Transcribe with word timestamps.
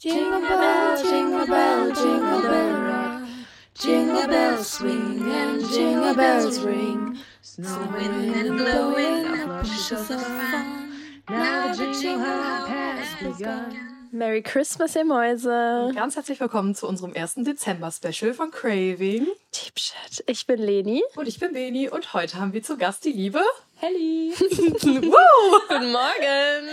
Jingle 0.00 0.40
bell, 0.42 1.02
jingle 1.02 1.46
bell, 1.48 1.92
jingle 1.92 2.42
bell 2.42 2.82
rock. 2.82 3.28
Jingle 3.74 4.28
bells 4.28 4.68
swing 4.68 5.28
and 5.28 5.60
jingle 5.72 6.14
bells 6.14 6.60
ring. 6.60 7.18
Snowing 7.42 8.32
and 8.32 8.56
blowing 8.58 9.26
up 9.26 9.62
bushes 9.64 10.08
of 10.12 10.22
fun. 10.22 10.92
Now 11.28 11.74
the 11.74 11.86
jingle 12.00 12.24
hop 12.24 12.68
has 12.68 13.38
begun. 13.38 13.76
Merry 14.12 14.40
Christmas, 14.40 14.94
ihr 14.94 15.04
Mäuse. 15.04 15.90
Ganz 15.96 16.14
herzlich 16.14 16.38
willkommen 16.38 16.76
zu 16.76 16.86
unserem 16.86 17.12
ersten 17.12 17.44
Dezember-Special 17.44 18.34
von 18.34 18.52
Craving. 18.52 19.26
Deep 19.52 19.78
Shit. 19.80 20.22
Ich 20.28 20.46
bin 20.46 20.60
Leni. 20.60 21.02
Und 21.16 21.26
ich 21.26 21.40
bin 21.40 21.52
Beni 21.52 21.88
und 21.88 22.14
heute 22.14 22.38
haben 22.38 22.52
wir 22.52 22.62
zu 22.62 22.78
Gast 22.78 23.04
die 23.04 23.12
liebe. 23.12 23.40
Helly. 23.80 24.32
Woo! 24.40 25.60
Guten 25.68 25.92
Morgen. 25.92 26.68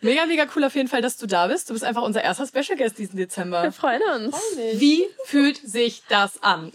Mega, 0.00 0.26
mega 0.26 0.46
cool 0.54 0.64
auf 0.64 0.74
jeden 0.76 0.88
Fall, 0.88 1.02
dass 1.02 1.16
du 1.16 1.26
da 1.26 1.48
bist. 1.48 1.68
Du 1.68 1.74
bist 1.74 1.84
einfach 1.84 2.02
unser 2.02 2.22
erster 2.22 2.46
Special 2.46 2.76
Guest 2.78 2.98
diesen 2.98 3.16
Wir 3.18 3.26
Dezember. 3.26 3.72
freuen 3.72 4.02
uns. 4.14 4.36
Wie 4.74 5.04
fühlt 5.24 5.56
sich 5.56 6.02
das 6.08 6.40
an? 6.44 6.70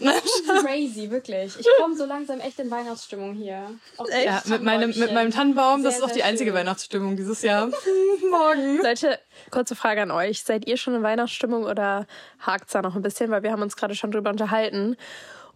Crazy, 0.62 1.10
wirklich. 1.10 1.58
Ich 1.58 1.66
komme 1.80 1.96
so 1.96 2.04
langsam 2.04 2.40
echt 2.40 2.58
in 2.58 2.70
Weihnachtsstimmung 2.70 3.34
hier. 3.34 3.70
Auch 3.96 4.08
Echt? 4.08 4.26
Ja, 4.26 4.42
mit 4.46 4.62
meinem, 4.62 4.90
mit 4.98 5.12
meinem 5.14 5.30
Tannenbaum, 5.30 5.82
das 5.82 5.96
Sehr, 5.96 6.04
ist 6.04 6.10
auch 6.10 6.14
die 6.14 6.22
einzige 6.22 6.50
schön. 6.50 6.58
Weihnachtsstimmung 6.58 7.16
dieses 7.16 7.40
Jahr. 7.42 7.70
Morgen. 8.30 8.82
Leute, 8.82 9.18
kurze 9.50 9.76
Frage 9.76 10.02
an 10.02 10.10
euch. 10.10 10.42
Seid 10.42 10.66
ihr 10.66 10.76
schon 10.76 10.94
in 10.94 11.02
Weihnachtsstimmung 11.02 11.64
oder 11.64 12.06
hakt's 12.40 12.72
da 12.72 12.82
noch 12.82 12.96
ein 12.96 13.02
bisschen? 13.02 13.30
Weil 13.30 13.42
wir 13.42 13.52
haben 13.52 13.62
uns 13.62 13.76
gerade 13.76 13.94
schon 13.94 14.10
drüber 14.10 14.28
unterhalten 14.30 14.96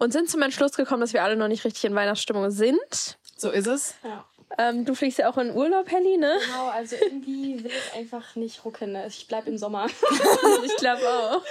und 0.02 0.12
sind 0.12 0.28
zum 0.28 0.42
Entschluss 0.42 0.72
gekommen, 0.72 1.00
dass 1.00 1.12
wir 1.12 1.22
alle 1.22 1.36
noch 1.36 1.46
nicht 1.48 1.64
richtig 1.64 1.84
in 1.84 1.94
Weihnachtsstimmung 1.94 2.50
sind. 2.50 3.18
So 3.36 3.50
ist 3.50 3.68
es. 3.68 3.94
Ja. 4.02 4.24
Ähm, 4.58 4.84
du 4.84 4.94
fliegst 4.94 5.18
ja 5.18 5.30
auch 5.30 5.38
in 5.38 5.54
Urlaub, 5.54 5.90
Helly, 5.90 6.18
ne? 6.18 6.36
Genau, 6.44 6.68
also 6.68 6.96
irgendwie 7.00 7.62
will 7.64 7.70
ich 7.70 7.98
einfach 7.98 8.34
nicht 8.36 8.64
rucken. 8.64 8.92
Ne? 8.92 9.06
Ich 9.06 9.26
bleib 9.28 9.46
im 9.46 9.56
Sommer. 9.56 9.86
Ich 10.64 10.76
glaube 10.76 11.02
auch. 11.08 11.42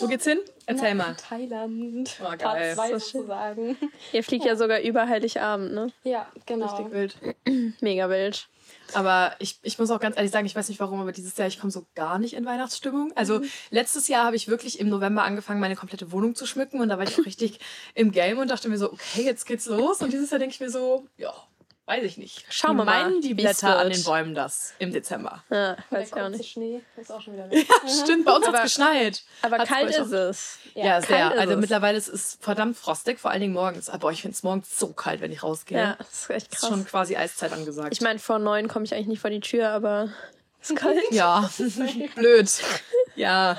Wo 0.00 0.06
geht's 0.06 0.24
hin? 0.24 0.38
Erzähl 0.66 0.94
mal. 0.94 1.14
Thailand. 1.16 2.10
Oh, 2.20 2.36
geil. 2.36 2.38
Part 2.38 2.74
zwei 2.74 2.88
So 2.88 2.98
schön. 2.98 3.20
sozusagen. 3.20 3.76
Ihr 4.12 4.24
fliegt 4.24 4.44
ja 4.46 4.56
sogar 4.56 4.80
über 4.80 5.06
Heiligabend, 5.06 5.72
ne? 5.74 5.92
Ja, 6.04 6.26
genau. 6.46 6.66
Richtig 6.66 6.92
wild. 6.92 7.16
Mega 7.80 8.08
wild. 8.08 8.48
Aber 8.92 9.34
ich, 9.38 9.58
ich 9.62 9.78
muss 9.78 9.90
auch 9.90 10.00
ganz 10.00 10.16
ehrlich 10.16 10.30
sagen, 10.30 10.46
ich 10.46 10.54
weiß 10.54 10.68
nicht 10.68 10.80
warum, 10.80 11.00
aber 11.00 11.12
dieses 11.12 11.36
Jahr, 11.36 11.48
ich 11.48 11.58
komme 11.58 11.70
so 11.70 11.86
gar 11.94 12.18
nicht 12.18 12.34
in 12.34 12.44
Weihnachtsstimmung. 12.44 13.12
Also 13.14 13.40
letztes 13.70 14.08
Jahr 14.08 14.26
habe 14.26 14.36
ich 14.36 14.48
wirklich 14.48 14.78
im 14.78 14.88
November 14.88 15.22
angefangen, 15.24 15.60
meine 15.60 15.76
komplette 15.76 16.12
Wohnung 16.12 16.34
zu 16.34 16.46
schmücken 16.46 16.80
und 16.80 16.88
da 16.88 16.98
war 16.98 17.04
ich 17.04 17.18
auch 17.18 17.24
richtig 17.26 17.60
im 17.94 18.12
Game 18.12 18.38
und 18.38 18.48
dachte 18.48 18.68
mir 18.68 18.78
so, 18.78 18.92
okay, 18.92 19.22
jetzt 19.22 19.46
geht's 19.46 19.66
los. 19.66 20.00
Und 20.00 20.12
dieses 20.12 20.30
Jahr 20.30 20.38
denke 20.38 20.54
ich 20.54 20.60
mir 20.60 20.70
so, 20.70 21.06
ja, 21.16 21.32
weiß 21.86 22.02
ich 22.04 22.16
nicht. 22.16 22.44
Schauen 22.48 22.76
wir 22.76 22.84
mal, 22.84 23.04
meinen 23.04 23.20
die 23.20 23.34
Blätter 23.34 23.78
an 23.78 23.90
den 23.90 24.02
Bäumen 24.04 24.34
das 24.34 24.72
im 24.78 24.92
Dezember? 24.92 25.42
Ja, 25.50 25.76
weiß 25.90 26.08
ich 26.08 26.14
auch 26.14 26.28
nicht. 26.30 26.50
Schnee 26.50 26.80
ist 26.96 27.12
auch 27.12 27.20
schon 27.20 27.34
wieder 27.34 27.50
weg. 27.50 27.66
Stimmt, 28.02 28.24
bei 28.24 28.32
uns 28.32 28.46
Aber- 28.46 28.58
hat's 28.58 28.74
geschneit. 28.76 29.22
Aber 29.42 29.58
Hat's 29.58 29.68
kalt 29.70 29.90
ist 29.90 30.10
es. 30.12 30.58
Ja, 30.74 31.00
sehr. 31.02 31.18
kalt 31.18 31.34
ist 31.34 31.40
Also 31.40 31.52
es. 31.54 31.60
mittlerweile 31.60 31.98
ist 31.98 32.08
es 32.08 32.38
verdammt 32.40 32.76
frostig, 32.76 33.18
vor 33.20 33.30
allen 33.30 33.40
Dingen 33.42 33.52
morgens. 33.54 33.90
Aber 33.90 34.10
ich 34.12 34.22
finde 34.22 34.34
es 34.34 34.42
morgens 34.42 34.78
so 34.78 34.88
kalt, 34.92 35.20
wenn 35.20 35.30
ich 35.32 35.42
rausgehe. 35.42 35.76
Ja, 35.78 35.94
das 35.98 36.08
ist 36.12 36.30
echt 36.30 36.52
Ist 36.52 36.60
krass. 36.60 36.70
schon 36.70 36.86
quasi 36.86 37.16
Eiszeit 37.16 37.52
angesagt. 37.52 37.92
Ich 37.92 38.00
meine, 38.00 38.18
vor 38.18 38.38
neun 38.38 38.68
komme 38.68 38.84
ich 38.86 38.94
eigentlich 38.94 39.06
nicht 39.08 39.20
vor 39.20 39.30
die 39.30 39.40
Tür, 39.40 39.68
aber 39.70 40.08
ist 40.62 40.74
kalt. 40.76 40.98
ja, 41.10 41.50
blöd. 42.16 42.50
Ja, 43.16 43.56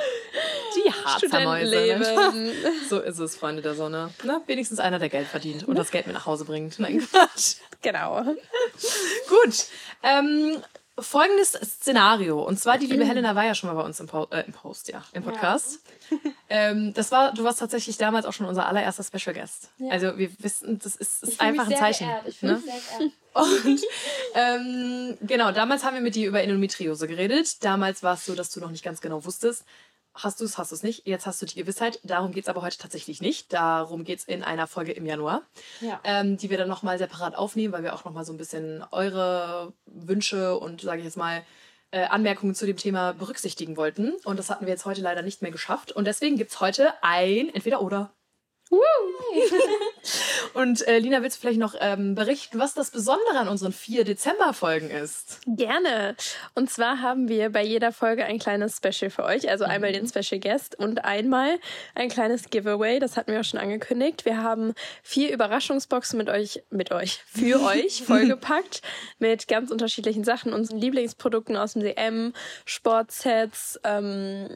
die 0.86 0.94
Harzer 0.94 1.39
Mäuse. 1.41 1.75
Ne? 1.75 2.53
So 2.89 3.00
ist 3.00 3.19
es, 3.19 3.36
Freunde 3.36 3.61
der 3.61 3.75
Sonne. 3.75 4.11
Na, 4.23 4.41
wenigstens 4.45 4.80
einer, 4.80 5.00
der 5.00 5.09
Geld 5.09 5.27
verdient 5.27 5.67
und 5.67 5.75
das 5.75 5.92
Geld 5.92 6.08
mit 6.08 6.16
nach 6.16 6.25
Hause 6.25 6.45
bringt. 6.45 6.80
Nein, 6.80 7.00
Quatsch. 7.11 7.55
genau. 7.81 8.23
Gut. 8.23 9.66
Ähm, 10.03 10.58
folgendes 10.97 11.52
Szenario. 11.52 12.42
Und 12.42 12.59
zwar, 12.59 12.77
die 12.77 12.86
liebe 12.86 13.05
Helena 13.05 13.36
war 13.36 13.45
ja 13.45 13.55
schon 13.55 13.69
mal 13.69 13.75
bei 13.75 13.86
uns 13.86 14.00
im, 14.00 14.08
po 14.08 14.27
äh, 14.31 14.44
im 14.45 14.53
Post, 14.53 14.89
ja, 14.89 15.03
im 15.14 15.23
Podcast. 15.23 15.80
Ähm, 16.47 16.94
das 16.94 17.11
war, 17.11 17.33
du 17.33 17.44
warst 17.44 17.58
tatsächlich 17.58 17.97
damals 17.97 18.27
auch 18.27 18.31
schon 18.31 18.45
unser 18.45 18.67
allererster 18.67 19.03
Special 19.03 19.33
Guest. 19.33 19.72
Also 19.89 20.16
wir 20.16 20.30
wissen, 20.38 20.77
das 20.77 20.95
ist, 20.95 21.23
ist 21.23 21.42
einfach 21.42 21.67
ein 21.67 21.76
Zeichen. 21.76 22.05
Geehrt. 22.08 22.27
Ich 22.27 22.43
ne? 22.43 22.61
sehr. 22.64 23.10
Und 23.33 23.81
ähm, 24.36 25.17
genau, 25.21 25.52
damals 25.52 25.83
haben 25.83 25.95
wir 25.95 26.02
mit 26.02 26.14
dir 26.14 26.27
über 26.27 26.43
Endometriose 26.43 27.08
geredet. 27.08 27.64
Damals 27.65 28.04
war 28.04 28.14
es 28.14 28.26
so, 28.26 28.36
dass 28.36 28.52
du 28.52 28.60
noch 28.60 28.70
nicht 28.70 28.83
ganz 28.83 29.02
genau 29.02 29.26
wusstest, 29.26 29.65
hast 30.15 30.39
du 30.39 30.45
es, 30.45 30.58
hast 30.58 30.71
du 30.71 30.76
es 30.76 30.83
nicht. 30.83 31.05
Jetzt 31.05 31.26
hast 31.26 31.42
du 31.42 31.45
die 31.45 31.55
Gewissheit. 31.55 31.99
Darum 32.03 32.31
geht 32.31 32.45
es 32.45 32.49
aber 32.49 32.61
heute 32.61 32.77
tatsächlich 32.77 33.21
nicht. 33.21 33.53
Darum 33.53 34.03
geht 34.03 34.20
es 34.20 34.26
in 34.26 34.43
einer 34.43 34.65
Folge 34.67 34.92
im 34.93 35.05
Januar, 35.05 35.42
Ja. 35.81 35.99
ähm, 36.03 36.37
die 36.37 36.49
wir 36.49 36.58
dann 36.58 36.67
nochmal 36.70 36.98
separat 36.98 37.36
aufnehmen, 37.36 37.73
weil 37.73 37.83
wir 37.83 37.93
auch 37.93 38.05
nochmal 38.05 38.25
so 38.25 38.33
ein 38.33 38.37
bisschen 38.37 38.83
eure 38.92 39.73
Wünsche 39.86 40.58
und, 40.58 40.81
sage 40.81 40.99
ich 40.99 41.05
jetzt 41.05 41.17
mal, 41.17 41.43
äh, 41.92 42.05
Anmerkungen 42.05 42.55
zu 42.55 42.65
dem 42.65 42.77
Thema 42.77 43.14
berücksichtigen 43.14 43.77
wollten. 43.77 44.14
Und 44.25 44.37
das 44.39 44.49
hatten 44.49 44.65
wir 44.65 44.73
jetzt 44.73 44.86
heute 44.86 45.02
leider 45.02 45.21
nicht 45.21 45.42
mehr 45.42 45.52
geschafft. 45.52 45.92
Und 45.92 46.05
deswegen 46.05 46.36
gibt 46.37 46.52
es 46.52 46.59
heute 46.59 46.93
ein 47.04 47.54
Entweder-Oder. 47.54 48.11
Und 50.53 50.87
äh, 50.87 50.99
Lina, 50.99 51.21
willst 51.21 51.37
du 51.37 51.41
vielleicht 51.41 51.59
noch 51.59 51.75
ähm, 51.80 52.15
berichten, 52.15 52.59
was 52.59 52.73
das 52.73 52.91
Besondere 52.91 53.37
an 53.37 53.47
unseren 53.47 53.73
vier 53.73 54.05
Dezember-Folgen 54.05 54.89
ist? 54.89 55.39
Gerne. 55.45 56.15
Und 56.53 56.69
zwar 56.69 57.02
haben 57.02 57.27
wir 57.27 57.49
bei 57.49 57.63
jeder 57.63 57.91
Folge 57.91 58.25
ein 58.25 58.39
kleines 58.39 58.77
Special 58.77 59.09
für 59.11 59.23
euch. 59.23 59.49
Also 59.49 59.65
einmal 59.65 59.91
den 59.91 60.08
Special 60.08 60.39
Guest 60.39 60.80
und 60.80 61.03
einmal 61.03 61.59
ein 61.93 62.09
kleines 62.09 62.49
Giveaway. 62.49 62.99
Das 62.99 63.17
hatten 63.17 63.31
wir 63.31 63.41
auch 63.41 63.45
schon 63.45 63.59
angekündigt. 63.59 64.25
Wir 64.25 64.41
haben 64.41 64.73
vier 65.03 65.33
Überraschungsboxen 65.33 66.17
mit 66.17 66.30
euch, 66.30 66.63
mit 66.69 66.92
euch, 66.92 67.21
für 67.25 67.61
euch 67.65 68.03
vollgepackt 68.03 68.81
mit 69.19 69.47
ganz 69.47 69.71
unterschiedlichen 69.71 70.23
Sachen, 70.23 70.53
unseren 70.53 70.77
Lieblingsprodukten 70.77 71.57
aus 71.57 71.73
dem 71.73 71.81
DM, 71.81 72.33
Sportsets, 72.65 73.80
ähm, 73.83 74.55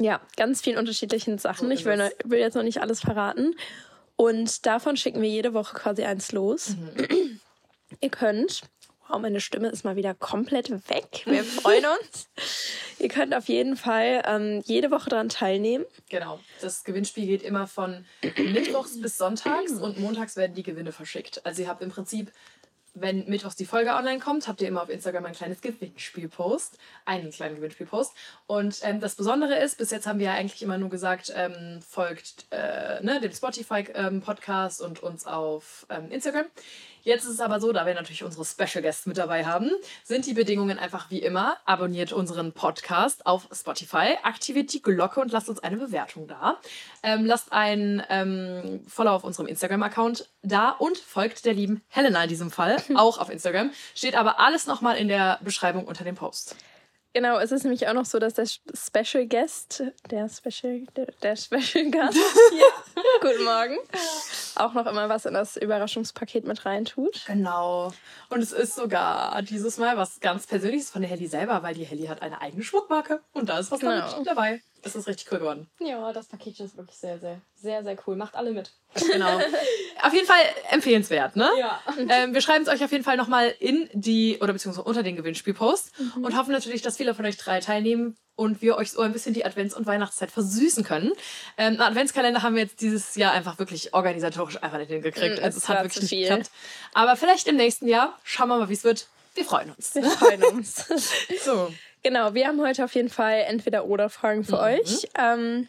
ja, 0.00 0.20
ganz 0.36 0.62
vielen 0.62 0.78
unterschilichen 0.78 1.38
Sachen. 1.38 1.68
So 1.68 1.74
ich 1.74 1.84
will, 1.84 2.10
will 2.24 2.40
jetzt 2.40 2.54
noch 2.54 2.62
nicht 2.62 2.80
alles 2.80 3.00
verraten. 3.00 3.54
Und 4.16 4.66
davon 4.66 4.96
schicken 4.96 5.22
wir 5.22 5.28
jede 5.28 5.54
Woche 5.54 5.74
quasi 5.74 6.04
eins 6.04 6.32
los. 6.32 6.76
Ihr 8.00 8.10
könnt, 8.10 8.62
wow, 9.08 9.18
meine 9.18 9.40
Stimme 9.40 9.68
ist 9.68 9.84
mal 9.84 9.96
wieder 9.96 10.14
komplett 10.14 10.70
weg. 10.90 11.22
Wir 11.24 11.42
freuen 11.44 11.84
uns. 12.00 12.28
Ihr 12.98 13.08
könnt 13.08 13.34
auf 13.34 13.48
jeden 13.48 13.76
Fall 13.76 14.22
ähm, 14.26 14.62
jede 14.66 14.90
Woche 14.90 15.08
daran 15.08 15.30
teilnehmen. 15.30 15.86
Genau. 16.10 16.38
Das 16.60 16.84
Gewinnspiel 16.84 17.26
geht 17.26 17.42
immer 17.42 17.66
von 17.66 18.04
Mittwochs 18.36 19.00
bis 19.00 19.16
Sonntags 19.16 19.72
und 19.80 19.98
montags 19.98 20.36
werden 20.36 20.54
die 20.54 20.62
Gewinne 20.62 20.92
verschickt. 20.92 21.44
Also 21.46 21.62
ihr 21.62 21.68
habt 21.68 21.82
im 21.82 21.90
Prinzip, 21.90 22.30
wenn 22.94 23.28
Mittwochs 23.28 23.56
die 23.56 23.64
Folge 23.64 23.90
online 23.90 24.18
kommt, 24.18 24.48
habt 24.48 24.60
ihr 24.60 24.68
immer 24.68 24.82
auf 24.82 24.88
Instagram 24.88 25.26
ein 25.26 25.32
kleines 25.32 25.60
Gewinnspielpost, 25.60 26.78
einen 27.04 27.30
kleinen 27.30 27.56
Gewinnspielpost. 27.56 28.12
Und 28.46 28.80
ähm, 28.82 29.00
das 29.00 29.14
Besondere 29.14 29.56
ist, 29.56 29.78
bis 29.78 29.90
jetzt 29.90 30.06
haben 30.06 30.18
wir 30.18 30.26
ja 30.26 30.34
eigentlich 30.34 30.62
immer 30.62 30.78
nur 30.78 30.90
gesagt, 30.90 31.32
ähm, 31.34 31.80
folgt 31.86 32.46
äh, 32.50 33.02
ne, 33.02 33.20
dem 33.20 33.32
Spotify-Podcast 33.32 34.82
und 34.82 35.02
uns 35.02 35.26
auf 35.26 35.86
ähm, 35.90 36.10
Instagram. 36.10 36.46
Jetzt 37.02 37.24
ist 37.24 37.30
es 37.30 37.40
aber 37.40 37.60
so, 37.60 37.72
da 37.72 37.86
wir 37.86 37.94
natürlich 37.94 38.24
unsere 38.24 38.44
Special 38.44 38.82
Guests 38.82 39.06
mit 39.06 39.16
dabei 39.16 39.46
haben, 39.46 39.70
sind 40.04 40.26
die 40.26 40.34
Bedingungen 40.34 40.78
einfach 40.78 41.10
wie 41.10 41.20
immer. 41.20 41.56
Abonniert 41.64 42.12
unseren 42.12 42.52
Podcast 42.52 43.24
auf 43.26 43.48
Spotify, 43.52 44.18
aktiviert 44.22 44.72
die 44.72 44.82
Glocke 44.82 45.20
und 45.20 45.32
lasst 45.32 45.48
uns 45.48 45.60
eine 45.60 45.76
Bewertung 45.76 46.26
da. 46.28 46.58
Ähm, 47.02 47.24
lasst 47.24 47.52
ein 47.52 48.02
ähm, 48.10 48.80
Follow 48.86 49.12
auf 49.12 49.24
unserem 49.24 49.46
Instagram-Account 49.46 50.28
da 50.42 50.70
und 50.70 50.98
folgt 50.98 51.44
der 51.46 51.54
lieben 51.54 51.82
Helena 51.88 52.22
in 52.22 52.28
diesem 52.28 52.50
Fall, 52.50 52.76
auch 52.94 53.18
auf 53.18 53.30
Instagram. 53.30 53.70
Steht 53.94 54.14
aber 54.14 54.40
alles 54.40 54.66
nochmal 54.66 54.96
in 54.96 55.08
der 55.08 55.38
Beschreibung 55.42 55.86
unter 55.86 56.04
dem 56.04 56.16
Post. 56.16 56.56
Genau, 57.12 57.38
es 57.38 57.50
ist 57.50 57.64
nämlich 57.64 57.88
auch 57.88 57.92
noch 57.92 58.04
so, 58.04 58.20
dass 58.20 58.34
der 58.34 58.46
Special 58.46 59.26
Guest, 59.26 59.82
der 60.10 60.28
Special, 60.28 60.82
der, 60.94 61.06
der 61.22 61.34
Special 61.34 61.90
Gast, 61.90 62.16
guten 63.20 63.44
Morgen, 63.44 63.78
auch 64.54 64.74
noch 64.74 64.86
immer 64.86 65.08
was 65.08 65.26
in 65.26 65.34
das 65.34 65.56
Überraschungspaket 65.56 66.44
mit 66.46 66.64
reintut. 66.64 67.24
Genau. 67.26 67.92
Und 68.28 68.40
es 68.42 68.52
ist 68.52 68.76
sogar 68.76 69.42
dieses 69.42 69.76
Mal 69.78 69.96
was 69.96 70.20
ganz 70.20 70.46
Persönliches 70.46 70.90
von 70.90 71.02
der 71.02 71.10
Helly 71.10 71.26
selber, 71.26 71.62
weil 71.64 71.74
die 71.74 71.84
Helly 71.84 72.06
hat 72.06 72.22
eine 72.22 72.40
eigene 72.40 72.62
Schmuckmarke 72.62 73.20
und 73.32 73.48
da 73.48 73.58
ist 73.58 73.72
was 73.72 73.80
Genau. 73.80 74.22
dabei. 74.24 74.62
Das 74.82 74.96
ist 74.96 75.06
richtig 75.06 75.30
cool 75.30 75.38
geworden. 75.38 75.68
ja, 75.78 76.12
das 76.12 76.26
Paket 76.26 76.58
ist 76.60 76.76
wirklich 76.76 76.96
sehr, 76.96 77.18
sehr, 77.18 77.40
sehr, 77.54 77.82
sehr 77.82 77.96
cool. 78.06 78.16
Macht 78.16 78.34
alle 78.34 78.52
mit. 78.52 78.72
Genau. 78.94 79.38
auf 80.02 80.12
jeden 80.12 80.26
Fall 80.26 80.40
empfehlenswert, 80.70 81.36
ne? 81.36 81.48
Ja. 81.58 81.80
Ähm, 82.08 82.34
wir 82.34 82.40
schreiben 82.40 82.64
es 82.64 82.70
euch 82.70 82.82
auf 82.82 82.90
jeden 82.92 83.04
Fall 83.04 83.16
nochmal 83.16 83.54
in 83.58 83.88
die, 83.92 84.38
oder 84.40 84.52
beziehungsweise 84.52 84.84
unter 84.86 85.02
den 85.02 85.16
Gewinnspielpost 85.16 85.92
und 86.16 86.36
hoffen 86.36 86.52
natürlich, 86.52 86.82
dass 86.82 86.96
viele 86.96 87.14
von 87.14 87.26
euch 87.26 87.36
drei 87.36 87.60
teilnehmen 87.60 88.16
und 88.40 88.62
wir 88.62 88.76
euch 88.76 88.90
so 88.90 89.02
ein 89.02 89.12
bisschen 89.12 89.34
die 89.34 89.44
Advents- 89.44 89.74
und 89.74 89.86
Weihnachtszeit 89.86 90.30
versüßen 90.30 90.82
können. 90.82 91.12
Ähm, 91.58 91.74
einen 91.74 91.82
Adventskalender 91.82 92.42
haben 92.42 92.54
wir 92.54 92.62
jetzt 92.62 92.80
dieses 92.80 93.14
Jahr 93.16 93.32
einfach 93.32 93.58
wirklich 93.58 93.92
organisatorisch 93.92 94.62
einfach 94.62 94.78
nicht 94.78 94.90
hingekriegt. 94.90 95.40
Mm, 95.40 95.44
also 95.44 95.58
es 95.58 95.68
hat 95.68 95.82
wirklich 95.82 96.10
nicht 96.10 96.28
geklappt. 96.28 96.50
Aber 96.94 97.16
vielleicht 97.16 97.46
im 97.48 97.56
nächsten 97.56 97.86
Jahr. 97.86 98.18
Schauen 98.24 98.48
wir 98.48 98.58
mal, 98.58 98.70
wie 98.70 98.74
es 98.74 98.82
wird. 98.82 99.08
Wir 99.34 99.44
freuen 99.44 99.70
uns. 99.72 99.94
Wir 99.94 100.04
freuen 100.04 100.42
uns. 100.44 100.86
So. 101.44 101.70
Genau, 102.02 102.34
wir 102.34 102.46
haben 102.46 102.60
heute 102.60 102.84
auf 102.84 102.94
jeden 102.94 103.10
Fall 103.10 103.44
entweder 103.46 103.84
oder 103.86 104.08
Fragen 104.08 104.44
für 104.44 104.58
euch. 104.58 105.08
Ähm, 105.18 105.68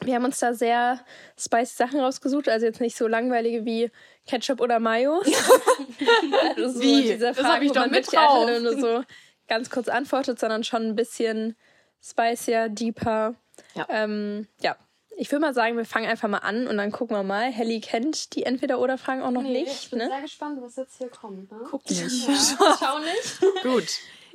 wir 0.00 0.14
haben 0.14 0.24
uns 0.24 0.38
da 0.38 0.54
sehr 0.54 1.00
spicy 1.38 1.74
Sachen 1.76 2.00
rausgesucht, 2.00 2.48
also 2.48 2.66
jetzt 2.66 2.80
nicht 2.80 2.96
so 2.96 3.06
langweilige 3.06 3.64
wie 3.64 3.90
Ketchup 4.26 4.60
oder 4.60 4.78
Mayo. 4.80 5.22
also 6.56 6.68
so 6.70 6.80
Wie? 6.80 7.02
diese 7.02 7.18
Das 7.18 7.38
hab 7.38 7.46
Fragen, 7.46 7.66
ich 7.66 7.72
doch 7.72 7.86
mit 7.90 8.12
drauf. 8.12 8.48
nur 8.60 8.78
so 8.80 9.04
ganz 9.48 9.70
kurz 9.70 9.88
antwortet, 9.88 10.38
sondern 10.38 10.64
schon 10.64 10.82
ein 10.82 10.96
bisschen 10.96 11.56
spicier, 12.02 12.68
deeper. 12.68 13.34
Ja. 13.74 13.86
Ähm, 13.88 14.48
ja. 14.60 14.76
Ich 15.18 15.32
würde 15.32 15.40
mal 15.40 15.54
sagen, 15.54 15.78
wir 15.78 15.86
fangen 15.86 16.06
einfach 16.10 16.28
mal 16.28 16.38
an 16.38 16.66
und 16.66 16.76
dann 16.76 16.92
gucken 16.92 17.16
wir 17.16 17.22
mal. 17.22 17.50
Helly 17.50 17.80
kennt 17.80 18.34
die 18.34 18.42
Entweder-Oder-Fragen 18.42 19.22
auch 19.22 19.30
noch 19.30 19.42
Nee, 19.42 19.62
ich 19.62 19.68
nicht. 19.68 19.90
bin 19.90 20.00
Ne? 20.00 20.08
sehr 20.08 20.20
gespannt, 20.20 20.58
was 20.60 20.76
jetzt 20.76 20.98
hier 20.98 21.08
kommt. 21.08 21.50
Ne? 21.50 21.58
Guck 21.70 21.88
nicht. 21.88 22.28
Ja, 22.28 22.76
schau 22.78 22.98
nicht. 22.98 23.40
Gut. 23.62 23.86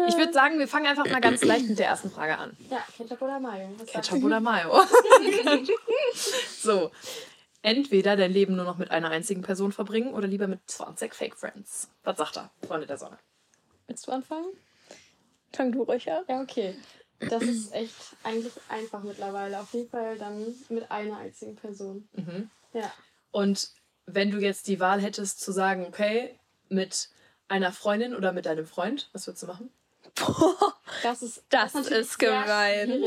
Ich 0.08 0.18
würde 0.18 0.34
sagen, 0.34 0.60
wir 0.60 0.68
fangen 0.68 0.88
einfach 0.88 1.06
mal 1.06 1.22
ganz 1.22 1.44
leicht 1.44 1.68
mit 1.68 1.80
der 1.80 1.88
ersten 1.88 2.12
Frage 2.12 2.38
an. 2.38 2.56
Ja, 2.70 2.84
Ketchup 2.96 3.22
oder 3.22 3.40
Mayo? 3.40 3.70
Was 3.78 3.88
Ketchup 3.88 4.24
oder 4.24 4.40
Mayo? 4.40 4.82
so. 6.62 6.92
Entweder 7.64 8.16
dein 8.16 8.32
Leben 8.32 8.56
nur 8.56 8.66
noch 8.66 8.78
mit 8.78 8.90
einer 8.90 9.12
einzigen 9.12 9.44
Person 9.44 9.72
verbringen 9.72 10.14
oder 10.14 10.28
lieber 10.28 10.48
mit 10.48 10.60
20 10.66 11.14
Fake 11.14 11.36
Friends. 11.36 11.90
Was 12.04 12.18
sagt 12.18 12.38
er, 12.38 12.50
Freunde 12.66 12.88
der 12.88 12.98
Sonne? 12.98 13.20
Willst 13.88 14.08
du 14.08 14.12
anfangen? 14.12 14.48
Fang 15.54 15.72
du 15.72 15.84
ruhig 15.84 16.12
an. 16.12 16.24
Ja, 16.28 16.42
okay. 16.42 16.76
Das 17.20 17.44
ist 17.44 17.72
echt 17.74 17.94
eigentlich 18.24 18.54
einfach 18.68 19.04
mittlerweile. 19.04 19.60
Auf 19.60 19.74
jeden 19.74 19.90
Fall 19.90 20.18
dann 20.18 20.56
mit 20.70 20.90
einer 20.90 21.18
einzigen 21.18 21.56
Person. 21.56 22.08
Mhm. 22.14 22.50
Ja. 22.74 22.92
Und 23.32 23.70
wenn 24.08 24.32
du 24.32 24.40
jetzt 24.40 24.68
die 24.68 24.80
Wahl 24.80 25.00
hättest 25.00 25.40
zu 25.42 25.52
sagen, 25.52 25.86
okay, 25.86 26.40
mit 26.70 27.10
einer 27.48 27.72
Freundin 27.72 28.16
oder 28.16 28.32
mit 28.32 28.46
deinem 28.46 28.66
Freund, 28.66 29.10
was 29.14 29.28
würdest 29.28 29.44
du 29.44 29.48
machen? 29.48 29.72
Das 31.04 31.22
ist, 31.22 31.44
Das 31.50 31.74
natürlich 31.74 32.00
ist 32.00 32.20
gemein. 32.20 33.04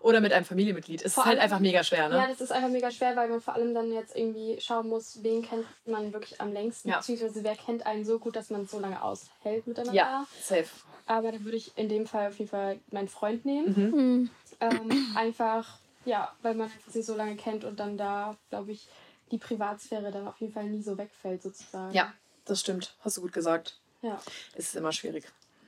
Oder 0.00 0.20
mit 0.20 0.32
einem 0.32 0.44
Familienmitglied. 0.44 1.00
Es 1.04 1.14
Vor 1.14 1.22
ist 1.22 1.26
halt 1.28 1.38
allem- 1.38 1.44
einfach 1.44 1.60
mega 1.60 1.84
schwer, 1.84 2.08
ne? 2.08 2.16
Ja, 2.16 2.26
das 2.26 2.40
ist 2.40 2.50
einfach 2.50 2.68
mega 2.70 2.90
schwer, 2.90 3.14
weil 3.14 3.28
man 3.28 3.40
vor 3.40 3.54
allem 3.54 3.72
dann 3.72 3.92
jetzt 3.92 4.16
irgendwie 4.16 4.60
schauen 4.60 4.88
muss, 4.88 5.22
wen 5.22 5.42
kennt 5.42 5.64
man 5.86 6.12
wirklich 6.12 6.40
am 6.40 6.52
längsten, 6.52 6.88
Ja. 6.88 6.96
beziehungsweise 6.98 7.44
wer 7.44 7.54
kennt 7.54 7.86
einen 7.86 8.04
so 8.04 8.18
gut, 8.18 8.34
dass 8.34 8.50
man 8.50 8.62
es 8.62 8.72
so 8.72 8.80
lange 8.80 9.00
aushält 9.00 9.64
miteinander. 9.68 9.94
ja, 9.94 10.26
safe. 10.42 10.66
Aber 11.06 11.30
dann 11.30 11.44
würde 11.44 11.56
ich 11.56 11.76
in 11.78 11.88
dem 11.88 12.06
Fall 12.08 12.28
auf 12.28 12.38
jeden 12.38 12.50
Fall 12.50 12.80
meinen 12.90 13.08
Freund 13.08 13.44
nehmen. 13.44 13.68
Mhm. 13.68 13.92
Hm. 13.92 14.30
Ähm, 14.60 15.16
einfach, 15.16 15.78
ja, 16.04 16.32
weil 16.42 16.54
man 16.54 16.70
sie 16.88 17.02
so 17.02 17.14
lange 17.14 17.36
kennt 17.36 17.62
und 17.64 17.78
dann 17.78 17.96
da, 17.96 18.36
glaube 18.50 18.72
ich, 18.72 18.88
die 19.30 19.38
Privatsphäre 19.38 20.10
dann 20.10 20.26
auf 20.26 20.38
jeden 20.40 20.52
Fall 20.52 20.64
nie 20.64 20.82
so 20.82 20.98
wegfällt, 20.98 21.42
sozusagen. 21.42 21.94
Ja, 21.94 22.12
das 22.44 22.58
stimmt. 22.58 22.94
Hast 23.00 23.16
du 23.18 23.20
gut 23.20 23.32
gesagt. 23.32 23.78
Ja. 24.02 24.20
Es 24.56 24.66
ist 24.66 24.74
immer 24.76 24.90
schwierig. 24.92 25.24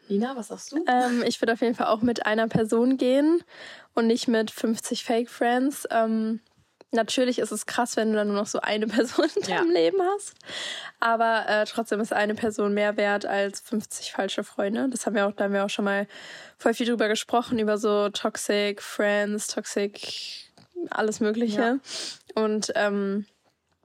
Lina, 0.09 0.37
was 0.37 0.49
sagst 0.49 0.73
du? 0.73 0.85
Ähm, 0.87 1.23
ich 1.27 1.41
würde 1.41 1.55
auf 1.55 1.61
jeden 1.61 1.75
Fall 1.75 1.87
auch 1.87 2.03
mit 2.03 2.27
einer 2.27 2.49
Person 2.49 2.97
gehen 2.97 3.43
und 3.95 4.07
nicht 4.07 4.29
mit 4.29 4.51
50 4.51 5.03
Fake 5.05 5.31
Friends. 5.31 5.87
Ähm, 5.91 6.41
natürlich 6.91 7.39
ist 7.39 7.53
es 7.53 7.67
krass, 7.67 7.97
wenn 7.97 8.11
du 8.11 8.17
dann 8.17 8.29
nur 8.29 8.37
noch 8.37 8.47
so 8.47 8.61
eine 8.61 8.87
Person 8.89 9.27
in 9.37 9.49
Ja. 9.49 9.59
deinem 9.59 9.71
Leben 9.71 9.99
hast. 10.15 10.35
Aber 11.01 11.45
äh, 11.49 11.65
trotzdem 11.65 12.01
ist 12.01 12.13
eine 12.13 12.35
Person 12.35 12.75
mehr 12.75 12.97
wert 12.97 13.25
als 13.27 13.61
50 13.61 14.13
falsche 14.13 14.45
Freunde. 14.45 14.89
Das 14.91 15.07
haben 15.07 15.15
wir 15.17 15.27
auch, 15.27 15.33
da 15.33 15.45
haben 15.45 15.55
wir 15.55 15.65
auch 15.65 15.71
schon 15.71 15.85
mal 15.87 16.07
voll 16.59 16.75
viel 16.75 16.87
drüber 16.87 17.09
gesprochen, 17.09 17.59
über 17.59 17.79
so 17.79 18.09
Toxic 18.11 18.83
Friends, 18.83 19.49
Toxic 19.49 20.51
alles 20.91 21.21
Mögliche. 21.21 21.81
Und 22.35 22.73
ähm, 22.75 23.27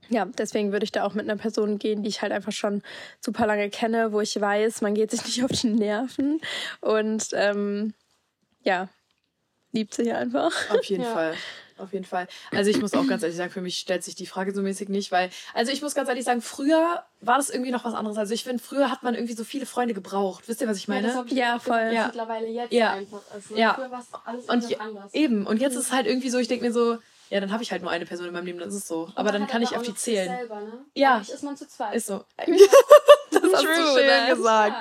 ja, 0.10 0.26
deswegen 0.26 0.72
würde 0.72 0.84
ich 0.84 0.92
da 0.92 1.04
auch 1.04 1.14
mit 1.14 1.30
einer 1.30 1.40
Person 1.40 1.80
gehen, 1.80 2.04
die 2.04 2.10
ich 2.10 2.22
halt 2.22 2.32
einfach 2.32 2.52
schon 2.52 2.82
super 3.20 3.46
lange 3.48 3.70
kenne, 3.70 4.12
wo 4.12 4.22
ich 4.22 4.40
weiß, 4.40 4.82
man 4.82 4.96
geht 4.96 5.12
sich 5.12 5.24
nicht 5.26 5.44
auf 5.44 5.52
die 5.52 5.68
Nerven 5.70 6.42
und 6.82 7.28
ähm, 7.34 7.94
ja, 8.64 8.90
liebt 9.72 9.94
sich 9.94 10.14
einfach. 10.14 10.52
Auf 10.70 10.84
jeden 10.86 11.04
Ja. 11.04 11.14
Fall. 11.14 11.34
Auf 11.78 11.94
jeden 11.94 12.04
Fall. 12.04 12.28
Also 12.52 12.70
ich 12.70 12.82
muss 12.82 12.94
auch 12.94 13.08
ganz 13.08 13.24
ehrlich 13.24 13.38
sagen, 13.38 13.52
für 13.52 13.62
mich 13.62 13.78
stellt 13.80 14.04
sich 14.04 14.14
die 14.14 14.26
Frage 14.26 14.54
so 14.54 14.62
mäßig 14.62 14.90
nicht, 14.90 15.14
weil, 15.14 15.30
also 15.54 15.72
ich 15.72 15.82
muss 15.82 15.96
ganz 15.96 16.10
ehrlich 16.10 16.26
sagen, 16.26 16.42
früher 16.42 17.06
war 17.22 17.38
das 17.38 17.50
irgendwie 17.50 17.72
noch 17.72 17.86
was 17.86 17.94
anderes. 17.94 18.18
Also 18.18 18.34
ich 18.34 18.44
finde, 18.44 18.62
früher 18.62 18.92
hat 18.92 19.02
man 19.02 19.14
irgendwie 19.16 19.32
so 19.34 19.46
viele 19.46 19.66
Freunde 19.66 19.94
gebraucht. 19.94 20.44
Wisst 20.50 20.60
ihr, 20.60 20.68
was 20.68 20.76
ich 20.76 20.88
Ja, 20.88 20.96
meine? 20.96 21.08
das 21.08 21.16
hab 21.16 21.28
ich 21.28 21.32
Ja, 21.32 21.58
voll. 21.58 21.92
Ja. 21.94 22.08
mittlerweile 22.08 22.48
jetzt 22.48 22.74
Ja. 22.74 22.96
einfach. 22.96 23.22
Ne? 23.50 23.60
Ja. 23.62 23.76
Früher 23.76 23.92
war 23.92 24.02
es 24.02 24.10
doch 24.12 24.26
alles 24.26 24.46
Und 24.50 24.82
anders. 24.82 25.14
Eben. 25.14 25.48
Und 25.48 25.62
jetzt 25.62 25.76
ist 25.76 25.86
es 25.86 25.92
halt 25.94 26.06
irgendwie 26.06 26.30
so, 26.30 26.38
ich 26.38 26.50
denke 26.50 26.66
mir 26.66 26.74
so, 26.74 26.98
ja, 27.30 27.40
dann 27.40 27.52
habe 27.52 27.64
ich 27.64 27.72
halt 27.72 27.82
nur 27.82 27.92
eine 27.92 28.06
Person 28.06 28.28
in 28.28 28.34
meinem 28.34 28.46
Leben, 28.46 28.60
dann 28.60 28.70
ist 28.70 28.88
so. 28.88 29.10
Aber 29.16 29.32
dann 29.32 29.48
kann 29.48 29.62
ich 29.62 29.70
aber 29.70 29.78
auf 29.78 29.84
auch 29.84 29.92
die 29.92 29.96
zählen. 29.96 30.30
Selber, 30.38 30.60
ne? 30.62 30.74
Ja. 30.96 31.16
Eigentlich 31.16 31.30
ist 31.34 31.44
man 31.44 31.56
zu 31.58 31.68
zweit. 31.68 31.94
Ist 31.96 32.08
so. 32.08 32.24
das 33.32 33.44
hast 33.54 33.64
True 33.64 33.74
du 33.76 34.00
schön 34.00 34.36
gesagt. 34.36 34.76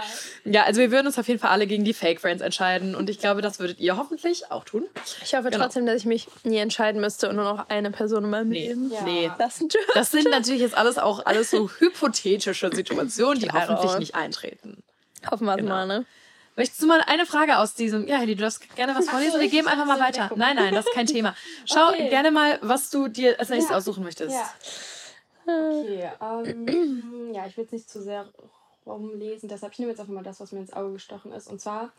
Ja, 0.44 0.62
also 0.64 0.80
wir 0.80 0.90
würden 0.90 1.06
uns 1.06 1.18
auf 1.18 1.28
jeden 1.28 1.38
Fall 1.40 1.50
alle 1.50 1.66
gegen 1.66 1.84
die 1.84 1.92
Fake 1.92 2.20
Friends 2.20 2.42
entscheiden 2.42 2.94
und 2.94 3.10
ich 3.10 3.18
glaube, 3.18 3.42
das 3.42 3.58
würdet 3.58 3.78
ihr 3.80 3.96
hoffentlich 3.98 4.50
auch 4.50 4.64
tun. 4.64 4.84
Ich 5.22 5.34
hoffe 5.34 5.50
Genau. 5.50 5.64
trotzdem, 5.64 5.84
dass 5.86 5.96
ich 5.96 6.06
mich 6.06 6.26
nie 6.44 6.56
entscheiden 6.56 7.00
müsste 7.00 7.28
und 7.28 7.36
nur 7.36 7.44
noch 7.44 7.68
eine 7.68 7.90
Person 7.90 8.24
in 8.24 8.30
meinem 8.30 8.48
Nee. 8.48 8.68
Leben. 8.68 8.90
Ja. 8.92 9.02
Nee. 9.02 9.30
lassen 9.38 9.68
dürfte. 9.68 9.92
Das 9.94 10.10
sind 10.10 10.30
natürlich 10.30 10.62
jetzt 10.62 10.76
alles 10.76 10.96
auch 10.98 11.26
alles 11.26 11.50
so 11.50 11.68
hypothetische 11.78 12.70
Situationen, 12.72 13.40
die 13.40 13.50
hoffentlich 13.50 13.98
nicht 13.98 14.14
eintreten. 14.14 14.82
Hoffen 15.30 15.44
wir 15.46 15.52
es 15.52 15.56
Genau. 15.58 15.70
mal, 15.70 15.86
ne? 15.86 16.06
Möchtest 16.58 16.82
du 16.82 16.88
mal 16.88 17.00
eine 17.02 17.25
Frage 17.25 17.58
aus 17.58 17.75
diesem? 17.75 18.08
Ja, 18.08 18.16
Heli, 18.19 18.34
du 18.34 18.43
darfst 18.43 18.75
gerne 18.75 18.93
was 18.96 19.06
Ach 19.06 19.12
vorlesen. 19.12 19.34
so, 19.34 19.40
Wir 19.40 19.49
geben 19.49 19.69
einfach 19.69 19.84
mal 19.84 20.00
weiter. 20.00 20.28
Nein, 20.34 20.56
nein, 20.56 20.75
das 20.75 20.87
ist 20.87 20.93
kein 20.93 21.06
Thema. 21.06 21.37
Schau 21.64 21.90
Okay. 21.90 22.08
gerne 22.08 22.32
mal, 22.32 22.58
was 22.62 22.90
du 22.90 23.06
dir 23.06 23.38
als 23.38 23.49
nächstes 23.49 23.70
Ja. 23.70 23.76
aussuchen 23.76 24.02
möchtest. 24.02 24.34
Ja. 24.34 24.52
Okay, 25.46 26.10
ähm, 26.20 27.31
ja, 27.34 27.46
ich 27.46 27.56
will 27.56 27.64
es 27.64 27.70
nicht 27.70 27.88
zu 27.88 28.02
sehr 28.02 28.32
rumlesen, 28.84 29.49
deshalb 29.49 29.72
ich 29.72 29.78
nehme 29.78 29.93
jetzt 29.93 30.00
einfach 30.00 30.12
mal 30.12 30.25
das, 30.25 30.40
was 30.40 30.50
mir 30.50 30.58
ins 30.58 30.72
Auge 30.72 30.94
gestochen 30.94 31.31
ist. 31.31 31.46
Und 31.46 31.60
zwar 31.60 31.93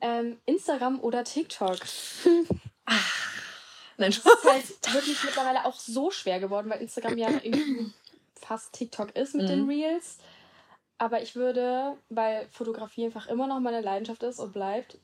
ähm, 0.00 0.38
Instagram 0.44 0.98
oder 0.98 1.22
TikTok. 1.22 1.78
Nein, 3.96 4.10
Das 4.10 4.16
ist 4.18 4.44
halt 4.44 4.92
wirklich 4.92 5.22
mittlerweile 5.22 5.64
auch 5.66 5.78
so 5.78 6.10
schwer 6.10 6.40
geworden, 6.40 6.68
weil 6.68 6.80
Instagram 6.82 7.16
ja 7.16 7.28
irgendwie 7.44 7.92
fast 8.40 8.72
TikTok 8.72 9.14
ist 9.14 9.36
mit 9.36 9.48
den 9.48 9.62
Mhm. 9.62 9.68
Reels. 9.68 10.18
Aber 11.04 11.20
ich 11.20 11.36
würde, 11.36 11.98
weil 12.08 12.46
Fotografie 12.50 13.04
einfach 13.04 13.26
immer 13.28 13.46
noch 13.46 13.60
meine 13.60 13.82
Leidenschaft 13.82 14.22
ist 14.22 14.38
und 14.38 14.54
bleibt, 14.54 14.96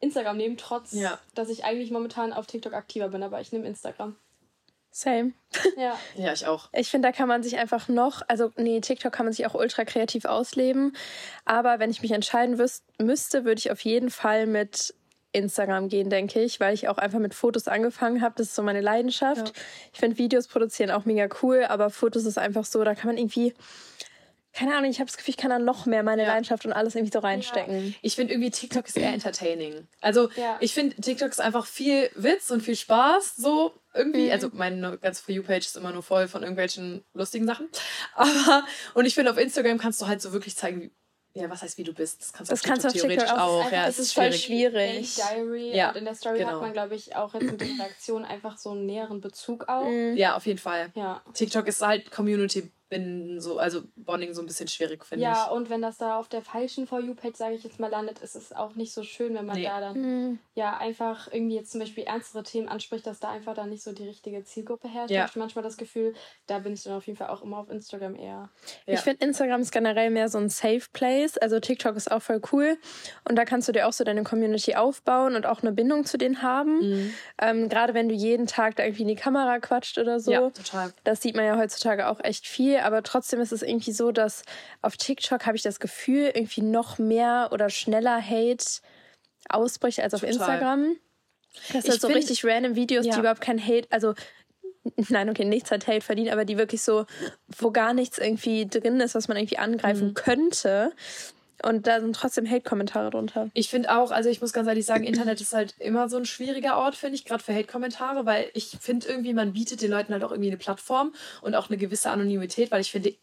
Instagram 0.00 0.36
nehmen, 0.36 0.58
trotz 0.58 0.92
Ja. 0.92 1.18
dass 1.34 1.48
ich 1.48 1.64
eigentlich 1.64 1.90
momentan 1.90 2.34
auf 2.34 2.46
TikTok 2.46 2.74
aktiver 2.74 3.08
bin, 3.08 3.22
aber 3.22 3.40
ich 3.40 3.52
nehme 3.52 3.66
Instagram. 3.66 4.16
Same. 4.90 5.32
Ja. 5.78 5.98
ja, 6.14 6.32
ich 6.34 6.46
auch. 6.46 6.68
Ich 6.74 6.90
finde, 6.90 7.08
da 7.08 7.12
kann 7.12 7.26
man 7.28 7.42
sich 7.42 7.56
einfach 7.56 7.88
noch, 7.88 8.20
also 8.28 8.50
nee, 8.56 8.80
TikTok 8.82 9.12
kann 9.14 9.24
man 9.24 9.32
sich 9.32 9.46
auch 9.46 9.54
ultra 9.54 9.86
kreativ 9.86 10.26
ausleben. 10.26 10.94
Aber 11.46 11.78
wenn 11.78 11.90
ich 11.90 12.02
mich 12.02 12.10
entscheiden 12.12 12.58
wüs- 12.60 12.82
müsste, 12.98 13.46
würde 13.46 13.58
ich 13.58 13.70
auf 13.70 13.80
jeden 13.80 14.10
Fall 14.10 14.46
mit 14.46 14.94
Instagram 15.32 15.88
gehen, 15.88 16.10
denke 16.10 16.42
ich, 16.42 16.60
weil 16.60 16.74
ich 16.74 16.88
auch 16.88 16.98
einfach 16.98 17.18
mit 17.18 17.32
Fotos 17.32 17.66
angefangen 17.66 18.20
habe. 18.20 18.34
Das 18.36 18.48
ist 18.48 18.54
so 18.54 18.62
meine 18.62 18.82
Leidenschaft. 18.82 19.48
Ja. 19.48 19.62
Ich 19.94 20.00
finde 20.00 20.18
Videos 20.18 20.48
produzieren 20.48 20.90
auch 20.90 21.06
mega 21.06 21.28
cool, 21.42 21.64
aber 21.66 21.88
Fotos 21.88 22.24
ist 22.26 22.36
einfach 22.38 22.66
so, 22.66 22.84
da 22.84 22.94
kann 22.94 23.06
man 23.08 23.16
irgendwie, 23.16 23.54
keine 24.56 24.74
Ahnung, 24.74 24.90
ich 24.90 24.98
habe 25.00 25.06
das 25.06 25.18
Gefühl, 25.18 25.32
ich 25.32 25.36
kann 25.36 25.50
da 25.50 25.58
noch 25.58 25.84
mehr 25.84 26.02
meine 26.02 26.22
Ja. 26.22 26.28
Leidenschaft 26.28 26.64
und 26.64 26.72
alles 26.72 26.94
irgendwie 26.94 27.12
so 27.12 27.18
reinstecken. 27.18 27.94
Ich 28.00 28.16
finde 28.16 28.32
irgendwie 28.32 28.50
TikTok 28.50 28.88
ist 28.88 28.96
eher 28.96 29.12
entertaining. 29.12 29.86
Also 30.00 30.30
Ja. 30.36 30.56
ich 30.60 30.72
finde 30.72 30.96
TikTok 31.00 31.28
ist 31.28 31.40
einfach 31.40 31.66
viel 31.66 32.08
Witz 32.14 32.50
und 32.50 32.62
viel 32.62 32.74
Spaß. 32.76 33.36
So 33.36 33.74
irgendwie. 33.92 34.26
Mhm. 34.26 34.32
Also 34.32 34.48
meine 34.54 34.96
ganze 34.98 35.22
For 35.22 35.34
You-Page 35.34 35.66
ist 35.66 35.76
immer 35.76 35.92
nur 35.92 36.02
voll 36.02 36.26
von 36.26 36.40
irgendwelchen 36.42 37.04
lustigen 37.12 37.46
Sachen. 37.46 37.68
Aber 38.14 38.64
und 38.94 39.04
ich 39.04 39.14
finde 39.14 39.30
auf 39.30 39.36
Instagram 39.38 39.76
kannst 39.78 40.00
du 40.00 40.06
halt 40.06 40.22
so 40.22 40.32
wirklich 40.32 40.56
zeigen, 40.56 40.80
wie, 40.80 40.90
ja, 41.38 41.50
was 41.50 41.60
heißt 41.60 41.76
wie 41.76 41.84
du 41.84 41.92
bist. 41.92 42.22
Das 42.22 42.32
kannst 42.32 42.50
du 42.50 42.54
Das 42.54 42.62
auf 42.64 42.66
kannst 42.66 42.84
du 42.86 42.88
TikTok 42.88 43.04
auf 43.04 43.10
TikTok 43.10 43.26
theoretisch 43.26 43.42
auch. 43.44 43.66
auch. 43.66 43.72
Ja, 43.72 43.86
es 43.88 43.98
es 43.98 44.06
ist 44.06 44.12
voll 44.14 44.32
schwierig. 44.32 45.12
schwierig. 45.12 45.16
Diary 45.16 45.76
Ja, 45.76 45.90
und 45.90 45.96
in 45.96 46.04
der 46.06 46.14
Story 46.14 46.38
genau. 46.38 46.52
hat 46.52 46.60
man, 46.62 46.72
glaube 46.72 46.94
ich, 46.94 47.14
auch 47.14 47.34
jetzt 47.34 47.42
mit 47.50 47.60
den 47.60 47.78
Reaktionen 47.78 48.24
einfach 48.24 48.56
so 48.56 48.70
einen 48.70 48.86
näheren 48.86 49.20
Bezug 49.20 49.68
auch. 49.68 49.84
Mhm. 49.84 50.16
Ja, 50.16 50.34
auf 50.34 50.46
jeden 50.46 50.58
Fall. 50.58 50.90
Ja. 50.94 51.20
TikTok 51.34 51.66
ist 51.68 51.82
halt 51.82 52.10
Community 52.10 52.70
binden 52.88 53.40
so, 53.40 53.58
also 53.58 53.82
Bonding 53.96 54.32
so 54.32 54.42
ein 54.42 54.46
bisschen 54.46 54.68
schwierig, 54.68 55.04
finde 55.04 55.24
Ja, 55.24 55.46
ich. 55.46 55.52
und 55.52 55.70
wenn 55.70 55.82
das 55.82 55.98
da 55.98 56.18
auf 56.18 56.28
der 56.28 56.42
falschen 56.42 56.86
For 56.86 57.00
You-Page, 57.00 57.34
sage 57.36 57.54
ich 57.56 57.64
jetzt 57.64 57.80
mal, 57.80 57.90
landet, 57.90 58.20
ist 58.20 58.36
es 58.36 58.52
auch 58.52 58.76
nicht 58.76 58.92
so 58.92 59.02
schön, 59.02 59.34
wenn 59.34 59.44
man 59.44 59.56
Nee. 59.56 59.64
da 59.64 59.80
dann 59.80 60.00
Mhm. 60.00 60.38
ja 60.54 60.76
einfach 60.76 61.26
irgendwie 61.32 61.56
jetzt 61.56 61.72
zum 61.72 61.80
Beispiel 61.80 62.04
ernstere 62.04 62.44
Themen 62.44 62.68
anspricht, 62.68 63.06
dass 63.06 63.18
da 63.18 63.30
einfach 63.30 63.54
dann 63.54 63.70
nicht 63.70 63.82
so 63.82 63.92
die 63.92 64.06
richtige 64.06 64.44
Zielgruppe 64.44 64.86
herrscht. 64.88 65.10
Ja. 65.10 65.22
Hab 65.22 65.30
ich 65.30 65.36
manchmal 65.36 65.64
das 65.64 65.76
Gefühl, 65.76 66.14
da 66.46 66.60
bin 66.60 66.74
ich 66.74 66.84
dann 66.84 66.92
auf 66.92 67.06
jeden 67.06 67.16
Fall 67.18 67.28
auch 67.28 67.42
immer 67.42 67.58
auf 67.58 67.70
Instagram 67.70 68.14
eher. 68.14 68.50
Ja. 68.86 68.94
Ich 68.94 69.00
finde 69.00 69.24
Instagram 69.26 69.60
ist 69.62 69.72
generell 69.72 70.10
mehr 70.10 70.28
so 70.28 70.38
ein 70.38 70.48
Safe 70.48 70.82
Place. 70.92 71.38
Also 71.38 71.58
TikTok 71.58 71.96
ist 71.96 72.10
auch 72.10 72.22
voll 72.22 72.40
cool. 72.52 72.76
Und 73.28 73.36
da 73.36 73.44
kannst 73.44 73.66
du 73.66 73.72
dir 73.72 73.88
auch 73.88 73.92
so 73.92 74.04
deine 74.04 74.22
Community 74.22 74.76
aufbauen 74.76 75.34
und 75.34 75.44
auch 75.46 75.62
eine 75.62 75.72
Bindung 75.72 76.04
zu 76.04 76.18
denen 76.18 76.40
haben. 76.42 76.78
Mhm. 76.78 77.14
Ähm, 77.40 77.68
Gerade 77.68 77.94
wenn 77.94 78.08
du 78.08 78.14
jeden 78.14 78.46
Tag 78.46 78.76
da 78.76 78.84
irgendwie 78.84 79.02
in 79.02 79.08
die 79.08 79.16
Kamera 79.16 79.58
quatscht 79.58 79.98
oder 79.98 80.20
so. 80.20 80.30
Ja, 80.30 80.50
total. 80.50 80.92
Das 81.04 81.20
sieht 81.20 81.34
man 81.34 81.44
ja 81.44 81.56
heutzutage 81.58 82.08
auch 82.08 82.20
echt 82.22 82.46
viel, 82.46 82.75
aber 82.84 83.02
trotzdem 83.02 83.40
ist 83.40 83.52
es 83.52 83.62
irgendwie 83.62 83.92
so, 83.92 84.12
dass 84.12 84.42
auf 84.82 84.96
TikTok 84.96 85.46
habe 85.46 85.56
ich 85.56 85.62
das 85.62 85.80
Gefühl, 85.80 86.30
irgendwie 86.34 86.62
noch 86.62 86.98
mehr 86.98 87.48
oder 87.52 87.70
schneller 87.70 88.20
Hate 88.22 88.64
ausbricht 89.48 90.00
als 90.00 90.14
auf 90.14 90.20
Total. 90.20 90.34
Instagram. 90.34 90.96
Das 91.72 91.84
sind 91.84 92.00
so 92.00 92.08
find- 92.08 92.18
richtig 92.18 92.44
random 92.44 92.74
Videos, 92.74 93.06
Ja. 93.06 93.14
die 93.14 93.20
überhaupt 93.20 93.40
kein 93.40 93.64
Hate, 93.64 93.86
also 93.90 94.14
nein, 95.08 95.28
okay, 95.30 95.44
nichts 95.44 95.70
hat 95.70 95.86
Hate 95.86 96.00
verdient, 96.02 96.30
aber 96.30 96.44
die 96.44 96.58
wirklich 96.58 96.82
so, 96.82 97.06
wo 97.58 97.70
gar 97.70 97.92
nichts 97.94 98.18
irgendwie 98.18 98.66
drin 98.66 99.00
ist, 99.00 99.14
was 99.14 99.26
man 99.28 99.36
irgendwie 99.36 99.58
angreifen 99.58 100.08
Mhm. 100.08 100.14
könnte. 100.14 100.92
Und 101.62 101.86
da 101.86 102.00
sind 102.00 102.14
trotzdem 102.14 102.48
Hate-Kommentare 102.48 103.10
drunter. 103.10 103.50
Ich 103.54 103.68
finde 103.68 103.96
auch, 103.96 104.10
also 104.10 104.28
ich 104.28 104.40
muss 104.40 104.52
ganz 104.52 104.68
ehrlich 104.68 104.84
sagen, 104.84 105.04
Internet 105.04 105.40
ist 105.40 105.54
halt 105.54 105.74
immer 105.78 106.08
so 106.08 106.16
ein 106.16 106.26
schwieriger 106.26 106.76
Ort, 106.76 106.94
finde 106.94 107.16
ich, 107.16 107.24
gerade 107.24 107.42
für 107.42 107.54
Hate-Kommentare, 107.54 108.26
weil 108.26 108.50
ich 108.54 108.76
finde 108.80 109.08
irgendwie, 109.08 109.32
man 109.32 109.52
bietet 109.52 109.80
den 109.80 109.90
Leuten 109.90 110.12
halt 110.12 110.22
auch 110.22 110.30
irgendwie 110.32 110.50
eine 110.50 110.58
Plattform 110.58 111.14
und 111.40 111.54
auch 111.54 111.68
eine 111.68 111.78
gewisse 111.78 112.10
Anonymität, 112.10 112.70
weil 112.70 112.80
ich 112.80 112.90
finde, 112.90 113.14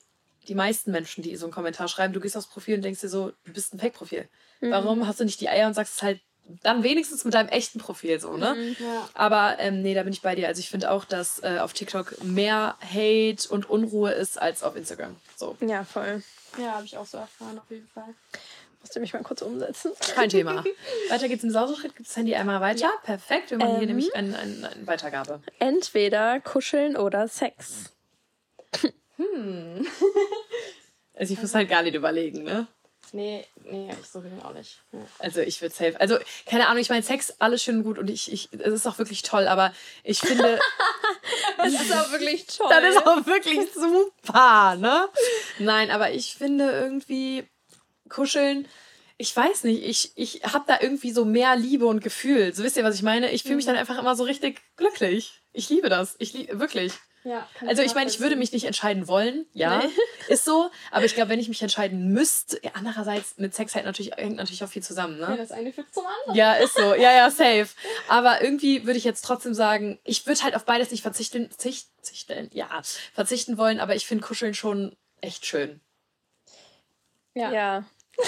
die 0.47 0.55
meisten 0.55 0.91
Menschen, 0.91 1.23
die 1.23 1.35
so 1.35 1.45
einen 1.45 1.53
Kommentar 1.53 1.87
schreiben, 1.87 2.13
du 2.13 2.19
gehst 2.19 2.35
aufs 2.35 2.47
Profil 2.47 2.75
und 2.75 2.83
denkst 2.83 3.01
dir 3.01 3.09
so, 3.09 3.31
du 3.45 3.53
bist 3.53 3.73
ein 3.73 3.79
Fake-Profil. 3.79 4.27
Warum 4.61 5.07
hast 5.07 5.19
du 5.19 5.25
nicht 5.25 5.41
die 5.41 5.49
Eier 5.49 5.67
und 5.67 5.73
sagst 5.73 5.95
es 5.97 6.03
halt 6.03 6.21
dann 6.61 6.83
wenigstens 6.83 7.23
mit 7.25 7.33
deinem 7.33 7.49
echten 7.49 7.79
Profil 7.79 8.19
so, 8.19 8.37
ne? 8.37 8.55
Mhm. 8.55 8.75
Ja. 8.79 9.09
Aber 9.13 9.55
ähm, 9.59 9.81
nee, 9.81 9.93
da 9.93 10.03
bin 10.03 10.13
ich 10.13 10.21
bei 10.21 10.35
dir. 10.35 10.47
Also 10.47 10.59
ich 10.59 10.69
finde 10.69 10.91
auch, 10.91 11.05
dass 11.05 11.41
äh, 11.41 11.59
auf 11.59 11.73
TikTok 11.73 12.23
mehr 12.23 12.77
Hate 12.81 13.47
und 13.49 13.69
Unruhe 13.69 14.11
ist 14.11 14.41
als 14.41 14.63
auf 14.63 14.75
Instagram. 14.75 15.15
So, 15.35 15.55
Ja, 15.61 15.83
voll. 15.83 16.21
Ja, 16.57 16.73
habe 16.75 16.85
ich 16.85 16.97
auch 16.97 17.05
so 17.05 17.17
erfahren, 17.17 17.57
auf 17.59 17.69
jeden 17.69 17.87
Fall. 17.87 18.13
Musste 18.81 18.99
mich 18.99 19.13
mal 19.13 19.23
kurz 19.23 19.41
umsetzen. 19.41 19.91
kein 20.13 20.29
Thema. 20.29 20.63
Weiter 21.09 21.27
geht's 21.29 21.43
im 21.43 21.51
Sauseschritt. 21.51 21.95
Gibt 21.95 22.09
das 22.09 22.17
Handy 22.17 22.35
einmal 22.35 22.59
weiter? 22.61 22.91
Perfekt. 23.03 23.51
Wir 23.51 23.57
machen 23.57 23.71
hier 23.75 23.81
Ähm. 23.83 23.87
nämlich 23.87 24.13
eine 24.15 24.37
ein, 24.37 24.65
ein 24.65 24.87
Weitergabe. 24.87 25.41
Entweder 25.59 26.39
kuscheln 26.41 26.97
oder 26.97 27.27
Sex. 27.27 27.91
Also 31.15 31.33
ich 31.33 31.39
muss 31.41 31.53
halt 31.53 31.69
gar 31.69 31.83
nicht 31.83 31.93
überlegen, 31.93 32.43
ne? 32.43 32.67
Nee, 33.15 33.45
nee, 33.63 33.89
ich 34.01 34.09
so 34.09 34.21
den 34.21 34.41
auch 34.41 34.53
nicht. 34.53 34.79
Ja. 34.91 34.99
Also 35.19 35.41
ich 35.41 35.61
würde 35.61 35.73
safe. 35.73 35.99
Also 35.99 36.17
keine 36.47 36.67
Ahnung, 36.67 36.81
ich 36.81 36.89
meine 36.89 37.03
Sex 37.03 37.35
alles 37.39 37.63
schön 37.63 37.77
und 37.77 37.83
gut 37.83 37.99
und 37.99 38.09
ich, 38.09 38.33
ich 38.33 38.49
es 38.51 38.73
ist 38.73 38.87
auch 38.87 38.97
wirklich 38.97 39.21
toll, 39.21 39.47
aber 39.47 39.71
ich 40.03 40.19
finde, 40.19 40.59
Das 41.57 41.73
ist 41.73 41.93
auch 41.93 42.11
wirklich 42.11 42.45
toll. 42.47 42.69
das 42.69 42.95
ist 42.95 43.07
auch 43.07 43.25
wirklich 43.25 43.59
super, 43.73 44.75
ne? 44.75 45.07
Nein, 45.59 45.91
aber 45.91 46.11
ich 46.11 46.35
finde 46.35 46.71
irgendwie 46.71 47.47
kuscheln. 48.09 48.67
Ich 49.17 49.35
weiß 49.35 49.63
nicht, 49.65 49.83
ich, 49.83 50.11
ich 50.15 50.43
habe 50.43 50.65
da 50.67 50.79
irgendwie 50.81 51.11
so 51.11 51.23
mehr 51.23 51.55
Liebe 51.55 51.85
und 51.85 52.03
Gefühl. 52.03 52.53
So 52.53 52.63
wisst 52.63 52.77
ihr, 52.77 52.83
was 52.83 52.95
ich 52.95 53.03
meine? 53.03 53.31
Ich 53.31 53.43
fühle 53.43 53.57
mich 53.57 53.65
dann 53.65 53.77
einfach 53.77 53.97
immer 53.99 54.15
so 54.15 54.23
richtig 54.23 54.61
glücklich. 54.75 55.41
Ich 55.53 55.69
liebe 55.69 55.89
das. 55.89 56.15
Ich 56.17 56.33
liebe 56.33 56.59
wirklich. 56.59 56.93
Ja, 57.23 57.47
kann 57.57 57.69
Also 57.69 57.81
ich 57.81 57.95
meine, 57.95 58.09
ich 58.09 58.19
würde 58.19 58.35
mich 58.35 58.51
nicht 58.51 58.65
entscheiden 58.65 59.07
wollen, 59.07 59.45
ja, 59.53 59.81
ist 60.27 60.43
so. 60.43 60.69
Aber 60.91 61.05
ich 61.05 61.15
glaube, 61.15 61.29
wenn 61.29 61.39
ich 61.39 61.47
mich 61.47 61.61
entscheiden 61.61 62.09
müsste, 62.09 62.59
ja, 62.63 62.71
andererseits 62.73 63.37
mit 63.37 63.55
Sex 63.55 63.75
halt 63.75 63.85
natürlich 63.85 64.11
hängt 64.15 64.35
natürlich 64.35 64.63
auch 64.63 64.69
viel 64.69 64.83
zusammen, 64.83 65.19
Ja, 65.19 65.29
ne? 65.29 65.37
das 65.37 65.51
eine 65.51 65.71
führt 65.71 65.93
zum 65.93 66.05
anderen. 66.05 66.35
Ja, 66.35 66.53
ist 66.55 66.75
so. 66.75 66.93
Ja, 66.95 67.11
ja, 67.13 67.29
safe. 67.31 67.69
Aber 68.09 68.41
irgendwie 68.41 68.85
würde 68.85 68.97
ich 68.97 69.05
jetzt 69.05 69.23
trotzdem 69.23 69.53
sagen, 69.53 69.99
ich 70.03 70.25
würde 70.27 70.43
halt 70.43 70.55
auf 70.55 70.65
beides 70.65 70.91
nicht 70.91 71.01
verzichten, 71.01 71.49
zicht, 71.57 71.87
zichten, 72.01 72.49
ja, 72.53 72.81
verzichten 73.13 73.57
wollen, 73.57 73.79
aber 73.79 73.95
ich 73.95 74.05
finde 74.05 74.25
Kuscheln 74.25 74.53
schon 74.53 74.95
echt 75.21 75.45
schön. 75.45 75.79
Ja. 77.33 77.51
Ja. 77.51 77.83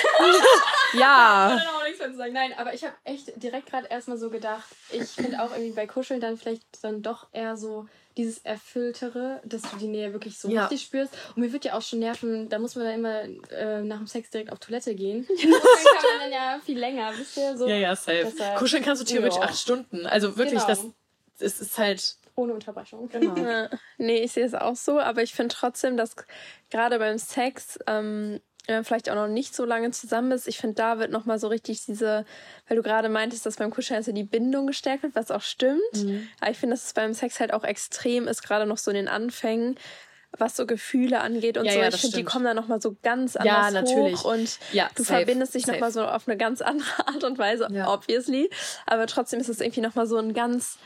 Ja. 0.94 1.58
Ich 1.58 1.68
auch 1.68 1.84
nichts 1.84 2.00
mehr 2.00 2.12
zu 2.12 2.18
sagen. 2.18 2.34
Nein, 2.34 2.54
aber 2.58 2.74
ich 2.74 2.84
habe 2.86 2.96
echt 3.04 3.32
direkt 3.42 3.70
gerade 3.70 3.88
erstmal 3.88 4.18
so 4.18 4.30
gedacht, 4.30 4.64
ich 4.92 5.10
finde 5.10 5.42
auch 5.42 5.52
irgendwie 5.52 5.74
bei 5.74 5.88
Kuscheln 5.88 6.22
dann 6.22 6.38
vielleicht 6.38 6.64
dann 6.82 7.02
doch 7.02 7.28
eher 7.34 7.58
so 7.58 7.88
dieses 8.18 8.38
Erfülltere, 8.40 9.42
dass 9.46 9.62
du 9.64 9.78
die 9.78 9.88
Nähe 9.88 10.14
wirklich 10.14 10.38
so 10.38 10.48
Ja. 10.50 10.64
richtig 10.68 10.84
spürst. 10.84 11.14
Und 11.36 11.42
mir 11.42 11.52
wird 11.54 11.66
ja 11.66 11.74
auch 11.78 11.82
schon 11.82 12.00
nerven, 12.00 12.48
da 12.50 12.60
muss 12.60 12.76
man 12.76 12.86
dann 12.86 12.96
immer 12.96 13.22
äh, 13.52 13.82
nach 13.84 13.98
dem 13.98 14.08
Sex 14.08 14.30
direkt 14.30 14.52
auf 14.52 14.60
Toilette 14.60 14.96
gehen. 14.96 15.26
Und 15.30 15.42
dann 15.44 15.52
kann 15.52 16.10
man 16.12 16.20
dann 16.22 16.32
ja 16.32 16.60
viel 16.66 16.80
länger, 16.80 17.12
wisst 17.18 17.38
ihr? 17.38 17.58
So 17.58 17.68
Ja, 17.68 17.76
ja, 17.76 17.96
safe. 17.96 18.26
Deshalb- 18.32 18.58
Kuscheln 18.58 18.84
kannst 18.84 19.02
du 19.02 19.06
theoretisch 19.06 19.38
Ja. 19.38 19.44
acht 19.44 19.58
Stunden. 19.58 20.06
Also 20.06 20.38
wirklich, 20.38 20.60
Genau. 20.66 20.68
das, 20.68 20.86
das 21.40 21.60
ist 21.62 21.78
halt. 21.78 22.16
ohne 22.36 22.54
Unterbrechung. 22.54 23.08
Genau. 23.10 23.36
Ja. 23.38 23.70
Nee, 23.98 24.20
ich 24.24 24.32
sehe 24.34 24.46
es 24.46 24.54
auch 24.54 24.76
so, 24.76 25.00
aber 25.00 25.22
ich 25.24 25.34
finde 25.34 25.56
trotzdem, 25.56 25.96
dass 25.98 26.16
gerade 26.70 27.00
beim 27.00 27.18
Sex, 27.18 27.80
ähm, 27.88 28.40
wenn 28.68 28.76
man 28.76 28.84
vielleicht 28.86 29.10
auch 29.10 29.16
noch 29.16 29.28
nicht 29.28 29.56
so 29.56 29.66
lange 29.66 29.92
zusammen 29.92 30.32
ist, 30.32 30.48
ich 30.48 30.58
finde, 30.58 30.76
da 30.76 31.00
wird 31.00 31.12
nochmal 31.12 31.40
so 31.40 31.48
richtig 31.48 31.86
diese, 31.86 32.26
weil 32.68 32.78
du 32.78 32.84
gerade 32.84 33.10
meintest, 33.10 33.46
dass 33.46 33.58
beim 33.58 33.72
Kuscheln 33.72 33.98
also 33.98 34.12
die 34.12 34.24
Bindung 34.24 34.68
gestärkt 34.68 35.04
wird, 35.04 35.16
was 35.16 35.32
auch 35.32 35.42
stimmt. 35.42 35.82
Mhm. 35.94 36.28
Aber 36.42 36.52
ich 36.52 36.58
finde, 36.58 36.76
dass 36.76 36.86
es 36.86 36.94
beim 36.94 37.14
Sex 37.14 37.40
halt 37.40 37.54
auch 37.54 37.64
extrem 37.64 38.28
ist, 38.28 38.42
gerade 38.42 38.66
noch 38.66 38.78
so 38.78 38.92
in 38.92 38.96
den 38.96 39.08
Anfängen, 39.08 39.76
was 40.38 40.58
so 40.58 40.66
Gefühle 40.66 41.22
angeht 41.22 41.58
und 41.58 41.66
Ja, 41.66 41.72
so. 41.72 41.80
ja, 41.80 41.88
ich 41.88 41.96
finde, 41.96 42.18
die 42.18 42.24
kommen 42.24 42.44
dann 42.44 42.58
nochmal 42.58 42.82
so 42.82 42.98
ganz 43.04 43.36
Ja, 43.36 43.62
anders 43.68 43.74
natürlich. 43.74 44.20
hoch 44.24 44.34
und 44.34 44.60
Ja, 44.74 44.90
du 44.96 45.04
safe, 45.04 45.20
verbindest 45.20 45.56
dich 45.56 45.66
nochmal 45.68 45.92
so 45.92 46.06
auf 46.06 46.28
eine 46.28 46.36
ganz 46.36 46.62
andere 46.62 47.08
Art 47.08 47.24
und 47.24 47.38
Weise, 47.38 47.70
Ja. 47.72 47.88
obviously. 47.94 48.50
Aber 48.86 49.08
trotzdem 49.08 49.40
ist 49.40 49.48
es 49.50 49.62
irgendwie 49.62 49.82
nochmal 49.82 50.08
so 50.08 50.18
ein 50.18 50.34
ganz 50.34 50.78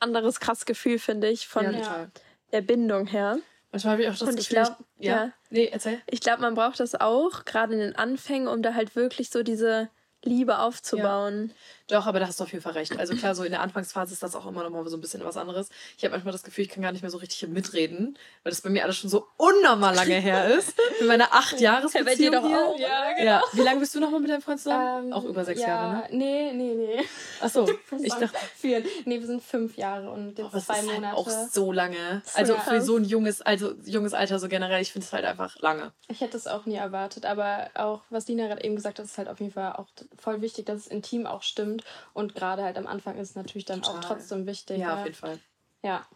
anderes 0.00 0.40
krass 0.40 0.66
Gefühl, 0.66 0.98
finde 0.98 1.28
ich, 1.28 1.48
von 1.48 1.72
Ja, 1.72 2.08
der 2.52 2.60
Bindung 2.60 3.06
her. 3.06 3.38
Manchmal 3.70 3.92
habe 3.92 4.02
ich 4.02 4.08
auch 4.08 4.12
das 4.16 4.22
Und 4.28 4.40
ich 4.40 4.48
Gefühl. 4.48 4.64
glaub, 4.64 4.78
ja. 4.98 5.24
ja. 5.26 5.32
Nee, 5.50 5.68
erzähl. 5.70 6.00
Ich 6.06 6.20
glaube, 6.20 6.40
man 6.42 6.54
braucht 6.54 6.80
das 6.80 6.94
auch, 6.94 7.44
gerade 7.44 7.74
in 7.74 7.80
den 7.80 7.96
Anfängen, 7.96 8.48
um 8.48 8.62
da 8.62 8.74
halt 8.74 8.96
wirklich 8.96 9.30
so 9.30 9.42
diese 9.42 9.90
Liebe 10.24 10.58
aufzubauen. 10.58 11.52
Doch, 11.88 12.06
aber 12.06 12.20
da 12.20 12.26
hast 12.26 12.38
du 12.38 12.44
auf 12.44 12.52
jeden 12.52 12.62
Fall 12.62 12.74
recht. 12.74 12.98
Also 12.98 13.16
klar, 13.16 13.34
so 13.34 13.44
in 13.44 13.50
der 13.50 13.60
Anfangsphase 13.62 14.12
ist 14.12 14.22
das 14.22 14.36
auch 14.36 14.46
immer 14.46 14.62
noch 14.62 14.70
mal 14.70 14.86
so 14.88 14.96
ein 14.96 15.00
bisschen 15.00 15.24
was 15.24 15.36
anderes. 15.36 15.70
Ich 15.96 16.04
habe 16.04 16.12
manchmal 16.12 16.32
das 16.32 16.42
Gefühl, 16.42 16.64
ich 16.64 16.70
kann 16.70 16.82
gar 16.82 16.92
nicht 16.92 17.00
mehr 17.02 17.10
so 17.10 17.16
richtig 17.18 17.48
mitreden, 17.48 18.18
weil 18.42 18.50
das 18.50 18.60
bei 18.60 18.68
mir 18.70 18.84
alles 18.84 18.96
schon 18.98 19.08
so 19.08 19.26
unnormal 19.38 19.94
lange 19.94 20.14
her 20.16 20.48
ist. 20.54 20.74
Mit 21.00 21.08
meiner 21.08 21.32
acht 21.32 21.60
Jahres 21.60 21.94
Ja, 21.94 22.02
bei 22.02 22.14
dir 22.14 22.30
doch 22.30 22.46
hier. 22.46 22.58
auch. 22.62 22.78
Ja, 22.78 23.12
genau. 23.14 23.24
Ja. 23.24 23.42
Wie 23.52 23.62
lange 23.62 23.80
bist 23.80 23.94
du 23.94 24.00
noch 24.00 24.10
mal 24.10 24.20
mit 24.20 24.30
deinem 24.30 24.42
Freund 24.42 24.60
zusammen? 24.60 25.06
Ähm, 25.08 25.12
auch 25.12 25.24
über 25.24 25.44
sechs 25.44 25.60
ja, 25.62 25.68
Jahre, 25.68 25.94
ne? 25.94 26.06
Nee, 26.10 26.52
nee, 26.52 26.74
nee. 26.74 27.04
Ach 27.40 27.48
so, 27.48 27.66
ich 28.02 28.12
dachte, 28.14 28.36
vier. 28.56 28.82
Nee, 29.06 29.20
wir 29.20 29.26
sind 29.26 29.42
fünf 29.42 29.76
Jahre 29.76 30.10
und 30.10 30.38
jetzt 30.38 30.52
es 30.54 30.66
zwei 30.66 30.74
ist 30.80 30.86
halt 30.88 30.94
Monate. 31.00 31.16
auch 31.16 31.28
so 31.50 31.72
lange. 31.72 32.22
Also 32.34 32.52
Ja. 32.54 32.60
für 32.60 32.82
so 32.82 32.96
ein 32.96 33.04
junges, 33.04 33.40
also 33.40 33.72
junges 33.84 34.12
Alter 34.12 34.38
so 34.38 34.48
generell, 34.48 34.82
ich 34.82 34.92
finde 34.92 35.06
es 35.06 35.12
halt 35.12 35.24
einfach 35.24 35.58
lange. 35.60 35.92
Ich 36.08 36.20
hätte 36.20 36.36
es 36.36 36.46
auch 36.46 36.66
nie 36.66 36.76
erwartet, 36.76 37.24
aber 37.24 37.70
auch, 37.74 38.02
was 38.10 38.26
Dina 38.26 38.46
gerade 38.46 38.62
eben 38.64 38.76
gesagt 38.76 38.98
hat, 38.98 39.04
ist 39.06 39.16
halt 39.18 39.28
auf 39.28 39.40
jeden 39.40 39.52
Fall 39.52 39.72
auch 39.72 39.86
voll 40.18 40.42
wichtig, 40.42 40.66
dass 40.66 40.76
es 40.80 40.86
intim 40.86 41.26
auch 41.26 41.42
stimmt. 41.42 41.77
Und 42.14 42.34
gerade 42.34 42.62
halt 42.62 42.76
am 42.76 42.86
Anfang 42.86 43.16
ist 43.18 43.30
es 43.30 43.36
natürlich 43.36 43.64
dann 43.64 43.82
auch 43.84 43.94
Total. 43.94 44.16
trotzdem 44.16 44.46
wichtig. 44.46 44.78
Ja, 44.78 44.96
auf 44.98 45.04
jeden 45.04 45.16
Fall. 45.16 45.38
Ja. 45.82 46.06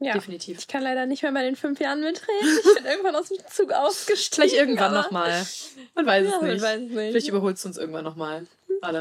Ja. 0.00 0.14
Definitiv. 0.14 0.58
Ich 0.58 0.66
kann 0.66 0.82
leider 0.82 1.06
nicht 1.06 1.22
mehr 1.22 1.30
bei 1.30 1.42
den 1.42 1.54
fünf 1.54 1.78
Jahren 1.78 2.00
mitreden. 2.00 2.58
Ich 2.66 2.74
bin 2.74 2.84
irgendwann 2.90 3.14
aus 3.14 3.28
dem 3.28 3.38
Zug 3.48 3.70
ausgestiegen. 3.72 4.48
Vielleicht 4.48 4.54
irgendwann 4.60 4.92
nochmal. 4.94 5.46
Man 5.94 6.06
weiß 6.06 6.26
es 6.26 6.32
Ja, 6.32 6.38
man 6.40 6.50
nicht. 6.50 6.62
weiß 6.62 6.80
es 6.80 6.88
nicht. 6.90 7.10
Vielleicht 7.10 7.28
überholst 7.28 7.64
du 7.64 7.68
uns 7.68 7.78
irgendwann 7.78 8.04
nochmal. 8.04 8.46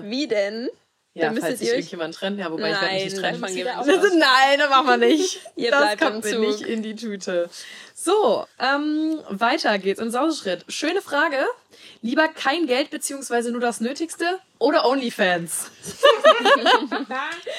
Wie 0.04 0.28
denn? 0.28 0.70
Ja, 1.14 1.26
Dann 1.26 1.34
müsstet 1.34 1.50
falls 1.52 1.62
ihr 1.62 1.68
euch- 1.72 1.74
irgendjemand 1.74 2.16
trennt. 2.16 2.40
Ja, 2.40 2.50
wobei 2.52 2.72
ich 2.72 2.82
werde 2.82 2.94
mich 2.94 3.04
nicht 3.04 3.22
Nein, 3.22 3.34
trennen. 3.42 3.56
gibt 3.56 3.70
auf- 3.70 3.88
es 3.88 3.96
Das 3.96 4.04
ist, 4.06 4.16
nein, 4.18 4.60
das 4.60 4.70
machen 4.70 4.88
wir 4.88 4.98
nicht. 4.98 5.40
Ihr 5.58 5.72
das 5.72 5.80
bleibt 5.82 6.02
kommt 6.02 6.26
im 6.26 6.40
mir 6.40 6.50
Zug. 6.52 6.60
nicht 6.60 6.70
in 6.70 6.84
die 6.84 6.96
Tüte. 6.96 7.50
So, 7.94 8.46
ähm, 8.60 9.20
weiter 9.30 9.78
geht's 9.78 10.00
im 10.00 10.10
Sauschritt. 10.10 10.64
Schöne 10.70 11.02
Frage. 11.02 11.38
Lieber 12.02 12.28
kein 12.30 12.66
Geld 12.66 12.92
beziehungsweise 12.92 13.52
nur 13.52 13.60
das 13.62 13.82
Nötigste 13.82 14.40
oder 14.58 14.86
OnlyFans? 14.86 15.70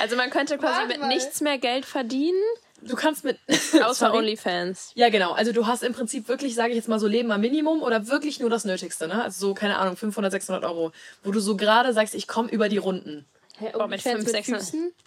Also 0.01 0.17
man 0.17 0.31
könnte 0.31 0.59
quasi 0.59 0.75
Warte 0.81 0.89
mit 0.89 1.01
mal. 1.01 1.09
nichts 1.09 1.41
mehr 1.41 1.59
Geld 1.59 1.85
verdienen, 1.85 2.41
Du 2.85 2.97
kannst 2.97 3.23
mit... 3.23 3.39
außer. 3.81 4.13
OnlyFans. 4.15 4.91
Ja, 4.97 5.09
genau. 5.09 5.33
Also 5.33 5.53
du 5.53 5.69
hast 5.69 5.85
im 5.85 5.93
Prinzip 5.93 6.27
wirklich, 6.27 6.57
sage 6.57 6.71
ich 6.71 6.77
jetzt 6.77 6.89
mal 6.89 6.99
so, 6.99 7.07
Leben 7.07 7.31
am 7.31 7.41
Minimum 7.41 7.81
oder 7.81 8.09
wirklich 8.09 8.41
nur 8.41 8.51
das 8.51 8.65
Nötigste, 8.65 9.07
ne? 9.07 9.23
Also 9.23 9.47
so, 9.49 9.55
keine 9.55 9.79
Ahnung, 9.79 9.97
500, 9.97 10.33
600 10.33 10.65
Euro. 10.65 10.91
Wo 11.23 11.31
du 11.31 11.39
so 11.39 11.57
gerade 11.57 11.93
sagst, 11.93 12.15
ich 12.17 12.27
komme 12.27 12.49
über 12.51 12.69
die 12.69 12.79
Runden. 12.79 13.25
Hä, 13.63 13.71
Boah, 13.73 13.87
mit 13.89 14.03
fünf, 14.03 14.29
sechs- 14.29 14.49
Füßen? 14.49 14.93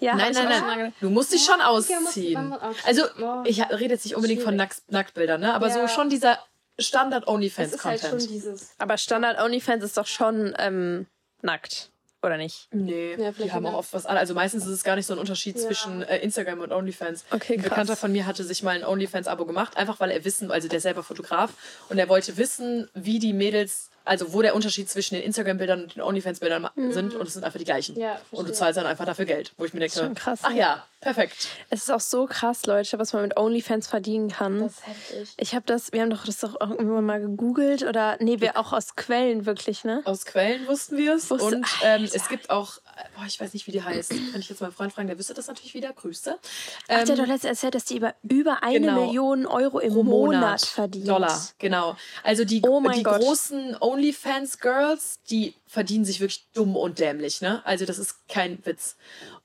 Ja, 0.00 0.14
Nein, 0.14 0.30
ich 0.30 0.36
nein, 0.38 0.48
nein. 0.48 0.94
Du 1.00 1.10
musst 1.10 1.32
dich 1.32 1.44
schon 1.44 1.56
okay, 1.56 1.70
muss- 1.72 1.90
ausziehen. 2.06 2.34
man 2.34 2.48
muss- 2.50 2.58
okay. 2.62 2.76
Also, 2.86 3.02
Oh, 3.20 3.42
ich 3.44 3.60
rede 3.68 3.94
jetzt 3.94 4.04
nicht 4.04 4.14
unbedingt 4.14 4.42
von 4.42 4.54
Nacktbildern, 4.54 5.40
ne? 5.40 5.52
Aber 5.54 5.70
so 5.70 5.80
Ja. 5.80 5.88
schon 5.88 6.08
dieser 6.08 6.38
Es 6.76 6.86
Standard-OnlyFans-Content. 6.86 8.02
halt. 8.04 8.60
Aber 8.78 8.96
Standard 8.96 9.40
OnlyFans 9.42 9.82
ist 9.82 9.96
doch 9.96 10.06
schon 10.06 10.54
ähm, 10.60 11.06
nackt, 11.42 11.90
oder 12.22 12.36
nicht? 12.36 12.68
Nee, 12.70 13.16
Ja, 13.18 13.30
die 13.30 13.34
vielleicht 13.34 13.54
haben 13.54 13.66
auch 13.66 13.74
oft 13.74 13.92
was 13.92 14.06
an. 14.06 14.16
Also 14.16 14.34
meistens 14.34 14.64
ist 14.66 14.70
es 14.72 14.84
gar 14.84 14.94
nicht 14.94 15.06
so 15.06 15.14
ein 15.14 15.18
Unterschied 15.18 15.56
Ja. 15.56 15.62
zwischen 15.62 16.02
äh, 16.02 16.18
Instagram 16.18 16.60
und 16.60 16.70
OnlyFans. 16.70 17.24
Okay, 17.32 17.54
Ein 17.54 17.58
krass. 17.62 17.68
Bekannter 17.70 17.96
von 17.96 18.12
mir 18.12 18.24
hatte 18.24 18.44
sich 18.44 18.62
mal 18.62 18.76
ein 18.76 18.84
OnlyFans-Abo 18.84 19.46
gemacht, 19.46 19.76
einfach 19.76 19.98
weil 19.98 20.12
er 20.12 20.24
wissen, 20.24 20.52
also 20.52 20.68
der 20.68 20.76
ist 20.76 20.84
selber 20.84 21.02
Fotograf 21.02 21.50
und 21.88 21.98
er 21.98 22.08
wollte 22.08 22.36
wissen, 22.36 22.88
wie 22.94 23.18
die 23.18 23.32
Mädels, 23.32 23.90
also 24.08 24.32
wo 24.32 24.42
der 24.42 24.54
Unterschied 24.54 24.88
zwischen 24.90 25.14
den 25.14 25.22
Instagram-Bildern 25.24 25.82
und 25.84 25.94
den 25.96 26.02
OnlyFans-Bildern 26.02 26.62
ma- 26.62 26.72
sind 26.90 27.14
und 27.14 27.26
es 27.28 27.34
sind 27.34 27.44
einfach 27.44 27.58
die 27.58 27.64
gleichen. 27.64 27.96
Ja, 27.98 28.20
und 28.30 28.48
du 28.48 28.52
zahlst 28.52 28.76
dann 28.76 28.86
einfach 28.86 29.04
dafür 29.04 29.24
Geld, 29.26 29.52
wo 29.56 29.64
ich 29.64 29.72
mir 29.74 29.80
denke, 29.80 29.98
schon 29.98 30.14
krass, 30.14 30.40
ach 30.42 30.50
ne? 30.50 30.58
ja, 30.58 30.84
perfekt. 31.00 31.48
Es 31.70 31.82
ist 31.82 31.90
auch 31.90 32.00
so 32.00 32.26
krass, 32.26 32.66
Leute, 32.66 32.98
was 32.98 33.12
man 33.12 33.22
mit 33.22 33.36
OnlyFans 33.36 33.86
verdienen 33.86 34.28
kann. 34.30 34.60
Das 34.60 34.72
ist 34.72 34.86
heftig. 34.86 35.34
ich 35.36 35.54
habe 35.54 35.64
das, 35.66 35.92
wir 35.92 36.00
haben 36.02 36.10
doch 36.10 36.24
das 36.24 36.38
doch 36.40 36.58
irgendwann 36.60 37.04
mal 37.04 37.20
gegoogelt 37.20 37.82
oder 37.84 38.16
nee, 38.20 38.40
wir 38.40 38.56
auch 38.56 38.72
aus 38.72 38.96
Quellen 38.96 39.46
wirklich, 39.46 39.84
ne? 39.84 40.02
Aus 40.04 40.24
Quellen 40.24 40.66
wussten 40.66 40.96
wir 40.96 41.14
es. 41.14 41.30
Wusste- 41.30 41.44
Und 41.56 41.66
ähm, 41.84 42.08
es 42.12 42.28
gibt 42.28 42.50
auch, 42.50 42.78
boah, 43.16 43.24
ich 43.26 43.38
weiß 43.40 43.52
nicht, 43.54 43.66
wie 43.66 43.72
die 43.72 43.82
heißt. 43.82 44.10
Kann 44.32 44.40
ich 44.40 44.48
jetzt 44.48 44.60
meinen 44.60 44.72
Freund 44.72 44.92
fragen, 44.92 45.08
der 45.08 45.18
wüsste 45.18 45.34
das 45.34 45.46
natürlich 45.46 45.74
wieder. 45.74 45.92
Grüße. 45.92 46.34
Ach, 46.38 46.86
der 46.88 46.96
Ähm, 46.96 47.08
hat 47.08 47.18
doch 47.18 47.26
letztens 47.26 47.44
erzählt, 47.44 47.74
dass 47.74 47.84
die 47.84 47.96
über, 47.96 48.14
über 48.22 48.62
eine 48.62 48.80
genau. 48.80 49.06
Million 49.06 49.46
Euro 49.46 49.78
im 49.80 49.92
pro 49.94 50.02
Monat, 50.02 50.62
verdient. 50.62 51.08
Dollar, 51.08 51.40
genau. 51.58 51.96
Also 52.22 52.44
die, 52.44 52.62
Oh 52.66 52.80
die 52.90 53.02
Gott. 53.02 53.20
großen 53.20 53.76
OnlyFans-Girls, 53.98 55.20
die 55.30 55.54
verdienen 55.66 56.04
sich 56.04 56.20
wirklich 56.20 56.46
dumm 56.54 56.76
und 56.76 56.98
dämlich, 56.98 57.40
ne? 57.40 57.62
Also 57.64 57.84
das 57.84 57.98
ist 57.98 58.16
kein 58.28 58.64
Witz. 58.64 58.96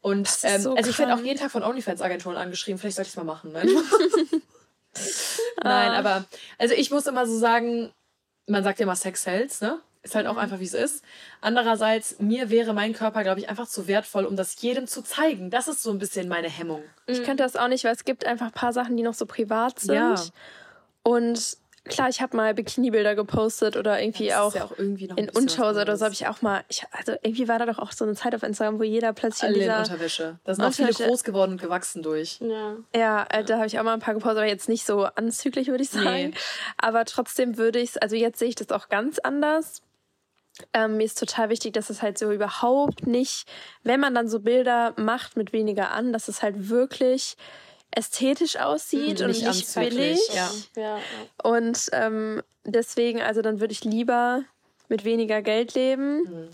Und 0.02 0.30
ähm, 0.44 0.62
so 0.62 0.76
also 0.76 0.90
ich 0.90 1.00
werde 1.00 1.16
auch 1.16 1.20
jeden 1.20 1.40
Tag 1.40 1.52
von 1.52 1.64
OnlyFans-Agenturen 1.64 2.38
angeschrieben. 2.38 2.80
Vielleicht 2.80 2.96
sollte 2.98 3.08
ich 3.08 3.14
es 3.14 3.18
mal 3.18 3.24
machen. 3.24 3.52
Nein, 3.52 3.68
Nein 5.64 5.92
Ah. 5.92 5.98
aber 5.98 6.26
also 6.58 6.74
ich 6.76 6.92
muss 6.92 7.08
immer 7.08 7.26
so 7.26 7.38
sagen, 7.38 7.92
man 8.48 8.64
sagt 8.64 8.80
ja 8.80 8.84
immer 8.84 8.96
Sex 8.96 9.24
sells, 9.24 9.62
ne? 9.62 9.80
Ist 10.04 10.16
halt 10.16 10.28
auch 10.28 10.36
einfach, 10.36 10.60
wie 10.60 10.66
es 10.66 10.74
ist. 10.74 11.02
Andererseits, 11.40 12.20
mir 12.20 12.50
wäre 12.50 12.74
mein 12.74 12.92
Körper, 12.92 13.24
glaube 13.24 13.40
ich, 13.40 13.48
einfach 13.48 13.70
zu 13.70 13.88
wertvoll, 13.88 14.26
um 14.26 14.36
das 14.36 14.62
jedem 14.62 14.86
zu 14.86 15.02
zeigen. 15.02 15.50
Das 15.50 15.70
ist 15.70 15.82
so 15.82 15.92
ein 15.92 15.98
bisschen 15.98 16.28
meine 16.28 16.50
Hemmung. 16.50 16.84
Ich 17.08 17.24
könnte 17.24 17.42
das 17.44 17.56
auch 17.56 17.70
nicht, 17.70 17.86
weil 17.86 17.94
es 17.94 18.04
gibt 18.04 18.26
einfach 18.26 18.48
ein 18.48 18.52
paar 18.52 18.74
Sachen, 18.74 18.98
die 18.98 19.04
noch 19.04 19.14
so 19.14 19.26
privat 19.26 19.80
sind. 19.80 19.96
Ja. 19.96 20.16
Und 21.04 21.58
klar, 21.86 22.10
ich 22.10 22.22
habe 22.22 22.36
mal 22.38 22.54
Bikini-Bilder 22.54 23.16
gepostet 23.16 23.76
oder 23.76 24.02
irgendwie 24.02 24.28
das 24.28 24.38
auch, 24.38 24.56
ja 24.56 24.66
auch 24.66 24.78
irgendwie 24.78 25.06
in 25.16 25.30
Unterhose 25.30 25.82
oder 25.82 25.98
so 25.98 26.06
habe 26.06 26.14
ich 26.14 26.28
auch 26.28 26.42
mal. 26.42 26.64
Ich, 26.70 26.84
also 26.92 27.14
irgendwie 27.22 27.48
war 27.48 27.60
da 27.60 27.66
doch 27.66 27.80
auch 27.80 27.92
so 27.92 28.06
eine 28.06 28.16
Zeit 28.16 28.34
auf 28.36 28.44
Instagram, 28.44 28.80
wo 28.80 28.84
jeder 28.84 29.14
plötzlich 29.14 29.50
in 29.50 29.56
Alle 29.56 29.56
in 29.56 29.62
dieser. 29.62 29.80
Unterwäsche. 29.80 30.40
Da 30.44 30.56
sind 30.56 30.64
auch 30.64 30.74
viele 30.74 30.94
groß 30.94 31.24
geworden 31.24 31.52
und 31.54 31.62
gewachsen 31.62 32.04
durch. 32.04 32.40
Ja. 32.42 32.78
Ja, 32.96 33.28
äh, 33.30 33.44
da 33.44 33.58
habe 33.58 33.68
ich 33.68 33.80
auch 33.80 33.84
mal 33.84 33.94
ein 33.94 34.00
paar 34.00 34.14
gepostet, 34.14 34.38
aber 34.38 34.48
jetzt 34.48 34.70
nicht 34.70 34.86
so 34.86 35.04
anzüglich, 35.04 35.68
würde 35.68 35.84
ich 35.84 35.90
sagen. 35.90 36.30
Nee. 36.30 36.34
Aber 36.78 37.06
trotzdem 37.06 37.58
würde 37.58 37.80
ich 37.80 37.92
es, 37.92 37.98
also 37.98 38.16
jetzt 38.16 38.40
sehe 38.40 38.50
ich 38.50 38.56
das 38.56 38.72
auch 38.72 38.90
ganz 38.90 39.20
anders. 39.20 39.82
Ähm, 40.72 40.98
mir 40.98 41.04
ist 41.04 41.18
total 41.18 41.50
wichtig, 41.50 41.74
dass 41.74 41.90
es 41.90 42.02
halt 42.02 42.18
so 42.18 42.32
überhaupt 42.32 43.08
nicht, 43.08 43.48
wenn 43.82 44.00
man 44.00 44.14
dann 44.14 44.28
so 44.28 44.40
Bilder 44.40 44.94
macht 44.98 45.36
mit 45.36 45.52
weniger 45.52 45.92
an, 45.92 46.14
dass 46.14 46.28
es 46.28 46.44
halt 46.44 46.70
wirklich 46.70 47.38
ästhetisch 47.96 48.58
aussieht 48.58 49.20
Mhm, 49.20 49.26
und 49.26 49.32
nicht 49.32 49.46
nicht 49.46 49.76
billig. 49.76 50.20
ja. 50.34 50.50
Ja, 50.76 50.82
ja. 50.98 51.00
Und 51.44 51.90
ähm, 51.94 52.42
deswegen, 52.66 53.22
also 53.22 53.42
dann 53.42 53.60
würde 53.60 53.74
ich 53.74 53.84
lieber 53.84 54.44
mit 54.90 55.04
weniger 55.06 55.42
Geld 55.42 55.74
leben, 55.76 56.24
Mhm. 56.24 56.50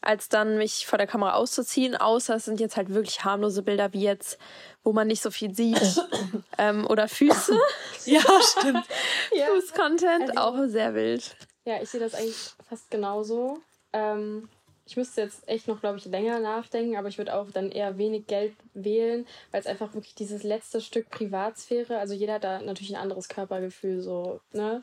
als 0.00 0.28
dann 0.28 0.58
mich 0.58 0.86
vor 0.86 0.98
der 0.98 1.06
Kamera 1.06 1.34
auszuziehen. 1.34 1.96
Außer 1.96 2.36
es 2.36 2.44
sind 2.44 2.60
jetzt 2.60 2.76
halt 2.76 2.90
wirklich 2.92 3.24
harmlose 3.24 3.62
Bilder 3.62 3.92
wie 3.92 4.02
jetzt, 4.02 4.38
wo 4.82 4.92
man 4.92 5.06
nicht 5.06 5.22
so 5.22 5.30
viel 5.30 5.54
sieht. 5.54 5.80
ähm, 6.58 6.86
oder 6.86 7.08
Füße. 7.08 7.58
Ja, 8.04 8.20
stimmt. 8.42 8.84
Fuß-Content, 9.30 10.36
Also- 10.36 10.40
auch 10.40 10.66
sehr 10.68 10.94
wild. 10.94 11.36
Ja, 11.64 11.80
ich 11.80 11.88
sehe 11.90 12.00
das 12.00 12.14
eigentlich 12.14 12.50
fast 12.68 12.90
genauso. 12.90 13.60
Ähm, 13.92 14.48
ich 14.84 14.96
müsste 14.96 15.20
jetzt 15.20 15.48
echt 15.48 15.68
noch, 15.68 15.80
glaube 15.80 15.98
ich, 15.98 16.04
länger 16.06 16.40
nachdenken, 16.40 16.96
aber 16.96 17.08
ich 17.08 17.18
würde 17.18 17.34
auch 17.34 17.50
dann 17.50 17.70
eher 17.70 17.98
wenig 17.98 18.26
Geld 18.26 18.54
wählen, 18.74 19.26
weil 19.50 19.60
es 19.60 19.66
einfach 19.66 19.94
wirklich 19.94 20.14
dieses 20.14 20.42
letzte 20.42 20.80
Stück 20.80 21.08
Privatsphäre, 21.10 21.98
also 21.98 22.14
jeder 22.14 22.34
hat 22.34 22.44
da 22.44 22.60
natürlich 22.60 22.94
ein 22.94 23.00
anderes 23.00 23.28
Körpergefühl 23.28 24.00
so, 24.00 24.40
ne? 24.52 24.82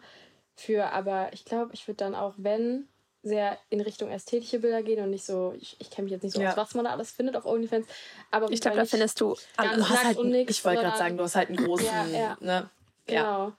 Für, 0.56 0.92
aber 0.92 1.30
ich 1.34 1.46
glaube, 1.46 1.74
ich 1.74 1.88
würde 1.88 1.98
dann 1.98 2.16
auch, 2.16 2.34
wenn, 2.38 2.88
sehr 3.22 3.58
in 3.70 3.82
Richtung 3.82 4.10
ästhetische 4.10 4.60
Bilder 4.60 4.82
gehen 4.82 5.04
und 5.04 5.10
nicht 5.10 5.26
so, 5.26 5.54
ich, 5.60 5.76
ich 5.80 5.90
kenne 5.90 6.06
mich 6.06 6.14
jetzt 6.14 6.24
nicht 6.24 6.34
so 6.34 6.42
Ja. 6.42 6.52
aus, 6.52 6.58
was 6.58 6.74
man 6.76 6.86
da 6.86 6.92
alles 6.92 7.12
findet 7.12 7.36
auf 7.36 7.46
OnlyFans, 7.46 7.86
aber 8.32 8.50
Ich 8.50 8.62
glaube, 8.62 8.78
da 8.78 8.86
findest 8.86 9.20
du. 9.20 9.36
Du 9.58 9.90
hast 9.90 10.04
halt, 10.06 10.24
nix, 10.24 10.52
ich 10.52 10.66
wollte 10.66 10.84
gerade 10.84 10.98
sagen, 10.98 11.18
du 11.18 11.24
hast 11.24 11.36
halt 11.36 11.50
einen 11.50 11.58
großen, 11.58 11.86
Ja, 11.86 12.06
ja. 12.08 12.38
ne? 12.40 12.70
Ja. 13.08 13.54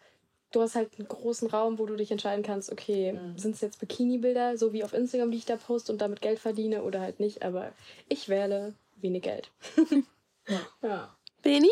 Du 0.52 0.60
hast 0.60 0.74
halt 0.74 0.90
einen 0.98 1.06
großen 1.06 1.48
Raum, 1.48 1.78
wo 1.78 1.86
du 1.86 1.94
dich 1.96 2.10
entscheiden 2.10 2.44
kannst, 2.44 2.72
okay, 2.72 3.12
Mhm. 3.12 3.38
sind 3.38 3.54
es 3.54 3.60
jetzt 3.60 3.78
Bikini-Bilder, 3.80 4.56
so 4.58 4.72
wie 4.72 4.82
auf 4.82 4.92
Instagram, 4.92 5.30
die 5.30 5.38
ich 5.38 5.44
da 5.46 5.56
poste 5.56 5.92
und 5.92 5.98
damit 6.00 6.20
Geld 6.20 6.38
verdiene 6.40 6.82
oder 6.82 7.00
halt 7.00 7.20
nicht, 7.20 7.42
aber 7.42 7.72
ich 8.08 8.28
wähle 8.28 8.74
wenig 9.00 9.22
Geld. 9.22 9.48
Ja. 10.48 10.60
ja. 10.82 11.16
Beni? 11.42 11.70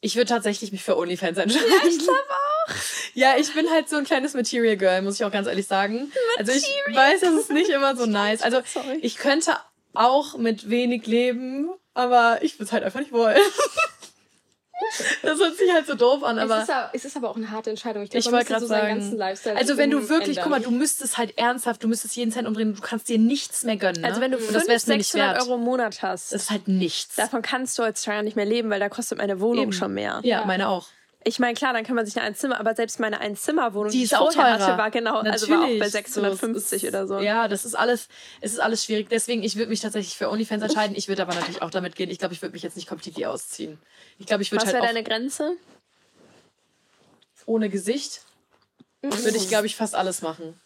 Ich 0.00 0.16
würde 0.16 0.28
tatsächlich 0.28 0.72
mich 0.72 0.82
für 0.82 0.96
OnlyFans 0.96 1.36
entscheiden. 1.38 1.68
Ja, 1.70 1.88
ich 1.88 1.98
glaube 1.98 2.18
auch. 2.18 2.74
Ja, 3.14 3.36
ich 3.36 3.52
bin 3.52 3.68
halt 3.70 3.88
so 3.88 3.96
ein 3.96 4.04
kleines 4.04 4.34
Material 4.34 4.76
Girl, 4.76 5.02
muss 5.02 5.16
ich 5.16 5.24
auch 5.24 5.32
ganz 5.32 5.48
ehrlich 5.48 5.66
sagen. 5.66 6.12
Also 6.38 6.52
ich 6.52 6.64
weiß, 6.94 7.20
das 7.22 7.34
ist 7.34 7.50
nicht 7.50 7.68
immer 7.70 7.96
so 7.96 8.06
nice. 8.06 8.42
Also 8.42 8.60
Sorry. 8.64 8.98
ich 9.02 9.16
könnte 9.16 9.56
auch 9.94 10.36
mit 10.36 10.70
wenig 10.70 11.06
leben, 11.06 11.68
aber 11.94 12.38
ich 12.42 12.54
würde 12.54 12.64
es 12.66 12.72
halt 12.72 12.84
einfach 12.84 13.00
nicht 13.00 13.10
wollen. 13.10 13.40
Das 15.22 15.38
hört 15.38 15.56
sich 15.56 15.72
halt 15.72 15.86
so 15.86 15.94
doof 15.94 16.22
an, 16.22 16.38
aber 16.38 16.56
es, 16.58 16.62
ist 16.64 16.70
aber, 16.70 16.90
es 16.92 17.04
ist 17.04 17.16
aber 17.16 17.30
auch 17.30 17.36
eine 17.36 17.50
harte 17.50 17.70
Entscheidung. 17.70 18.02
Ich, 18.02 18.10
glaub, 18.10 18.20
Ich 18.20 18.26
man 18.26 18.34
wollte 18.34 18.46
gerade 18.46 18.60
so 18.60 18.66
seinen 18.66 18.80
sagen, 18.80 19.00
ganzen 19.00 19.18
Lifestyle 19.18 19.56
also 19.56 19.76
wenn 19.76 19.90
du 19.90 20.08
wirklich, 20.08 20.38
ändern. 20.38 20.44
guck 20.44 20.50
mal, 20.50 20.60
du 20.60 20.70
müsstest 20.70 21.18
halt 21.18 21.36
ernsthaft, 21.36 21.82
du 21.82 21.88
müsstest 21.88 22.16
jeden 22.16 22.32
Cent 22.32 22.46
umdrehen, 22.48 22.74
du 22.74 22.80
kannst 22.80 23.08
dir 23.08 23.18
nichts 23.18 23.64
mehr 23.64 23.76
gönnen. 23.76 24.00
Ne? 24.02 24.08
Also 24.08 24.20
wenn 24.20 24.30
du 24.30 24.38
Und 24.38 24.44
500, 24.44 24.68
wär's 24.68 24.86
mir 24.86 24.96
nicht 24.96 25.08
600 25.10 25.36
wert. 25.36 25.42
Euro 25.46 25.54
im 25.56 25.64
Monat 25.64 26.02
hast, 26.02 26.32
das 26.32 26.42
ist 26.42 26.50
halt 26.50 26.68
nichts. 26.68 27.16
davon 27.16 27.42
kannst 27.42 27.78
du 27.78 27.82
als 27.82 28.02
Steuer 28.02 28.22
nicht 28.22 28.36
mehr 28.36 28.46
leben, 28.46 28.70
weil 28.70 28.80
da 28.80 28.88
kostet 28.88 29.18
meine 29.18 29.40
Wohnung 29.40 29.64
Eben. 29.64 29.72
schon 29.72 29.92
mehr. 29.94 30.20
ja, 30.22 30.44
meine 30.46 30.68
auch. 30.68 30.86
Ich 31.24 31.38
meine, 31.40 31.54
klar, 31.54 31.72
dann 31.72 31.84
kann 31.84 31.96
man 31.96 32.06
sich 32.06 32.16
eine 32.16 32.26
Einzimmer, 32.26 32.60
aber 32.60 32.74
selbst 32.74 33.00
meine 33.00 33.20
Einzimmerwohnung, 33.20 33.90
Die 33.90 33.98
die 33.98 34.04
ist 34.04 34.12
ich 34.12 34.18
auch 34.18 34.32
vorher 34.32 34.56
teurer. 34.56 34.66
hatte, 34.68 34.78
war 34.78 34.90
genau, 34.90 35.18
also 35.18 35.48
war 35.48 35.58
auch 35.58 35.62
bei 35.62 35.72
Natürlich. 35.72 35.92
650 35.92 36.82
So, 36.82 36.88
oder 36.88 37.06
so. 37.06 37.18
Ja, 37.18 37.48
das 37.48 37.64
ist 37.64 37.74
alles, 37.74 38.08
es 38.40 38.52
ist 38.52 38.60
alles 38.60 38.84
schwierig. 38.84 39.08
Deswegen, 39.10 39.42
ich 39.42 39.56
würde 39.56 39.68
mich 39.68 39.80
tatsächlich 39.80 40.16
für 40.16 40.30
OnlyFans 40.30 40.62
entscheiden. 40.62 40.96
Ich 40.96 41.08
würde 41.08 41.22
aber 41.22 41.34
natürlich 41.34 41.60
auch 41.60 41.70
damit 41.70 41.96
gehen. 41.96 42.08
Ich 42.10 42.18
glaube, 42.18 42.34
ich 42.34 42.40
würde 42.42 42.52
mich 42.52 42.62
jetzt 42.62 42.76
nicht 42.76 42.88
komplett 42.88 43.22
ausziehen. 43.26 43.78
Ich 44.18 44.26
glaube, 44.26 44.42
ich 44.42 44.52
würde 44.52 44.62
Was 44.62 44.66
halt 44.66 44.74
wäre 44.76 44.84
auch 44.84 44.88
deine 44.94 45.02
Grenze? 45.02 45.52
ohne 47.46 47.68
Gesicht 47.68 48.22
würde 49.00 49.36
ich, 49.36 49.48
glaube 49.48 49.66
ich, 49.66 49.74
fast 49.76 49.94
alles 49.94 50.22
machen. 50.22 50.60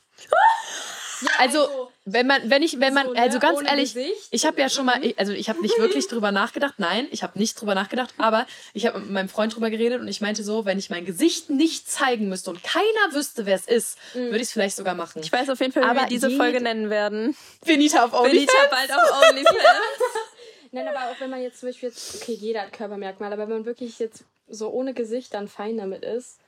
Ja, 1.22 1.28
Also, 1.38 1.91
wenn 2.04 2.26
man, 2.26 2.50
wenn 2.50 2.62
ich, 2.62 2.80
wenn 2.80 2.94
man, 2.94 3.06
so, 3.06 3.12
ne, 3.12 3.22
also 3.22 3.38
ganz 3.38 3.58
ohne 3.58 3.68
ehrlich, 3.68 3.94
Gesicht. 3.94 4.28
ich 4.30 4.44
habe 4.44 4.60
ja 4.60 4.68
schon 4.68 4.86
mal, 4.86 5.00
also 5.16 5.32
ich 5.32 5.48
habe 5.48 5.60
nicht 5.62 5.78
wirklich 5.78 6.08
drüber 6.08 6.32
nachgedacht, 6.32 6.74
nein, 6.78 7.06
ich 7.12 7.22
habe 7.22 7.38
nicht 7.38 7.60
drüber 7.60 7.76
nachgedacht, 7.76 8.12
aber 8.18 8.46
ich 8.74 8.86
habe 8.86 8.98
mit 9.00 9.10
meinem 9.10 9.28
Freund 9.28 9.54
drüber 9.54 9.70
geredet 9.70 10.00
und 10.00 10.08
ich 10.08 10.20
meinte 10.20 10.42
so, 10.42 10.64
wenn 10.64 10.78
ich 10.78 10.90
mein 10.90 11.04
Gesicht 11.04 11.48
nicht 11.50 11.88
zeigen 11.88 12.28
müsste 12.28 12.50
und 12.50 12.62
keiner 12.64 13.14
wüsste, 13.14 13.46
wer 13.46 13.54
es 13.54 13.66
ist, 13.66 13.98
würde 14.14 14.36
ich 14.36 14.42
es 14.42 14.52
vielleicht 14.52 14.76
sogar 14.76 14.94
machen. 14.94 15.22
Ich 15.22 15.30
weiß 15.30 15.48
auf 15.50 15.60
jeden 15.60 15.72
Fall, 15.72 15.84
wie 15.84 15.88
Aber 15.88 16.00
wir 16.00 16.06
diese 16.08 16.30
Folge 16.30 16.60
nennen 16.60 16.90
werden. 16.90 17.36
Benita 17.64 18.04
auf 18.04 18.12
OnlyFans. 18.14 18.46
Benita 18.46 18.52
bald 18.70 18.92
auf 18.92 19.28
OnlyFans. 19.28 19.56
Nein, 20.72 20.88
aber 20.88 21.10
auch 21.10 21.20
wenn 21.20 21.30
man 21.30 21.42
jetzt 21.42 21.60
zum 21.60 21.68
Beispiel 21.68 21.90
jetzt, 21.90 22.16
okay, 22.16 22.32
jeder 22.32 22.62
hat 22.62 22.72
Körpermerkmale, 22.72 23.34
aber 23.34 23.42
wenn 23.42 23.58
man 23.58 23.66
wirklich 23.66 23.98
jetzt 23.98 24.24
so 24.48 24.70
ohne 24.70 24.94
Gesicht 24.94 25.34
dann 25.34 25.46
fein 25.46 25.76
damit 25.76 26.02
ist, 26.02 26.38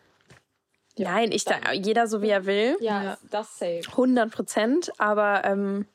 Nein, 0.96 1.32
ich 1.32 1.44
da, 1.44 1.72
jeder 1.72 2.06
so 2.06 2.22
wie 2.22 2.28
er 2.28 2.46
will. 2.46 2.76
ja, 2.80 3.02
Ja. 3.02 3.18
das 3.30 3.58
safe. 3.58 3.80
100 3.88 4.30
Prozent, 4.30 4.92
aber 4.98 5.42
ähm, 5.44 5.86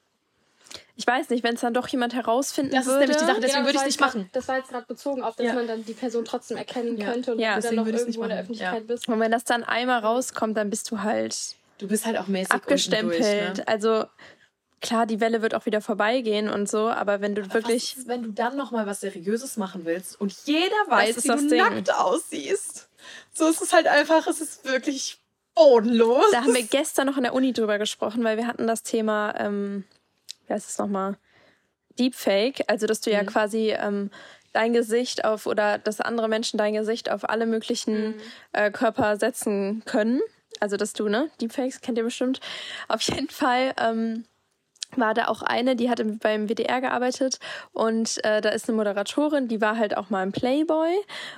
ich 0.95 1.07
weiß 1.07 1.29
nicht, 1.29 1.43
wenn 1.43 1.55
es 1.55 1.62
dann 1.62 1.73
doch 1.73 1.88
jemand 1.88 2.13
herausfinden 2.13 2.71
Das 2.71 2.81
ist 2.81 2.88
würde. 2.88 2.99
nämlich 2.99 3.17
die 3.17 3.25
Sache, 3.25 3.39
deswegen 3.39 3.53
Genau, 3.63 3.65
würde 3.67 3.77
ich 3.77 3.83
das 3.83 3.83
es 3.83 3.88
nicht 3.88 4.01
machen. 4.01 4.29
Das 4.33 4.47
war 4.49 4.57
jetzt 4.57 4.69
gerade 4.69 4.85
bezogen 4.85 5.23
auf, 5.23 5.35
dass 5.38 5.45
Ja. 5.45 5.53
man 5.53 5.67
dann 5.67 5.85
die 5.85 5.93
Person 5.93 6.25
trotzdem 6.25 6.57
erkennen 6.57 6.97
Ja. 6.97 7.12
könnte 7.12 7.31
und 7.31 7.39
Ja, 7.39 7.55
du 7.55 7.62
dann 7.62 7.75
noch 7.75 7.88
irgendwo 7.88 8.23
in 8.23 8.29
der. 8.29 8.39
Öffentlichkeit 8.39 8.85
bist. 8.88 9.07
Und 9.07 9.19
wenn 9.19 9.31
das 9.31 9.45
dann 9.45 9.63
einmal 9.63 9.99
rauskommt, 9.99 10.57
dann 10.57 10.69
bist 10.69 10.91
du 10.91 11.01
halt 11.01 11.55
Du 11.77 11.88
bist 11.88 12.05
halt 12.05 12.17
auch 12.17 12.27
mäßig 12.27 12.51
abgestempelt. 12.51 13.19
durch, 13.19 13.57
ne? 13.57 13.67
Also 13.67 14.03
klar, 14.81 15.05
die 15.05 15.21
Welle 15.21 15.41
wird 15.41 15.55
auch 15.55 15.65
wieder 15.65 15.79
vorbeigehen 15.79 16.49
und 16.49 16.69
so, 16.69 16.89
aber 16.89 17.21
wenn 17.21 17.35
du 17.35 17.43
Aber 17.43 17.53
wirklich. 17.53 17.93
was 17.93 17.99
ist, 17.99 18.07
wenn 18.09 18.21
du 18.23 18.31
dann 18.31 18.57
noch 18.57 18.71
mal 18.71 18.85
was 18.85 18.99
Seriöses 18.99 19.55
machen 19.55 19.85
willst 19.85 20.19
und 20.19 20.33
jeder 20.45 20.75
weiß, 20.88 21.15
ist 21.17 21.23
wie 21.23 21.27
das 21.29 21.41
du 21.43 21.47
Ding. 21.47 21.57
nackt 21.59 21.93
aussiehst. 21.95 22.88
So 23.39 23.47
ist 23.47 23.62
es 23.62 23.71
halt 23.71 23.88
einfach, 23.88 24.28
es 24.28 24.41
ist 24.41 24.65
wirklich 24.65 25.17
bodenlos. 25.56 26.25
Da 26.34 26.41
haben 26.43 26.54
wir 26.54 26.63
gestern 26.63 27.08
noch 27.08 27.15
in 27.15 27.23
der 27.23 27.34
Uni 27.34 27.54
drüber 27.54 27.78
gesprochen, 27.78 28.21
weil 28.25 28.36
wir 28.36 28.45
hatten 28.45 28.67
das 28.67 28.84
Thema, 28.84 29.34
ähm, 29.38 29.86
wie 30.45 30.54
heißt 30.54 30.69
es 30.69 30.78
nochmal? 30.78 31.17
Deepfake, 31.97 32.65
also 32.67 32.86
dass 32.86 32.99
du 32.99 33.12
ja 33.12 33.23
quasi 33.23 33.71
ähm, 33.71 34.12
dein 34.52 34.73
Gesicht 34.73 35.23
auf 35.23 35.45
oder 35.45 35.78
dass 35.78 36.02
andere 36.02 36.28
Menschen 36.28 36.58
dein 36.58 36.73
Gesicht 36.73 37.10
auf 37.10 37.30
alle 37.30 37.45
möglichen 37.45 38.15
äh, 38.52 38.71
Körper 38.71 39.15
setzen 39.15 39.84
können. 39.86 40.19
Also 40.60 40.75
dass 40.75 40.91
du, 40.91 41.08
ne? 41.08 41.30
Deepfakes 41.39 41.80
kennt 41.80 41.97
ihr 41.97 42.04
bestimmt. 42.04 42.41
Auf 42.89 43.02
jeden 43.04 43.30
Fall 43.30 43.73
ähm, 43.80 44.25
war 44.95 45.13
da 45.13 45.28
auch 45.28 45.41
eine, 45.41 45.75
die 45.75 45.89
hat 45.89 45.99
im- 45.99 46.17
beim 46.19 46.47
WDR 46.49 46.82
gearbeitet 46.82 47.39
und 47.73 48.23
äh, 48.23 48.41
da 48.41 48.49
ist 48.49 48.67
eine 48.67 48.75
Moderatorin, 48.78 49.47
die 49.47 49.62
war 49.62 49.78
halt 49.78 49.95
auch 49.95 50.10
mal 50.10 50.23
im 50.23 50.32
Playboy 50.32 50.95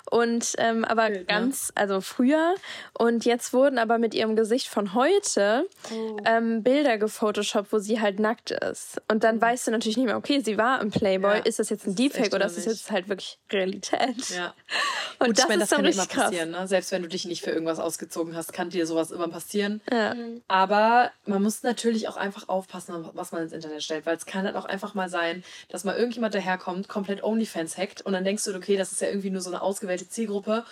und 0.09 0.53
ähm, 0.57 0.85
aber 0.85 1.07
Wild, 1.09 1.17
ne? 1.19 1.25
ganz, 1.25 1.71
also 1.75 2.01
früher 2.01 2.55
und 2.97 3.25
jetzt 3.25 3.53
wurden 3.53 3.77
aber 3.77 3.97
mit 3.97 4.13
ihrem 4.13 4.35
Gesicht 4.35 4.67
von 4.67 4.93
heute 4.93 5.65
Oh. 5.91 6.17
ähm, 6.25 6.63
Bilder 6.63 6.97
gefotoshoppt, 6.97 7.73
wo 7.73 7.79
sie 7.79 7.99
halt 7.99 8.19
nackt 8.19 8.51
ist 8.51 9.01
und 9.09 9.23
dann 9.23 9.41
weißt 9.41 9.67
du 9.67 9.71
natürlich 9.71 9.97
nicht 9.97 10.05
mehr, 10.05 10.17
okay, 10.17 10.41
sie 10.43 10.57
war 10.57 10.81
im 10.81 10.91
Playboy, 10.91 11.31
Mhm. 11.31 11.37
Ja, 11.37 11.43
ist 11.45 11.59
das 11.59 11.69
jetzt 11.69 11.85
ein 11.85 11.91
ist 11.91 11.99
Deepfake 11.99 12.33
oder 12.33 12.45
ist 12.45 12.57
das 12.57 12.65
jetzt 12.65 12.91
halt 12.91 13.07
wirklich 13.09 13.37
Realität? 13.51 14.29
Ja. 14.29 14.53
Und 15.19 15.27
Gut, 15.27 15.37
das 15.37 15.43
ich 15.43 15.49
meine, 15.49 15.63
ist 15.63 15.71
das 15.71 15.77
dann 15.77 15.85
kann 15.85 15.91
immer 15.93 16.01
richtig 16.01 16.09
krass. 16.15 16.23
passieren. 16.25 16.51
Ne? 16.51 16.67
Selbst 16.67 16.91
wenn 16.91 17.03
du 17.03 17.07
dich 17.07 17.25
nicht 17.25 17.43
für 17.43 17.51
irgendwas 17.51 17.79
ausgezogen 17.79 18.35
hast, 18.35 18.53
kann 18.53 18.69
dir 18.71 18.87
sowas 18.87 19.11
immer 19.11 19.27
passieren. 19.27 19.81
Ja. 19.91 20.15
Aber 20.47 21.11
man 21.25 21.43
muss 21.43 21.61
natürlich 21.61 22.07
auch 22.07 22.17
einfach 22.17 22.49
aufpassen, 22.49 23.07
was 23.13 23.31
man 23.31 23.40
ins 23.41 23.53
Internet 23.53 23.83
stellt, 23.83 24.05
weil 24.05 24.15
es 24.17 24.25
kann 24.25 24.45
halt 24.45 24.55
auch 24.55 24.65
einfach 24.65 24.93
mal 24.93 25.09
sein, 25.09 25.43
dass 25.69 25.83
mal 25.83 25.95
irgendjemand 25.95 26.33
daherkommt, 26.33 26.87
komplett 26.87 27.23
OnlyFans 27.23 27.77
hackt 27.77 28.01
und 28.01 28.13
dann 28.13 28.23
denkst 28.23 28.43
du, 28.45 28.55
okay, 28.55 28.77
das 28.77 28.91
ist 28.91 29.01
ja 29.01 29.07
irgendwie 29.07 29.29
nur 29.29 29.41
so 29.41 29.49
eine 29.49 29.61
ausgewählte 29.61 30.07
Zielgruppe 30.07 30.65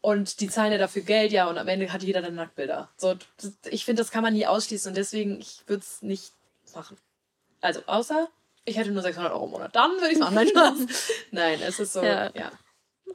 und 0.00 0.40
die 0.40 0.48
zahlen 0.48 0.72
ja 0.72 0.78
dafür 0.78 1.02
Geld, 1.02 1.32
ja, 1.32 1.48
und 1.48 1.58
am 1.58 1.68
Ende 1.68 1.92
hat 1.92 2.02
jeder 2.02 2.22
dann 2.22 2.34
Nacktbilder. 2.34 2.88
So, 2.96 3.14
ich 3.70 3.84
finde, 3.84 4.02
das 4.02 4.10
kann 4.10 4.22
man 4.22 4.34
nie 4.34 4.46
ausschließen 4.46 4.90
und 4.90 4.96
deswegen, 4.96 5.38
ich 5.40 5.62
würde 5.66 5.82
es 5.82 6.02
nicht 6.02 6.32
machen. 6.74 6.96
Also, 7.60 7.82
außer 7.86 8.28
ich 8.64 8.76
hätte 8.76 8.90
nur 8.90 9.02
600 9.02 9.32
Euro 9.32 9.44
im 9.46 9.50
Monat. 9.52 9.74
Dann 9.74 9.92
würde 9.92 10.08
ich 10.08 10.14
es 10.14 10.18
machen. 10.20 10.34
Nein, 10.34 10.48
Spaß. 10.48 10.76
Nein, 11.30 11.60
es 11.62 11.80
ist 11.80 11.92
so, 11.92 12.02
Ja. 12.02 12.30
ja. 12.34 12.50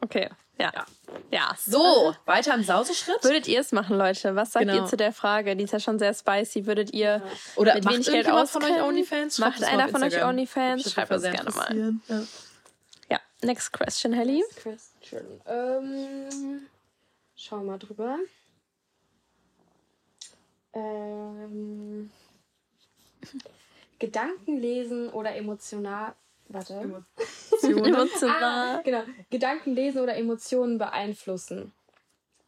Okay, 0.02 0.30
ja. 0.60 0.72
Ja. 0.74 0.86
Ja. 1.32 1.56
So, 1.58 2.14
weiter 2.26 2.54
im 2.54 2.64
Sauseschritt. 2.64 3.24
Würdet 3.24 3.48
ihr 3.48 3.60
es 3.62 3.72
machen, 3.72 3.98
Leute? 3.98 4.36
Was 4.36 4.52
sagt 4.54 4.66
Genau. 4.66 4.82
ihr 4.82 4.86
zu 4.86 4.98
der 4.98 5.12
Frage? 5.14 5.56
Die 5.56 5.64
ist 5.64 5.74
ja 5.74 5.80
schon 5.80 6.00
sehr 6.00 6.14
spicy. 6.14 6.66
Würdet 6.66 6.94
ihr 6.94 7.22
Oder 7.56 7.76
mit 7.76 7.86
macht 7.86 7.94
wenig 7.96 8.06
Geld 8.08 8.28
irgendjemand 8.28 8.50
von 8.50 8.64
euch? 8.64 8.82
OnlyFans? 8.82 9.36
Schreibt 9.38 9.60
Macht 9.60 9.72
einer 9.72 9.88
von 9.90 10.04
euch. 10.04 10.24
OnlyFans? 10.24 10.92
Schreibt 10.92 11.12
uns 11.12 11.24
gerne 11.24 11.50
mal. 11.52 12.00
Ja. 12.08 12.22
Ja, 13.10 13.20
next 13.42 13.72
question, 13.72 14.14
Helly. 14.14 14.44
Question. 14.56 15.42
Ähm, 15.46 16.68
schau 17.36 17.58
mal 17.64 17.78
drüber. 17.80 18.18
Ähm, 20.74 22.12
Gedanken 24.00 24.58
lesen 24.60 25.10
oder 25.10 25.36
emotional. 25.36 26.14
Warte. 26.50 27.06
Emotional. 27.64 28.78
Ah, 28.78 28.82
genau. 28.84 29.04
Gedanken 29.30 29.74
lesen 29.74 30.00
oder 30.00 30.16
Emotionen 30.16 30.78
beeinflussen. 30.78 31.74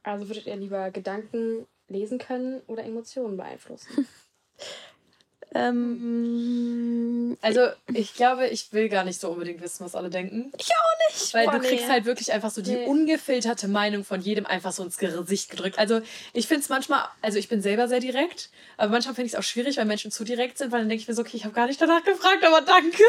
Also 0.03 0.27
würdet 0.27 0.47
ihr 0.47 0.55
lieber 0.55 0.91
Gedanken 0.91 1.67
lesen 1.87 2.19
können 2.19 2.61
oder 2.67 2.83
Emotionen 2.83 3.37
beeinflussen? 3.37 4.07
Ähm, 5.55 7.37
Also, 7.41 7.67
ich 7.93 8.13
glaube, 8.13 8.47
ich 8.47 8.71
will 8.73 8.89
gar 8.89 9.03
nicht 9.03 9.19
so 9.19 9.29
unbedingt 9.29 9.61
wissen, 9.61 9.83
was 9.85 9.95
alle 9.95 10.09
denken. 10.09 10.51
ich 10.57 10.69
auch 10.71 11.09
nicht. 11.11 11.33
Weil 11.33 11.45
Boah, 11.45 11.53
du 11.53 11.59
kriegst 11.59 11.85
nee. 11.85 11.91
halt 11.91 12.05
wirklich 12.05 12.31
einfach 12.31 12.51
so 12.51 12.61
die 12.61 12.71
Nee. 12.73 12.85
ungefilterte 12.85 13.67
Meinung 13.67 14.03
von 14.03 14.21
jedem 14.21 14.45
einfach 14.45 14.71
so 14.71 14.83
ins 14.83 14.97
Gesicht 14.97 15.49
gedrückt. 15.49 15.79
Also 15.79 16.01
ich 16.33 16.47
finde 16.47 16.63
es 16.63 16.69
manchmal, 16.69 17.03
also 17.21 17.37
ich 17.39 17.47
bin 17.49 17.61
selber 17.61 17.87
sehr 17.87 17.99
direkt, 17.99 18.49
aber 18.77 18.91
manchmal 18.91 19.15
finde 19.15 19.27
ich 19.27 19.33
es 19.33 19.39
auch 19.39 19.43
schwierig, 19.43 19.77
wenn 19.77 19.87
Menschen 19.87 20.11
zu 20.11 20.23
direkt 20.23 20.57
sind, 20.57 20.71
weil 20.71 20.79
dann 20.81 20.89
denke 20.89 21.01
ich 21.01 21.07
mir 21.07 21.13
so, 21.15 21.21
okay, 21.21 21.37
ich 21.37 21.45
habe 21.45 21.53
gar 21.53 21.67
nicht 21.67 21.81
danach 21.81 22.03
gefragt, 22.03 22.43
aber 22.43 22.61
danke, 22.61 23.03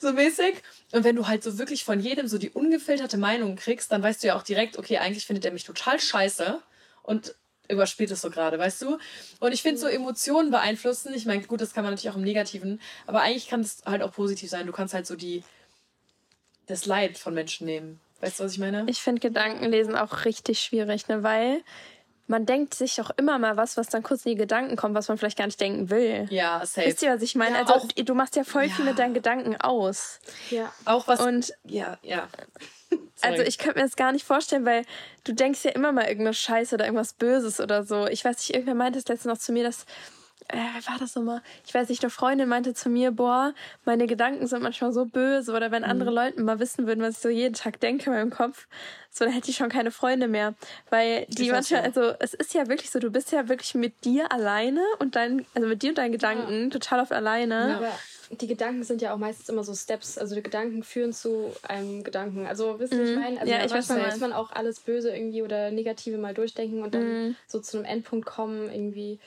so 0.00 0.12
mäßig. 0.12 0.54
Und 0.92 1.04
wenn 1.04 1.16
du 1.16 1.26
halt 1.26 1.42
so 1.42 1.58
wirklich 1.58 1.84
von 1.84 2.00
jedem 2.00 2.28
so 2.28 2.38
die 2.38 2.50
ungefilterte 2.50 3.16
Meinung 3.18 3.56
kriegst, 3.56 3.90
dann 3.92 4.02
weißt 4.02 4.22
du 4.22 4.28
ja 4.28 4.36
auch 4.36 4.42
direkt, 4.42 4.78
okay, 4.78 4.98
eigentlich 4.98 5.26
findet 5.26 5.44
er 5.44 5.52
mich 5.52 5.64
total 5.64 5.98
scheiße 6.00 6.60
und 7.02 7.34
überspielt 7.68 8.10
es 8.10 8.20
so 8.20 8.30
gerade, 8.30 8.58
weißt 8.58 8.82
du? 8.82 8.98
Und 9.40 9.52
ich 9.52 9.62
finde 9.62 9.78
so 9.78 9.86
Emotionen 9.86 10.50
beeinflussen, 10.50 11.14
ich 11.14 11.26
meine, 11.26 11.42
gut, 11.42 11.60
das 11.60 11.72
kann 11.72 11.84
man 11.84 11.92
natürlich 11.92 12.10
auch 12.10 12.18
im 12.18 12.24
Negativen, 12.24 12.80
aber 13.06 13.22
eigentlich 13.22 13.48
kann 13.48 13.60
es 13.60 13.82
halt 13.86 14.02
auch 14.02 14.12
positiv 14.12 14.50
sein. 14.50 14.66
Du 14.66 14.72
kannst 14.72 14.94
halt 14.94 15.06
so 15.06 15.16
die 15.16 15.42
das 16.66 16.86
Leid 16.86 17.18
von 17.18 17.34
Menschen 17.34 17.66
nehmen. 17.66 18.00
Weißt 18.20 18.40
du, 18.40 18.44
was 18.44 18.52
ich 18.52 18.58
meine? 18.58 18.84
Ich 18.88 19.02
finde 19.02 19.20
Gedankenlesen 19.20 19.96
auch 19.96 20.24
richtig 20.24 20.60
schwierig, 20.60 21.08
ne? 21.08 21.22
weil 21.22 21.62
man 22.26 22.46
denkt 22.46 22.74
sich 22.74 23.00
auch 23.00 23.10
immer 23.16 23.38
mal 23.38 23.56
was, 23.56 23.76
was 23.76 23.88
dann 23.88 24.02
kurz 24.02 24.24
in 24.24 24.30
die 24.32 24.38
Gedanken 24.38 24.76
kommt, 24.76 24.94
was 24.94 25.08
man 25.08 25.18
vielleicht 25.18 25.36
gar 25.38 25.44
nicht 25.46 25.60
denken 25.60 25.90
will. 25.90 26.26
ja, 26.30 26.64
safe. 26.64 26.86
Wisst 26.86 27.02
ihr, 27.02 27.14
was 27.14 27.22
ich 27.22 27.34
meine? 27.34 27.56
Ja, 27.56 27.60
also 27.62 27.74
auch- 27.74 27.86
du 27.88 28.14
machst 28.14 28.36
ja 28.36 28.44
voll 28.44 28.68
viel 28.68 28.84
Ja. 28.84 28.90
mit 28.90 28.98
deinen 28.98 29.14
Gedanken 29.14 29.60
aus. 29.60 30.20
Ja. 30.50 30.72
Auch 30.86 31.06
was. 31.06 31.20
Und 31.20 31.52
ja, 31.64 31.98
ja. 32.02 32.28
also 33.20 33.42
ich 33.42 33.58
könnte 33.58 33.78
mir 33.78 33.84
das 33.84 33.96
gar 33.96 34.12
nicht 34.12 34.24
vorstellen, 34.24 34.64
weil 34.64 34.84
du 35.24 35.32
denkst 35.32 35.64
ja 35.64 35.72
immer 35.72 35.92
mal 35.92 36.06
irgendwas 36.06 36.38
Scheiße 36.38 36.74
oder 36.76 36.84
irgendwas 36.86 37.12
Böses 37.12 37.60
oder 37.60 37.84
so. 37.84 38.06
Ich 38.06 38.24
weiß 38.24 38.38
nicht, 38.38 38.54
irgendwer 38.54 38.74
meinte 38.74 38.98
das 39.00 39.08
letzte 39.08 39.28
noch 39.28 39.38
zu 39.38 39.52
mir, 39.52 39.64
dass 39.64 39.84
äh, 40.48 40.56
wer 40.56 40.92
war 40.92 40.98
das 40.98 41.14
nochmal? 41.14 41.42
Ich 41.66 41.74
weiß 41.74 41.88
nicht, 41.88 42.02
eine 42.02 42.10
Freundin 42.10 42.48
meinte 42.48 42.74
zu 42.74 42.88
mir, 42.88 43.10
boah, 43.10 43.54
meine 43.84 44.06
Gedanken 44.06 44.46
sind 44.46 44.62
manchmal 44.62 44.92
so 44.92 45.04
böse 45.06 45.52
oder 45.52 45.70
wenn 45.70 45.84
andere 45.84 46.10
Mhm. 46.10 46.16
Leute 46.16 46.42
mal 46.42 46.58
wissen 46.58 46.86
würden, 46.86 47.02
was 47.02 47.16
ich 47.16 47.20
so 47.20 47.28
jeden 47.28 47.54
Tag 47.54 47.80
denke 47.80 48.06
in 48.06 48.12
meinem 48.16 48.30
Kopf, 48.30 48.66
so 49.10 49.24
dann 49.24 49.32
hätte 49.32 49.50
ich 49.50 49.56
schon 49.56 49.68
keine 49.68 49.90
Freunde 49.90 50.28
mehr. 50.28 50.54
Weil 50.90 51.26
die 51.28 51.50
manchmal, 51.50 51.92
so. 51.92 52.00
also 52.00 52.16
es 52.20 52.34
ist 52.34 52.52
ja 52.54 52.68
wirklich 52.68 52.90
so, 52.90 52.98
du 52.98 53.10
bist 53.10 53.32
ja 53.32 53.48
wirklich 53.48 53.74
mit 53.74 54.04
dir 54.04 54.30
alleine 54.32 54.82
und 54.98 55.16
dein, 55.16 55.46
also 55.54 55.68
mit 55.68 55.82
dir 55.82 55.90
und 55.90 55.98
deinen 55.98 56.12
Gedanken 56.12 56.70
total 56.70 57.00
auf 57.00 57.10
alleine. 57.10 57.76
Aber 57.76 57.92
die 58.40 58.46
Gedanken 58.46 58.82
sind 58.84 59.02
ja 59.02 59.12
auch 59.14 59.18
meistens 59.18 59.48
immer 59.48 59.64
so 59.64 59.74
Steps. 59.74 60.18
Also 60.18 60.34
die 60.34 60.42
Gedanken 60.42 60.82
führen 60.82 61.12
zu 61.12 61.52
einem 61.62 62.02
Gedanken. 62.04 62.46
Also 62.46 62.78
wisst 62.78 62.92
ihr, 62.92 63.02
was 63.02 63.08
ich 63.10 63.16
meine? 63.16 63.40
Also 63.40 63.52
Ja, 63.52 63.58
ich 63.58 63.64
weiß, 63.64 63.88
manchmal 63.88 63.98
du 63.98 64.04
muss 64.06 64.20
man 64.20 64.32
auch 64.32 64.50
alles 64.50 64.80
Böse 64.80 65.14
irgendwie 65.14 65.42
oder 65.42 65.70
Negative 65.70 66.18
mal 66.18 66.34
durchdenken 66.34 66.82
und 66.82 66.94
dann 66.94 67.36
so 67.46 67.60
zu 67.60 67.76
einem 67.76 67.86
Endpunkt 67.86 68.26
kommen 68.26 68.70
irgendwie. 68.70 69.20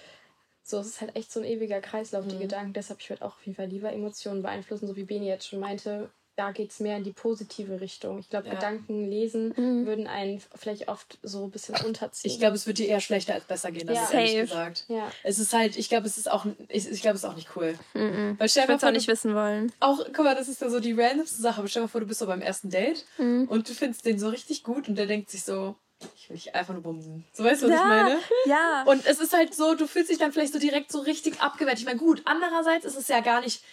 So, 0.69 0.79
es 0.79 0.87
ist 0.87 0.99
halt 1.01 1.15
echt 1.15 1.31
so 1.31 1.39
ein 1.39 1.45
ewiger 1.45 1.79
Kreislauf, 1.79 2.27
die 2.27 2.37
Gedanken. 2.37 2.73
Deshalb, 2.73 2.99
ich 2.99 3.09
würde 3.09 3.23
auch 3.23 3.35
auf 3.37 3.45
jeden 3.45 3.55
Fall 3.55 3.67
lieber 3.67 3.91
Emotionen 3.93 4.41
beeinflussen, 4.41 4.85
so 4.85 4.97
wie 4.97 5.03
Beni 5.05 5.25
jetzt 5.27 5.47
schon 5.47 5.59
meinte. 5.61 6.09
Da 6.35 6.51
geht 6.51 6.69
es 6.71 6.79
mehr 6.81 6.97
in 6.97 7.03
die 7.03 7.13
positive 7.13 7.79
Richtung. 7.81 8.19
Ich 8.19 8.29
glaube, 8.29 8.47
Ja. 8.47 8.53
Gedanken 8.55 9.09
lesen 9.09 9.55
würden 9.55 10.05
einen 10.07 10.39
vielleicht 10.55 10.87
oft 10.89 11.17
so 11.23 11.45
ein 11.45 11.51
bisschen 11.51 11.73
unterziehen. 11.85 12.29
Ich 12.31 12.37
glaube, 12.37 12.55
es 12.55 12.67
wird 12.67 12.77
dir 12.79 12.87
eher 12.87 12.99
schlechter 12.99 13.33
als 13.33 13.45
besser 13.45 13.71
gehen, 13.71 13.87
das 13.87 13.95
Ja. 13.95 14.03
ist 14.03 14.13
ehrlich 14.13 14.35
gesagt. 14.41 14.85
ja. 14.89 15.09
Es 15.23 15.39
ist 15.39 15.53
halt, 15.53 15.77
ich 15.77 15.87
glaube, 15.89 16.05
es 16.05 16.17
ist 16.17 16.29
auch, 16.29 16.45
ich, 16.67 16.91
ich 16.91 17.01
glaube, 17.01 17.15
es 17.15 17.23
ist 17.23 17.29
auch 17.29 17.35
nicht 17.35 17.55
cool. 17.55 17.73
Weil 17.93 18.49
stell 18.49 18.63
Ich 18.63 18.67
würde 18.69 18.75
es 18.75 18.83
auch 18.83 18.91
nicht 18.91 19.07
du, 19.07 19.11
wissen 19.13 19.33
wollen. 19.33 19.71
auch, 19.79 20.03
guck 20.13 20.25
mal, 20.25 20.35
das 20.35 20.47
ist 20.49 20.61
ja 20.61 20.69
so 20.69 20.79
die 20.81 20.91
randomste 20.91 21.41
Sache, 21.41 21.59
aber 21.59 21.67
stell 21.69 21.79
dir 21.81 21.85
mal 21.85 21.89
vor, 21.91 22.01
du 22.01 22.07
bist 22.07 22.19
so 22.19 22.27
beim 22.27 22.41
ersten 22.41 22.69
Date 22.69 23.05
und 23.17 23.67
du 23.69 23.73
findest 23.73 24.05
den 24.05 24.19
so 24.19 24.27
richtig 24.29 24.63
gut 24.63 24.89
und 24.89 24.95
der 24.95 25.05
denkt 25.07 25.31
sich 25.31 25.43
so, 25.43 25.75
ich 26.15 26.29
will 26.29 26.35
dich 26.35 26.53
einfach 26.53 26.73
nur 26.73 26.83
bumsen. 26.83 27.25
So 27.33 27.43
weißt 27.43 27.63
du, 27.63 27.69
was 27.69 27.75
ich 27.75 27.85
meine? 27.85 28.19
ja. 28.45 28.83
Und 28.85 29.05
es 29.05 29.19
ist 29.19 29.33
halt 29.33 29.53
so, 29.53 29.75
du 29.75 29.87
fühlst 29.87 30.09
dich 30.09 30.17
dann 30.17 30.31
vielleicht 30.31 30.53
so 30.53 30.59
direkt 30.59 30.91
so 30.91 30.99
richtig 30.99 31.41
abgewertet. 31.41 31.79
Ich 31.79 31.85
meine, 31.85 31.99
gut, 31.99 32.21
andererseits 32.25 32.85
ist 32.85 32.97
es 32.97 33.07
ja 33.07 33.21
gar 33.21 33.41
nicht. 33.41 33.63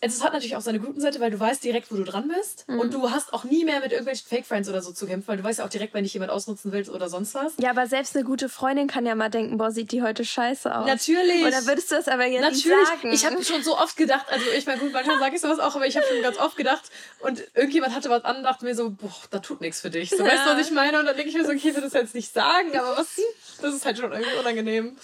Es 0.00 0.22
hat 0.22 0.32
natürlich 0.32 0.54
auch 0.56 0.60
seine 0.60 0.78
guten 0.80 1.00
Seite, 1.00 1.20
weil 1.20 1.30
du 1.30 1.40
weißt 1.40 1.62
direkt, 1.64 1.90
wo 1.90 1.96
du 1.96 2.04
dran 2.04 2.28
bist. 2.28 2.68
Mhm. 2.68 2.80
Und 2.80 2.94
du 2.94 3.10
hast 3.10 3.32
auch 3.32 3.44
nie 3.44 3.64
mehr 3.64 3.80
mit 3.80 3.90
irgendwelchen 3.90 4.28
Fake-Friends 4.28 4.68
oder 4.68 4.80
so 4.80 4.92
zu 4.92 5.06
kämpfen, 5.06 5.28
weil 5.28 5.36
du 5.38 5.44
weißt 5.44 5.58
ja 5.58 5.64
auch 5.64 5.68
direkt, 5.70 5.94
wenn 5.94 6.04
dich 6.04 6.12
jemand 6.14 6.30
ausnutzen 6.30 6.72
willst 6.72 6.90
oder 6.90 7.08
sonst 7.08 7.34
was. 7.34 7.52
Ja, 7.58 7.70
aber 7.70 7.86
selbst 7.86 8.14
eine 8.14 8.24
gute 8.24 8.48
Freundin 8.48 8.86
kann 8.86 9.06
ja 9.06 9.14
mal 9.14 9.28
denken, 9.28 9.58
boah, 9.58 9.70
sieht 9.70 9.90
die 9.92 10.02
heute 10.02 10.24
scheiße 10.24 10.74
aus. 10.76 10.86
Natürlich. 10.86 11.42
Dann 11.50 11.66
würdest 11.66 11.90
du 11.90 11.96
das 11.96 12.08
aber 12.08 12.26
jetzt 12.26 12.42
Natürlich. 12.42 12.64
nicht 12.64 12.86
sagen. 13.02 13.12
Ich 13.12 13.26
habe 13.26 13.42
schon 13.44 13.62
so 13.62 13.76
oft 13.76 13.96
gedacht, 13.96 14.26
also 14.30 14.44
ich 14.56 14.66
meine, 14.66 14.78
gut, 14.80 14.92
manchmal 14.92 15.18
sage 15.18 15.34
ich 15.34 15.40
sowas 15.40 15.58
auch, 15.58 15.74
aber 15.74 15.86
ich 15.86 15.96
habe 15.96 16.06
schon 16.06 16.22
ganz 16.22 16.38
oft 16.38 16.56
gedacht 16.56 16.90
und 17.20 17.42
irgendjemand 17.54 17.94
hatte 17.94 18.08
was 18.10 18.24
an 18.24 18.36
und 18.38 18.42
dachte 18.44 18.64
mir 18.64 18.74
so, 18.74 18.90
boah, 18.90 19.12
da 19.30 19.40
tut 19.40 19.60
nichts 19.60 19.80
für 19.80 19.90
dich. 19.90 20.10
So, 20.10 20.24
weißt 20.24 20.46
du, 20.46 20.50
was 20.56 20.66
ich 20.66 20.72
meine? 20.72 20.98
Und 21.00 21.06
dann 21.06 21.16
denke 21.16 21.30
ich 21.30 21.36
mir 21.36 21.44
so, 21.44 21.50
okay, 21.50 21.68
ich 21.70 21.74
will 21.74 21.82
das 21.82 21.92
jetzt 21.92 22.14
nicht 22.14 22.32
sagen, 22.32 22.76
aber 22.78 22.96
was, 22.98 23.16
das 23.60 23.74
ist 23.74 23.84
halt 23.84 23.98
schon 23.98 24.12
irgendwie 24.12 24.36
unangenehm. 24.38 24.96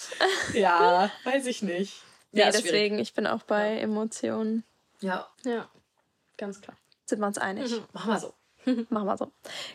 Ja, 0.53 1.11
weiß 1.25 1.47
ich 1.47 1.63
nicht. 1.63 1.95
nee, 2.33 2.41
Ja, 2.41 2.49
ist 2.49 2.61
schwierig. 2.61 2.71
deswegen, 2.73 2.99
ich 2.99 3.15
bin 3.15 3.27
auch 3.27 3.43
bei 3.43 3.79
Emotionen. 3.79 4.65
Ja, 5.01 5.29
ja, 5.45 5.69
ganz 6.37 6.61
klar. 6.61 6.77
Sind 7.07 7.21
wir 7.21 7.27
uns 7.27 7.39
einig? 7.39 7.83
machen 7.93 8.13
wir 8.13 8.19
so. 8.21 8.35
Machen 8.89 9.07
wir 9.07 9.17
so. 9.17 9.31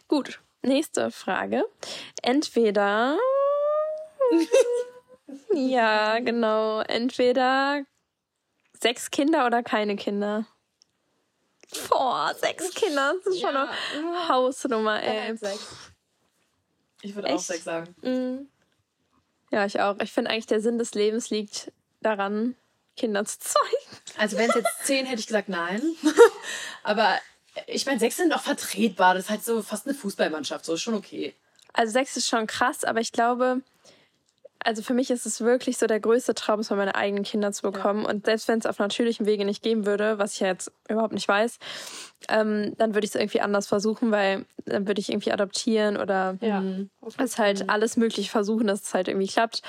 Gut, 0.08 0.40
nächste 0.64 1.12
Frage. 1.12 1.66
Entweder. 2.24 3.18
ja, 5.54 6.20
genau. 6.20 6.80
Entweder 6.82 7.84
sechs 8.80 9.12
Kinder 9.12 9.46
oder 9.46 9.62
keine 9.64 9.96
Kinder. 9.96 10.46
Boah, 11.90 12.34
sechs 12.36 12.74
Kinder. 12.74 13.14
Das 13.24 13.34
ist 13.36 13.42
schon 13.42 13.54
Ja. 13.54 13.70
eine 13.96 14.28
Hausnummer, 14.30 15.04
ey. 15.04 15.38
Ich 17.02 17.16
würde 17.16 17.34
auch 17.34 17.40
sechs 17.40 17.64
sagen. 17.64 17.96
Mhm. 18.02 18.50
Ja, 19.52 19.66
ich 19.66 19.80
auch. 19.80 19.98
Ich 20.02 20.12
finde 20.12 20.32
eigentlich, 20.32 20.48
der 20.48 20.62
Sinn 20.62 20.78
des 20.80 20.94
Lebens 20.96 21.30
liegt 21.30 21.72
daran, 22.02 22.56
Kinder 23.00 23.26
zu 23.26 23.40
zeugen. 23.40 24.02
Also 24.18 24.38
wenn 24.38 24.50
es 24.50 24.56
jetzt 24.56 24.84
zehn, 24.84 25.06
hätte 25.06 25.22
ich 25.22 25.28
gesagt 25.28 25.50
nein. 25.50 25.82
aber 26.84 27.18
ich 27.68 27.86
meine, 27.86 28.00
sechs 28.00 28.18
sind 28.18 28.34
auch 28.34 28.42
vertretbar. 28.42 29.16
Das 29.16 29.26
ist 29.26 29.30
halt 29.30 29.44
so 29.44 29.62
fast 29.62 29.88
eine 29.88 29.96
Fußballmannschaft. 29.96 30.66
So 30.66 30.74
ist 30.74 30.82
schon 30.82 30.94
okay. 30.94 31.34
Also 31.74 31.94
sechs 31.94 32.18
ist 32.18 32.28
schon 32.28 32.46
krass, 32.48 32.84
aber 32.84 33.00
ich 33.00 33.12
glaube, 33.12 33.62
also 34.64 34.82
für 34.82 34.94
mich 34.94 35.10
ist 35.10 35.26
es 35.26 35.42
wirklich 35.42 35.78
so 35.78 35.88
der 35.88 36.00
größte 36.00 36.34
Traum, 36.36 36.62
mal 36.70 36.76
meine 36.76 36.96
eigenen 36.96 37.24
Kinder 37.24 37.52
zu 37.52 37.62
bekommen. 37.62 38.06
Und 38.06 38.26
selbst 38.26 38.48
wenn 38.48 38.60
es 38.60 38.66
auf 38.66 38.80
natürlichem 38.80 39.26
Wege 39.26 39.46
nicht 39.46 39.64
geben 39.64 39.86
würde, 39.86 40.20
was 40.20 40.34
ich 40.34 40.42
ja 40.42 40.48
jetzt 40.48 40.72
überhaupt 40.90 41.14
nicht 41.14 41.28
weiß, 41.28 41.60
ähm, 42.28 42.74
dann 42.78 42.94
würde 42.94 43.06
ich 43.06 43.12
es 43.12 43.16
irgendwie 43.16 43.40
anders 43.40 43.68
versuchen, 43.68 44.12
weil 44.12 44.46
dann 44.66 44.88
würde 44.88 45.00
ich 45.00 45.10
irgendwie 45.10 45.32
adoptieren 45.32 45.96
oder 45.98 46.38
Ja. 46.42 46.64
es 47.18 47.38
halt 47.40 47.70
alles 47.70 47.96
möglich 47.96 48.30
versuchen, 48.30 48.68
dass 48.68 48.82
es 48.82 48.94
halt 48.94 49.08
irgendwie 49.08 49.28
klappt. 49.28 49.62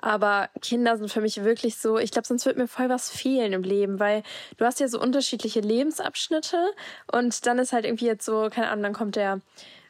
Aber 0.00 0.48
Kinder 0.62 0.96
sind 0.96 1.10
für 1.10 1.20
mich 1.20 1.42
wirklich 1.42 1.76
so, 1.76 1.98
ich 1.98 2.12
glaube, 2.12 2.26
sonst 2.28 2.46
wird 2.46 2.56
mir 2.56 2.68
voll 2.68 2.88
was 2.88 3.10
fehlen 3.10 3.52
im 3.52 3.64
Leben, 3.64 3.98
weil 3.98 4.22
du 4.56 4.64
hast 4.64 4.78
ja 4.78 4.86
so 4.86 5.00
unterschiedliche 5.00 5.60
Lebensabschnitte 5.60 6.58
und 7.12 7.44
dann 7.46 7.58
ist 7.58 7.72
halt 7.72 7.84
irgendwie 7.84 8.06
jetzt 8.06 8.24
so, 8.24 8.48
keine 8.50 8.68
Ahnung, 8.68 8.84
dann 8.84 8.92
kommt 8.92 9.16
der 9.16 9.40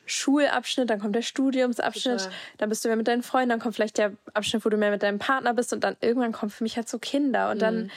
Schulabschnitt, 0.08 0.90
dann 0.90 1.00
kommt 1.00 1.14
der 1.14 1.22
Studiumsabschnitt, 1.22 2.18
Total. 2.18 2.32
dann 2.58 2.68
bist 2.68 2.84
du 2.84 2.88
mehr 2.88 2.96
mit 2.96 3.08
deinen 3.08 3.22
Freunden, 3.22 3.50
dann 3.50 3.60
kommt 3.60 3.74
vielleicht 3.74 3.98
der 3.98 4.12
Abschnitt, 4.34 4.64
wo 4.64 4.68
du 4.68 4.76
mehr 4.76 4.90
mit 4.90 5.02
deinem 5.02 5.18
Partner 5.18 5.54
bist 5.54 5.72
und 5.72 5.84
dann 5.84 5.96
irgendwann 6.00 6.32
kommen 6.32 6.50
für 6.50 6.64
mich 6.64 6.76
halt 6.76 6.88
so 6.88 6.98
Kinder 6.98 7.50
und 7.50 7.60
dann, 7.62 7.90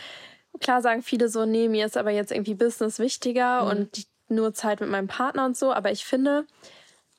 klar 0.60 0.82
sagen 0.82 1.02
viele 1.02 1.30
so, 1.30 1.46
nee, 1.46 1.68
mir 1.70 1.86
ist 1.86 1.98
aber 1.98 2.12
jetzt 2.12 2.32
irgendwie 2.32 2.54
Business 2.56 3.00
wichtiger 3.00 3.66
und 3.66 3.98
die, 3.98 4.06
nur 4.30 4.54
Zeit 4.54 4.80
mit 4.82 4.90
meinem 4.90 5.08
Partner 5.08 5.46
und 5.46 5.58
so, 5.58 5.74
aber 5.74 5.92
ich 5.92 6.06
finde, 6.06 6.46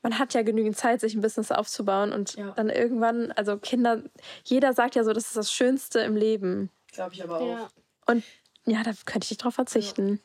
man 0.02 0.18
hat 0.18 0.34
ja 0.34 0.42
genügend 0.42 0.76
Zeit, 0.76 1.00
sich 1.00 1.14
ein 1.14 1.20
Business 1.20 1.52
aufzubauen 1.52 2.12
und 2.12 2.34
Ja. 2.36 2.50
dann 2.56 2.70
irgendwann, 2.70 3.32
also 3.32 3.56
Kinder, 3.58 4.02
jeder 4.44 4.72
sagt 4.72 4.94
ja 4.94 5.04
so, 5.04 5.12
das 5.12 5.26
ist 5.26 5.36
das 5.36 5.52
Schönste 5.52 6.00
im 6.00 6.16
Leben. 6.16 6.70
Glaube 6.92 7.14
ich 7.14 7.22
aber 7.22 7.38
auch. 7.38 7.48
Ja. 7.48 7.68
Und 8.06 8.24
ja, 8.64 8.82
da 8.82 8.92
könnte 9.04 9.24
ich 9.26 9.30
nicht 9.30 9.44
drauf 9.44 9.54
verzichten. 9.54 10.20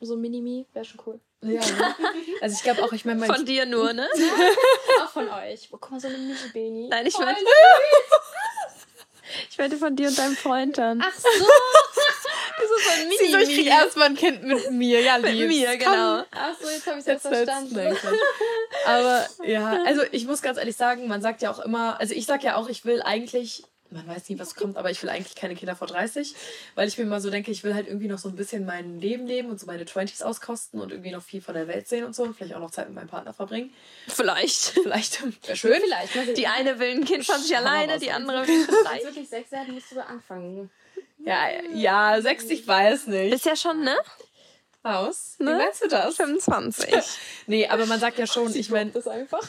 So 0.00 0.16
Minimi 0.16 0.66
wäre 0.72 0.84
schon 0.84 1.00
cool. 1.06 1.20
Ja, 1.42 1.60
ne? 1.60 1.60
Also 2.44 2.56
ich 2.56 2.62
glaube 2.62 2.82
auch, 2.82 2.92
ich 2.92 3.06
meine, 3.06 3.20
mein 3.20 3.34
Von 3.34 3.46
dir 3.46 3.64
nur, 3.64 3.94
ne? 3.94 4.06
Auch 5.02 5.08
von 5.08 5.26
euch. 5.30 5.70
Oh, 5.72 5.78
guck 5.80 5.92
mal, 5.92 6.00
so 6.00 6.08
eine 6.08 6.18
Mini-Beni. 6.18 6.88
Nein, 6.90 7.06
ich 7.06 7.16
meinte, 7.16 7.40
ich 9.50 9.56
meinte 9.56 9.78
von 9.78 9.96
dir 9.96 10.08
und 10.08 10.18
deinem 10.18 10.36
Freund 10.36 10.76
dann. 10.76 11.02
Ach 11.02 11.14
so. 11.14 11.26
das 12.58 12.70
ist 12.70 12.90
ein 12.92 13.10
Sie 13.18 13.32
so, 13.32 13.38
ich 13.38 13.48
krieg 13.48 13.66
erstmal 13.68 14.08
ein 14.08 14.14
Kind 14.14 14.42
mit 14.44 14.70
mir, 14.72 15.00
ja, 15.00 15.16
mit 15.16 15.32
lieb's. 15.32 15.54
mir, 15.54 15.74
genau. 15.78 16.22
Ach 16.32 16.54
so, 16.60 16.68
jetzt 16.68 16.86
habe 16.86 16.98
ich 16.98 17.06
es 17.06 17.06
Jetzt 17.06 17.24
jetzt 17.24 17.34
verstanden. 17.34 17.96
Quatsch. 17.96 18.14
Aber 18.84 19.26
ja, 19.44 19.82
also 19.86 20.02
ich 20.12 20.26
muss 20.26 20.42
ganz 20.42 20.58
ehrlich 20.58 20.76
sagen, 20.76 21.08
man 21.08 21.22
sagt 21.22 21.40
ja 21.40 21.50
auch 21.50 21.60
immer, 21.60 21.98
also 21.98 22.12
ich 22.12 22.26
sag 22.26 22.44
ja 22.44 22.56
auch, 22.56 22.68
ich 22.68 22.84
will 22.84 23.00
eigentlich, 23.00 23.64
man 23.94 24.06
weiß 24.06 24.28
nie, 24.28 24.38
was 24.38 24.54
kommt, 24.54 24.76
aber 24.76 24.90
ich 24.90 25.02
will 25.02 25.08
eigentlich 25.08 25.34
keine 25.34 25.54
Kinder 25.54 25.76
vor 25.76 25.86
30, 25.86 26.34
weil 26.74 26.88
ich 26.88 26.98
mir 26.98 27.04
immer 27.04 27.20
so 27.20 27.30
denke, 27.30 27.50
ich 27.50 27.64
will 27.64 27.74
halt 27.74 27.86
irgendwie 27.86 28.08
noch 28.08 28.18
so 28.18 28.28
ein 28.28 28.36
bisschen 28.36 28.66
mein 28.66 29.00
Leben 29.00 29.26
leben 29.26 29.48
und 29.50 29.58
so 29.58 29.66
meine 29.66 29.84
20s 29.84 30.22
auskosten 30.22 30.80
und 30.80 30.90
irgendwie 30.92 31.12
noch 31.12 31.22
viel 31.22 31.40
von 31.40 31.54
der 31.54 31.68
Welt 31.68 31.88
sehen 31.88 32.04
und 32.04 32.14
so 32.14 32.24
und 32.24 32.36
vielleicht 32.36 32.54
auch 32.54 32.60
noch 32.60 32.70
Zeit 32.70 32.86
mit 32.88 32.96
meinem 32.96 33.08
Partner 33.08 33.32
verbringen. 33.32 33.72
Vielleicht. 34.08 34.78
Vielleicht 34.82 35.22
wäre 35.46 35.56
schön. 35.56 35.80
Vielleicht. 35.80 36.14
Mal 36.16 36.24
sehen. 36.26 36.34
Die 36.34 36.46
eine 36.46 36.78
will 36.78 36.90
ein 36.90 37.04
Kind 37.04 37.24
von 37.24 37.40
sich 37.40 37.52
mal, 37.52 37.58
alleine, 37.66 37.98
die 37.98 38.10
andere 38.10 38.38
will 38.46 38.66
Wenn 38.68 38.84
drei. 38.84 38.98
es 38.98 39.04
wirklich 39.04 39.28
sechs 39.28 39.52
werden, 39.52 39.74
musst 39.74 39.92
du 39.92 40.04
anfangen. 40.04 40.70
Ja, 41.24 41.48
ja, 41.72 42.20
sechs, 42.20 42.44
ich 42.44 42.66
weiß 42.66 43.06
nicht. 43.06 43.32
Ist 43.32 43.46
ja 43.46 43.56
schon, 43.56 43.82
ne? 43.82 43.96
Aus? 44.84 45.34
Wie 45.38 45.44
Ne? 45.44 45.56
meinst 45.56 45.82
du 45.82 45.88
das? 45.88 46.14
25. 46.16 46.94
Nee, 47.46 47.66
aber 47.68 47.86
man 47.86 47.98
sagt 48.00 48.18
ja 48.18 48.26
schon, 48.26 48.54
ich 48.54 48.70
meine, 48.70 48.90
Das 48.90 49.08
einfach. 49.08 49.40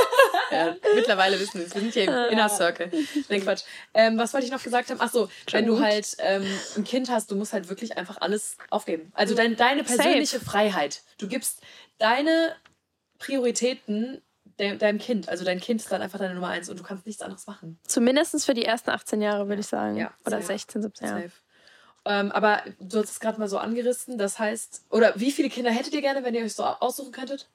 ja, 0.50 0.76
mittlerweile 0.94 1.38
wissen 1.38 1.60
wir 1.60 1.66
es. 1.66 1.74
Wir 1.74 1.80
sind 1.82 1.94
hier 1.94 2.04
im 2.04 2.32
Inner 2.32 2.48
Circle. 2.48 2.90
Nee, 3.28 3.40
Quatsch. 3.40 3.62
Ähm, 3.94 4.18
was 4.18 4.32
wollte 4.34 4.46
ich 4.46 4.52
noch 4.52 4.62
gesagt 4.62 4.90
haben? 4.90 4.98
Ach 5.00 5.10
so, 5.10 5.28
wenn 5.50 5.66
du 5.66 5.80
halt 5.80 6.16
ähm, 6.18 6.44
ein 6.76 6.84
Kind 6.84 7.10
hast, 7.10 7.30
du 7.30 7.36
musst 7.36 7.52
halt 7.52 7.68
wirklich 7.68 7.96
einfach 7.96 8.18
alles 8.20 8.56
aufgeben. 8.70 9.12
Also 9.14 9.34
dein, 9.34 9.56
deine 9.56 9.84
persönliche 9.84 10.40
Freiheit. 10.40 11.02
Du 11.18 11.28
gibst 11.28 11.60
deine 11.98 12.54
Prioritäten 13.18 14.22
de 14.58 14.76
deinem 14.76 14.98
Kind. 14.98 15.28
Also 15.28 15.44
dein 15.44 15.60
Kind 15.60 15.80
ist 15.80 15.92
dann 15.92 16.02
einfach 16.02 16.18
deine 16.18 16.34
Nummer 16.34 16.48
eins 16.48 16.68
und 16.68 16.78
du 16.78 16.82
kannst 16.82 17.06
nichts 17.06 17.22
anderes 17.22 17.46
machen. 17.46 17.78
Zumindest 17.86 18.44
für 18.44 18.54
die 18.54 18.64
ersten 18.64 18.90
18 18.90 19.20
Jahre, 19.20 19.48
würde 19.48 19.60
ich 19.60 19.66
sagen. 19.66 19.96
Ja, 19.96 20.12
Oder 20.26 20.38
safe. 20.38 20.46
16, 20.54 20.82
17 20.82 21.06
Jahre. 21.08 21.22
Safe. 21.22 21.32
Ähm, 22.08 22.32
aber 22.32 22.62
du 22.80 22.98
hast 23.00 23.10
es 23.10 23.20
gerade 23.20 23.38
mal 23.38 23.48
so 23.48 23.58
angerissen. 23.58 24.18
Das 24.18 24.38
heißt, 24.38 24.82
oder 24.90 25.12
wie 25.16 25.30
viele 25.30 25.48
Kinder 25.50 25.70
hättet 25.70 25.92
ihr 25.92 26.00
gerne, 26.00 26.24
wenn 26.24 26.34
ihr 26.34 26.42
euch 26.44 26.54
so 26.54 26.64
aussuchen 26.64 27.12
könntet? 27.12 27.48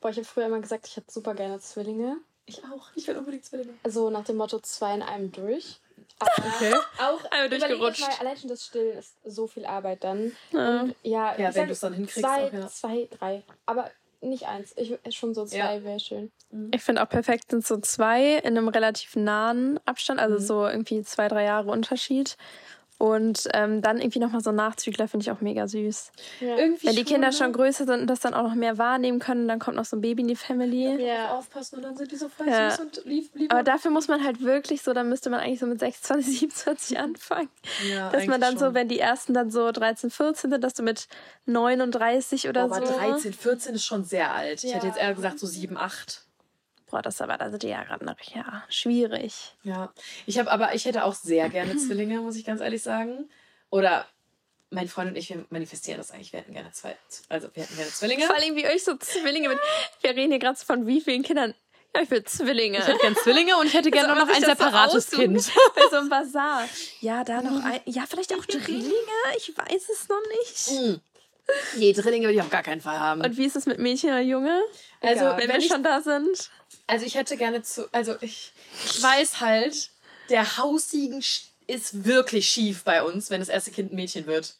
Boah, 0.00 0.10
ich 0.10 0.16
habe 0.16 0.24
früher 0.26 0.46
immer 0.46 0.60
gesagt, 0.60 0.86
ich 0.86 0.96
hätte 0.96 1.10
super 1.10 1.34
gerne 1.34 1.58
Zwillinge. 1.60 2.16
Ich 2.46 2.62
auch. 2.64 2.88
Ich 2.94 3.06
will 3.06 3.16
unbedingt 3.16 3.44
Zwillinge. 3.44 3.74
Also 3.82 4.10
nach 4.10 4.24
dem 4.24 4.36
Motto 4.36 4.58
zwei 4.60 4.94
in 4.94 5.02
einem 5.02 5.30
durch. 5.32 5.80
Okay. 6.20 6.74
Auch 6.98 7.24
Einmal 7.30 7.48
durchgerutscht. 7.48 8.00
Mal, 8.00 8.10
allein 8.20 8.36
schon 8.36 8.48
das 8.48 8.64
Stillen 8.64 8.98
ist 8.98 9.14
so 9.24 9.46
viel 9.46 9.64
Arbeit 9.66 10.04
dann. 10.04 10.32
Ja. 10.52 10.80
Und 10.82 10.94
ja, 11.02 11.36
Ja, 11.38 11.48
ich 11.50 11.54
wenn 11.56 11.66
du 11.66 11.72
es 11.72 11.80
dann 11.80 11.92
hinkriegst. 11.94 12.20
Zwei, 12.20 12.44
auch, 12.48 12.52
ja. 12.52 12.68
zwei, 12.68 13.08
drei. 13.18 13.42
Aber 13.66 13.90
nicht 14.20 14.46
eins. 14.46 14.74
Ich 14.76 14.98
schon 15.16 15.34
so 15.34 15.46
zwei 15.46 15.76
Ja. 15.76 15.84
wäre 15.84 15.98
schön. 16.00 16.30
Ich 16.72 16.82
finde 16.82 17.02
auch 17.02 17.08
perfekt 17.08 17.50
sind 17.50 17.66
so 17.66 17.78
zwei 17.78 18.34
in 18.38 18.56
einem 18.58 18.68
relativ 18.68 19.16
nahen 19.16 19.78
Abstand, 19.86 20.20
also 20.20 20.36
Mhm. 20.36 20.40
so 20.40 20.66
irgendwie 20.66 21.02
zwei, 21.02 21.28
drei 21.28 21.44
Jahre 21.44 21.70
Unterschied. 21.70 22.36
Und 23.00 23.48
ähm, 23.54 23.80
dann 23.80 23.98
irgendwie 23.98 24.18
nochmal 24.18 24.42
so 24.42 24.50
ein 24.50 24.56
Nachzügler 24.56 25.08
finde 25.08 25.24
ich 25.24 25.30
auch 25.30 25.40
mega 25.40 25.66
süß. 25.66 26.12
Ja. 26.40 26.58
Irgendwie 26.58 26.86
Wenn 26.86 26.96
die 26.96 27.04
Kinder 27.04 27.28
ne? 27.28 27.32
schon 27.32 27.50
größer 27.50 27.86
sind 27.86 28.00
und 28.02 28.06
das 28.08 28.20
dann 28.20 28.34
auch 28.34 28.42
noch 28.42 28.54
mehr 28.54 28.76
wahrnehmen 28.76 29.20
können, 29.20 29.48
dann 29.48 29.58
kommt 29.58 29.78
noch 29.78 29.86
so 29.86 29.96
ein 29.96 30.02
Baby 30.02 30.20
in 30.20 30.28
die 30.28 30.36
Family. 30.36 31.02
Ja. 31.02 31.30
aufpassen 31.38 31.76
und 31.76 31.82
dann 31.82 31.96
sind 31.96 32.12
die 32.12 32.16
so 32.16 32.28
voll 32.28 32.46
Ja. 32.46 32.70
süß 32.70 32.80
und 32.80 33.02
lieb, 33.06 33.30
lieb 33.34 33.50
Aber 33.54 33.62
dafür 33.62 33.90
muss 33.90 34.08
man 34.08 34.22
halt 34.22 34.42
wirklich 34.42 34.82
so, 34.82 34.92
dann 34.92 35.08
müsste 35.08 35.30
man 35.30 35.40
eigentlich 35.40 35.60
so 35.60 35.66
mit 35.66 35.80
26, 35.80 36.40
27 36.40 36.98
anfangen. 36.98 37.48
ja, 37.90 38.10
Dass 38.10 38.26
man 38.26 38.38
dann 38.38 38.50
eigentlich 38.50 38.58
so, 38.58 38.66
schon. 38.66 38.74
wenn 38.74 38.88
die 38.88 38.98
ersten 38.98 39.32
dann 39.32 39.50
so 39.50 39.72
13, 39.72 40.10
14 40.10 40.50
sind, 40.50 40.62
dass 40.62 40.74
du 40.74 40.82
mit 40.82 41.08
39 41.46 42.50
oder 42.50 42.68
Boah, 42.68 42.76
aber 42.76 42.86
so. 42.86 42.92
13, 42.98 43.32
14 43.32 43.74
ist 43.76 43.84
schon 43.86 44.04
sehr 44.04 44.34
alt. 44.34 44.62
Ich 44.62 44.70
Ja. 44.70 44.76
hätte 44.76 44.88
jetzt 44.88 44.98
eher 44.98 45.14
gesagt 45.14 45.38
so 45.38 45.46
7, 45.46 45.78
8. 45.78 46.26
Boah, 46.90 47.02
das 47.02 47.20
aber, 47.20 47.38
da 47.38 47.50
sind 47.50 47.62
die 47.62 47.68
ja 47.68 47.84
ja, 48.34 48.64
schwierig. 48.68 49.54
Ja. 49.62 49.92
Ich 50.26 50.38
habe 50.38 50.50
aber, 50.50 50.74
ich 50.74 50.84
hätte 50.84 51.04
auch 51.04 51.14
sehr 51.14 51.48
gerne 51.48 51.76
Zwillinge, 51.78 52.20
muss 52.20 52.36
ich 52.36 52.44
ganz 52.44 52.60
ehrlich 52.60 52.82
sagen. 52.82 53.30
Oder 53.70 54.06
mein 54.70 54.88
Freund 54.88 55.10
und 55.10 55.16
ich, 55.16 55.28
wir 55.30 55.44
manifestieren 55.50 55.98
das 55.98 56.10
eigentlich. 56.10 56.32
Wir 56.32 56.40
hätten 56.40 56.52
gerne 56.52 56.72
zwei, 56.72 56.96
also 57.28 57.48
wir 57.54 57.62
hätten 57.62 57.76
gerne 57.76 57.90
Zwillinge. 57.90 58.26
Vor 58.26 58.36
allem 58.36 58.56
wie 58.56 58.66
euch 58.66 58.84
so 58.84 58.96
Zwillinge 58.96 59.48
mit. 59.48 59.58
Wir 60.00 60.10
reden 60.10 60.30
hier 60.30 60.38
gerade 60.38 60.58
von 60.58 60.86
wie 60.86 61.00
vielen 61.00 61.22
Kindern. 61.22 61.54
Ja, 61.94 62.02
ich 62.02 62.10
will 62.10 62.22
Zwillinge. 62.24 62.78
Ich 62.78 62.86
hätte 62.86 62.98
gerne 62.98 63.16
Zwillinge 63.16 63.56
und 63.56 63.66
ich 63.66 63.74
hätte 63.74 63.90
gerne 63.90 64.14
Soll 64.14 64.18
noch 64.18 64.28
ein 64.28 64.40
so 64.40 64.46
separates 64.46 65.08
aussuchen? 65.08 65.34
Kind. 65.34 65.52
Bei 65.74 65.82
so 65.90 65.96
einem 65.96 66.08
Bazar. 66.08 66.68
Ja, 67.00 67.24
da 67.24 67.42
noch 67.42 67.64
ein. 67.64 67.80
Ja, 67.86 68.04
vielleicht 68.08 68.32
auch 68.34 68.44
Drillinge? 68.44 68.92
Ich 69.36 69.56
weiß 69.56 69.88
es 69.88 70.08
noch 70.08 70.22
nicht. 70.38 71.00
Nee, 71.76 71.92
Drillinge 71.92 72.26
würde 72.26 72.34
ich 72.36 72.40
auf 72.42 72.50
gar 72.50 72.62
keinen 72.62 72.80
Fall 72.80 72.98
haben. 72.98 73.20
Und 73.22 73.36
wie 73.36 73.44
ist 73.46 73.56
es 73.56 73.66
mit 73.66 73.78
Mädchen 73.78 74.10
oder 74.10 74.20
Junge? 74.20 74.60
also, 75.00 75.24
Wenn 75.24 75.38
wenn 75.38 75.48
wir 75.50 75.56
ich, 75.58 75.68
schon 75.68 75.82
da 75.82 76.00
sind. 76.00 76.50
also 76.86 77.06
ich 77.06 77.14
hätte 77.14 77.36
gerne 77.36 77.62
zu, 77.62 77.88
also 77.92 78.16
ich, 78.20 78.52
ich 78.86 79.02
weiß 79.02 79.40
halt, 79.40 79.90
der 80.28 80.58
Haussiegen 80.58 81.22
ist 81.66 82.04
wirklich 82.04 82.48
schief 82.48 82.82
bei 82.82 83.00
uns, 83.02 83.30
wenn 83.30 83.38
das 83.40 83.48
erste 83.48 83.70
Kind 83.70 83.92
ein 83.92 83.94
Mädchen 83.96 84.26
wird. 84.26 84.54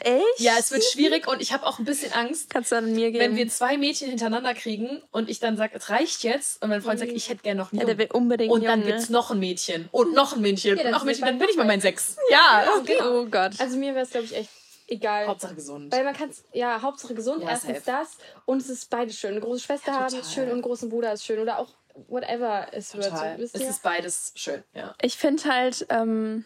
Echt? 0.00 0.24
Ja, 0.38 0.54
es 0.58 0.72
wird 0.72 0.82
schwierig 0.82 1.28
und 1.28 1.40
ich 1.40 1.52
habe 1.52 1.64
auch 1.64 1.78
ein 1.78 1.84
bisschen 1.84 2.12
Angst, 2.12 2.50
Kannst 2.50 2.72
du 2.72 2.76
dann 2.76 2.92
mir 2.92 3.12
geben? 3.12 3.20
wenn 3.22 3.36
wir 3.36 3.48
zwei 3.48 3.76
Mädchen 3.76 4.08
hintereinander 4.08 4.52
kriegen 4.54 5.00
und 5.12 5.28
ich 5.30 5.38
dann 5.38 5.56
sage, 5.56 5.76
es 5.76 5.90
reicht 5.90 6.24
jetzt 6.24 6.60
und 6.62 6.70
mein 6.70 6.82
Freund 6.82 6.98
sagt, 6.98 7.12
ich 7.12 7.28
hätte 7.28 7.42
gerne 7.42 7.60
noch 7.60 7.70
einen 7.70 7.80
ja, 7.82 7.86
der 7.86 7.98
will 7.98 8.08
unbedingt 8.12 8.52
Und 8.52 8.64
dann 8.64 8.80
Junge. 8.80 8.92
gibt's 8.94 9.10
noch 9.10 9.30
ein 9.30 9.38
Mädchen 9.38 9.88
und 9.92 10.12
noch 10.14 10.34
ein 10.34 10.40
Mädchen 10.40 10.76
Ja, 10.76 10.86
und 10.86 10.90
noch 10.90 11.00
ein 11.02 11.06
Mädchen, 11.06 11.26
dann 11.26 11.38
bin 11.38 11.48
ich 11.48 11.56
bei 11.56 11.62
noch 11.62 11.68
meinen 11.68 11.80
sechs. 11.80 12.16
Ja, 12.30 12.66
Oh 13.04 13.26
Gott. 13.26 13.52
Also 13.60 13.76
mir 13.76 13.94
wäre 13.94 14.04
es, 14.04 14.10
glaube 14.10 14.26
ich, 14.26 14.34
echt 14.34 14.48
egal. 14.88 15.26
Hauptsache 15.26 15.54
gesund. 15.54 15.92
Weil 15.92 16.04
man 16.04 16.14
kann 16.14 16.30
es, 16.30 16.44
ja, 16.52 16.80
Hauptsache 16.82 17.14
gesund, 17.14 17.42
Ja, 17.42 17.50
erstens 17.50 17.84
safe. 17.84 17.86
das 17.86 18.18
und 18.44 18.60
es 18.62 18.68
ist 18.68 18.90
beides 18.90 19.18
schön. 19.18 19.32
Eine 19.32 19.40
große 19.40 19.60
Schwester 19.60 19.92
Ja, 19.92 20.00
haben 20.00 20.14
ist 20.14 20.32
schön 20.32 20.44
und 20.44 20.52
einen 20.52 20.62
großen 20.62 20.88
Bruder 20.88 21.12
ist 21.12 21.24
schön. 21.24 21.38
Oder 21.40 21.58
auch 21.58 21.68
whatever 22.08 22.66
es 22.72 22.90
Total. 22.90 23.30
wird. 23.30 23.40
Wisst 23.40 23.54
Es 23.54 23.62
ist 23.62 23.82
beides 23.82 24.32
schön, 24.36 24.62
ja. 24.74 24.94
Ich 25.00 25.16
finde 25.16 25.44
halt 25.44 25.86
ähm, 25.88 26.44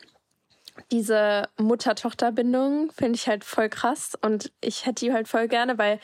diese 0.91 1.49
Mutter-Tochter-Bindung 1.59 2.93
finde 2.93 3.17
ich 3.17 3.27
halt 3.29 3.45
voll 3.45 3.69
krass 3.69 4.17
und 4.21 4.53
ich 4.61 4.87
hätte 4.87 5.05
die 5.05 5.13
halt 5.13 5.29
voll 5.29 5.49
gerne, 5.49 5.77
weil 5.79 6.01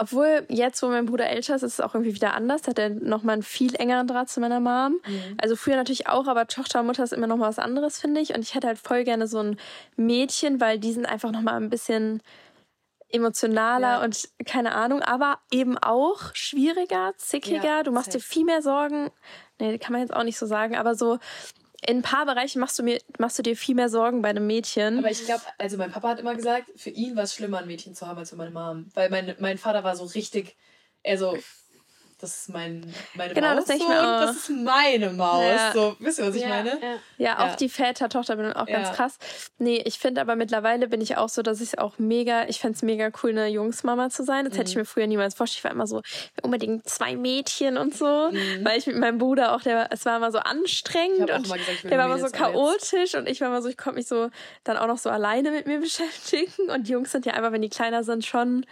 obwohl 0.00 0.46
jetzt, 0.48 0.82
wo 0.82 0.88
mein 0.88 1.04
Bruder 1.06 1.28
älter 1.28 1.54
ist, 1.54 1.62
ist 1.62 1.74
es 1.74 1.80
auch 1.80 1.94
irgendwie 1.94 2.14
wieder 2.14 2.34
anders. 2.34 2.66
Hat 2.66 2.78
er 2.78 2.88
nochmal 2.88 3.34
einen 3.34 3.42
viel 3.42 3.74
engeren 3.74 4.06
Draht 4.06 4.30
zu 4.30 4.40
meiner 4.40 4.58
Mom. 4.58 4.98
Also 5.40 5.56
früher 5.56 5.76
natürlich 5.76 6.08
auch, 6.08 6.26
aber 6.26 6.46
Tochter 6.46 6.80
und 6.80 6.86
Mutter 6.86 7.04
ist 7.04 7.12
immer 7.12 7.26
noch 7.26 7.36
mal 7.36 7.48
was 7.48 7.58
anderes, 7.58 8.00
finde 8.00 8.20
ich. 8.20 8.34
Und 8.34 8.40
ich 8.40 8.54
hätte 8.54 8.66
halt 8.66 8.78
voll 8.78 9.04
gerne 9.04 9.26
so 9.26 9.40
ein 9.40 9.58
Mädchen, 9.96 10.60
weil 10.60 10.78
die 10.78 10.92
sind 10.92 11.04
einfach 11.06 11.32
noch 11.32 11.42
mal 11.42 11.54
ein 11.54 11.68
bisschen 11.68 12.22
emotionaler 13.10 13.98
Ja. 13.98 14.04
und 14.04 14.28
keine 14.46 14.72
Ahnung, 14.74 15.02
aber 15.02 15.38
eben 15.50 15.76
auch 15.76 16.34
schwieriger, 16.34 17.12
zickiger. 17.16 17.64
Ja, 17.64 17.82
du 17.82 17.92
machst 17.92 18.14
dir 18.14 18.20
viel 18.20 18.44
mehr 18.44 18.62
Sorgen. 18.62 19.10
Nee, 19.58 19.76
kann 19.78 19.92
man 19.92 20.00
jetzt 20.00 20.14
auch 20.14 20.22
nicht 20.22 20.38
so 20.38 20.46
sagen, 20.46 20.76
aber 20.76 20.94
so 20.94 21.18
in 21.86 21.98
ein 21.98 22.02
paar 22.02 22.26
Bereichen 22.26 22.60
machst 22.60 22.78
du, 22.78 22.82
mir, 22.82 23.00
machst 23.18 23.38
du 23.38 23.42
dir 23.42 23.56
viel 23.56 23.74
mehr 23.74 23.88
Sorgen 23.88 24.22
bei 24.22 24.28
einem 24.28 24.46
Mädchen. 24.46 24.98
Aber 24.98 25.10
ich 25.10 25.24
glaube, 25.24 25.42
also 25.58 25.76
mein 25.76 25.90
Papa 25.90 26.10
hat 26.10 26.20
immer 26.20 26.34
gesagt, 26.34 26.70
für 26.76 26.90
ihn 26.90 27.16
war 27.16 27.24
es 27.24 27.34
schlimmer, 27.34 27.58
ein 27.58 27.66
Mädchen 27.66 27.94
zu 27.94 28.06
haben 28.06 28.18
als 28.18 28.30
für 28.30 28.36
meine 28.36 28.50
Mom. 28.50 28.90
Weil 28.94 29.08
mein, 29.10 29.34
mein 29.38 29.58
Vater 29.58 29.82
war 29.82 29.96
so 29.96 30.04
richtig, 30.04 30.56
er 31.02 31.16
so, 31.16 31.38
das 32.20 32.40
ist 32.42 32.48
mein, 32.50 32.92
meine 33.14 33.34
Genau, 33.34 33.54
Maus 33.54 33.64
das 33.64 33.78
so, 33.78 33.88
mir 33.88 33.98
und 33.98 34.04
auch. 34.06 34.20
das 34.20 34.36
ist 34.36 34.50
meine 34.50 35.10
Maus. 35.10 35.42
Ja. 35.44 35.72
So, 35.72 35.96
wisst 35.98 36.18
ihr, 36.18 36.26
was 36.28 36.34
ich 36.34 36.42
ja, 36.42 36.48
meine? 36.48 36.70
Ja. 36.70 36.96
Ja, 37.18 37.38
auch 37.50 37.56
die 37.56 37.68
Väter-Tochter-Bindung 37.68 38.54
auch 38.54 38.66
ganz 38.66 38.92
krass. 38.92 39.18
Nee, 39.58 39.82
ich 39.84 39.98
finde 39.98 40.20
aber 40.20 40.36
mittlerweile 40.36 40.88
bin 40.88 41.00
ich 41.00 41.16
auch 41.16 41.28
so, 41.28 41.42
dass 41.42 41.60
ich 41.60 41.68
es 41.68 41.78
auch 41.78 41.98
mega, 41.98 42.46
ich 42.48 42.60
fände 42.60 42.76
es 42.76 42.82
mega 42.82 43.10
cool, 43.22 43.30
eine 43.30 43.48
Jungsmama 43.48 44.10
zu 44.10 44.24
sein. 44.24 44.44
Das 44.44 44.54
Mhm. 44.54 44.58
hätte 44.58 44.70
ich 44.70 44.76
mir 44.76 44.84
früher 44.84 45.06
niemals 45.06 45.34
vorgestellt. 45.34 45.60
Ich 45.60 45.64
war 45.64 45.72
immer 45.72 45.86
so, 45.86 46.02
unbedingt 46.42 46.88
zwei 46.88 47.16
Mädchen 47.16 47.76
und 47.78 47.94
so. 47.94 48.30
Mhm. 48.30 48.64
Weil 48.64 48.78
ich 48.78 48.86
mit 48.86 48.96
meinem 48.96 49.18
Bruder 49.18 49.54
auch, 49.54 49.62
der, 49.62 49.88
es 49.92 50.04
war 50.06 50.16
immer 50.16 50.32
so 50.32 50.38
anstrengend 50.38 51.30
und 51.30 51.42
gesagt, 51.42 51.60
der 51.84 51.98
war 51.98 52.06
immer 52.06 52.18
so 52.18 52.26
chaotisch 52.28 53.14
und 53.14 53.28
ich 53.28 53.40
war 53.40 53.48
immer 53.48 53.62
so, 53.62 53.68
ich 53.68 53.76
konnte 53.76 53.98
mich 53.98 54.06
so 54.08 54.30
dann 54.64 54.76
auch 54.76 54.86
noch 54.86 54.98
so 54.98 55.10
alleine 55.10 55.50
mit 55.50 55.66
mir 55.66 55.80
beschäftigen. 55.80 56.70
Und 56.70 56.88
die 56.88 56.92
Jungs 56.92 57.12
sind 57.12 57.26
ja 57.26 57.34
einfach, 57.34 57.52
wenn 57.52 57.62
die 57.62 57.68
kleiner 57.68 58.04
sind, 58.04 58.24
schon. 58.24 58.64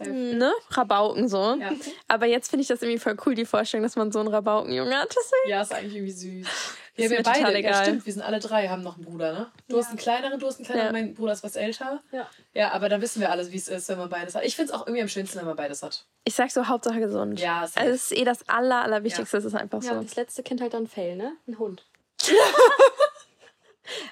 Ne, 0.00 0.52
Rabauken 0.70 1.28
so. 1.28 1.56
Ja. 1.60 1.70
Aber 2.08 2.26
jetzt 2.26 2.50
finde 2.50 2.62
ich 2.62 2.68
das 2.68 2.82
irgendwie 2.82 2.98
voll 2.98 3.16
cool, 3.26 3.34
die 3.34 3.44
Vorstellung, 3.44 3.82
dass 3.84 3.96
man 3.96 4.12
so 4.12 4.20
einen 4.20 4.28
Rabaukenjunge 4.28 4.94
hat. 4.96 5.08
Deswegen 5.10 5.50
ja, 5.50 5.62
ist 5.62 5.72
eigentlich 5.72 5.94
irgendwie 5.96 6.12
süß. 6.12 6.46
Ja, 6.94 7.04
Ist 7.06 7.10
wir 7.10 7.18
mir 7.18 7.22
beide, 7.22 7.38
total 7.38 7.60
ja 7.62 7.82
stimmt, 7.82 8.04
wir 8.04 8.12
sind 8.12 8.20
alle 8.22 8.38
drei, 8.38 8.68
haben 8.68 8.82
noch 8.82 8.96
einen 8.96 9.06
Bruder, 9.06 9.32
ne? 9.32 9.50
Du 9.68 9.78
hast 9.78 9.88
einen 9.88 9.96
kleineren, 9.98 10.38
du 10.38 10.46
hast 10.46 10.56
einen 10.58 10.66
kleineren, 10.66 10.86
Ja. 10.88 10.92
mein 10.92 11.14
Bruder 11.14 11.32
ist 11.32 11.42
was 11.42 11.56
älter. 11.56 12.02
Ja. 12.12 12.28
Ja, 12.52 12.72
aber 12.72 12.90
dann 12.90 13.00
wissen 13.00 13.20
wir 13.20 13.30
alles, 13.30 13.50
wie 13.50 13.56
es 13.56 13.68
ist, 13.68 13.88
wenn 13.88 13.96
man 13.96 14.10
beides 14.10 14.34
hat. 14.34 14.44
Ich 14.44 14.56
finde 14.56 14.72
es 14.72 14.78
auch 14.78 14.86
irgendwie 14.86 15.00
am 15.00 15.08
schönsten, 15.08 15.38
wenn 15.38 15.46
man 15.46 15.56
beides 15.56 15.82
hat. 15.82 16.04
Ich 16.24 16.34
sag 16.34 16.50
so, 16.50 16.68
Hauptsache 16.68 17.00
gesund. 17.00 17.40
Ja, 17.40 17.66
safe. 17.66 17.80
Also 17.80 17.94
es 17.94 18.10
ist 18.12 18.18
eh 18.18 18.24
das 18.24 18.46
Aller, 18.48 18.82
Allerwichtigste, 18.82 19.38
es 19.38 19.44
ist 19.46 19.54
einfach 19.54 19.82
Ja, 19.82 19.92
so. 19.92 19.98
und 20.00 20.04
das 20.10 20.16
letzte 20.16 20.42
Kind 20.42 20.60
halt 20.60 20.74
dann 20.74 20.86
Fail, 20.86 21.16
ne? 21.16 21.32
Ein 21.48 21.58
Hund. 21.58 21.86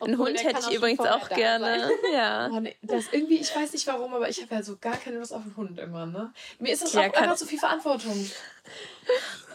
Einen 0.01 0.15
Obwohl, 0.15 0.27
Hund 0.29 0.39
der 0.39 0.45
kann 0.45 0.55
hätte 0.55 0.71
ich 0.71 0.77
übrigens 0.77 1.01
auch 1.01 1.29
gerne. 1.29 1.91
Ja. 2.13 2.51
Oh, 2.53 2.61
nee, 2.61 2.77
das 2.83 3.07
irgendwie, 3.13 3.39
ich 3.39 3.55
weiß 3.55 3.73
nicht 3.73 3.87
warum, 3.87 4.13
aber 4.15 4.29
ich 4.29 4.41
habe 4.43 4.55
ja 4.55 4.63
so 4.63 4.77
gar 4.77 4.97
keine 4.97 5.19
Lust 5.19 5.33
auf 5.33 5.43
einen 5.43 5.57
Hund 5.57 5.79
irgendwann, 5.79 6.13
ne? 6.13 6.33
Mir 6.59 6.73
ist 6.73 6.83
das 6.83 6.93
Ja, 6.93 7.01
auch 7.03 7.15
einfach 7.15 7.37
zu 7.37 7.47
viel 7.47 7.59
Verantwortung. 7.59 8.31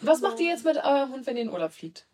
Was 0.02 0.22
macht 0.22 0.40
ihr 0.40 0.48
jetzt 0.48 0.66
mit 0.66 0.78
eurem 0.78 1.12
Hund, 1.12 1.26
wenn 1.26 1.36
ihr 1.36 1.44
in 1.44 1.50
Urlaub 1.50 1.72
fliegt? 1.72 2.06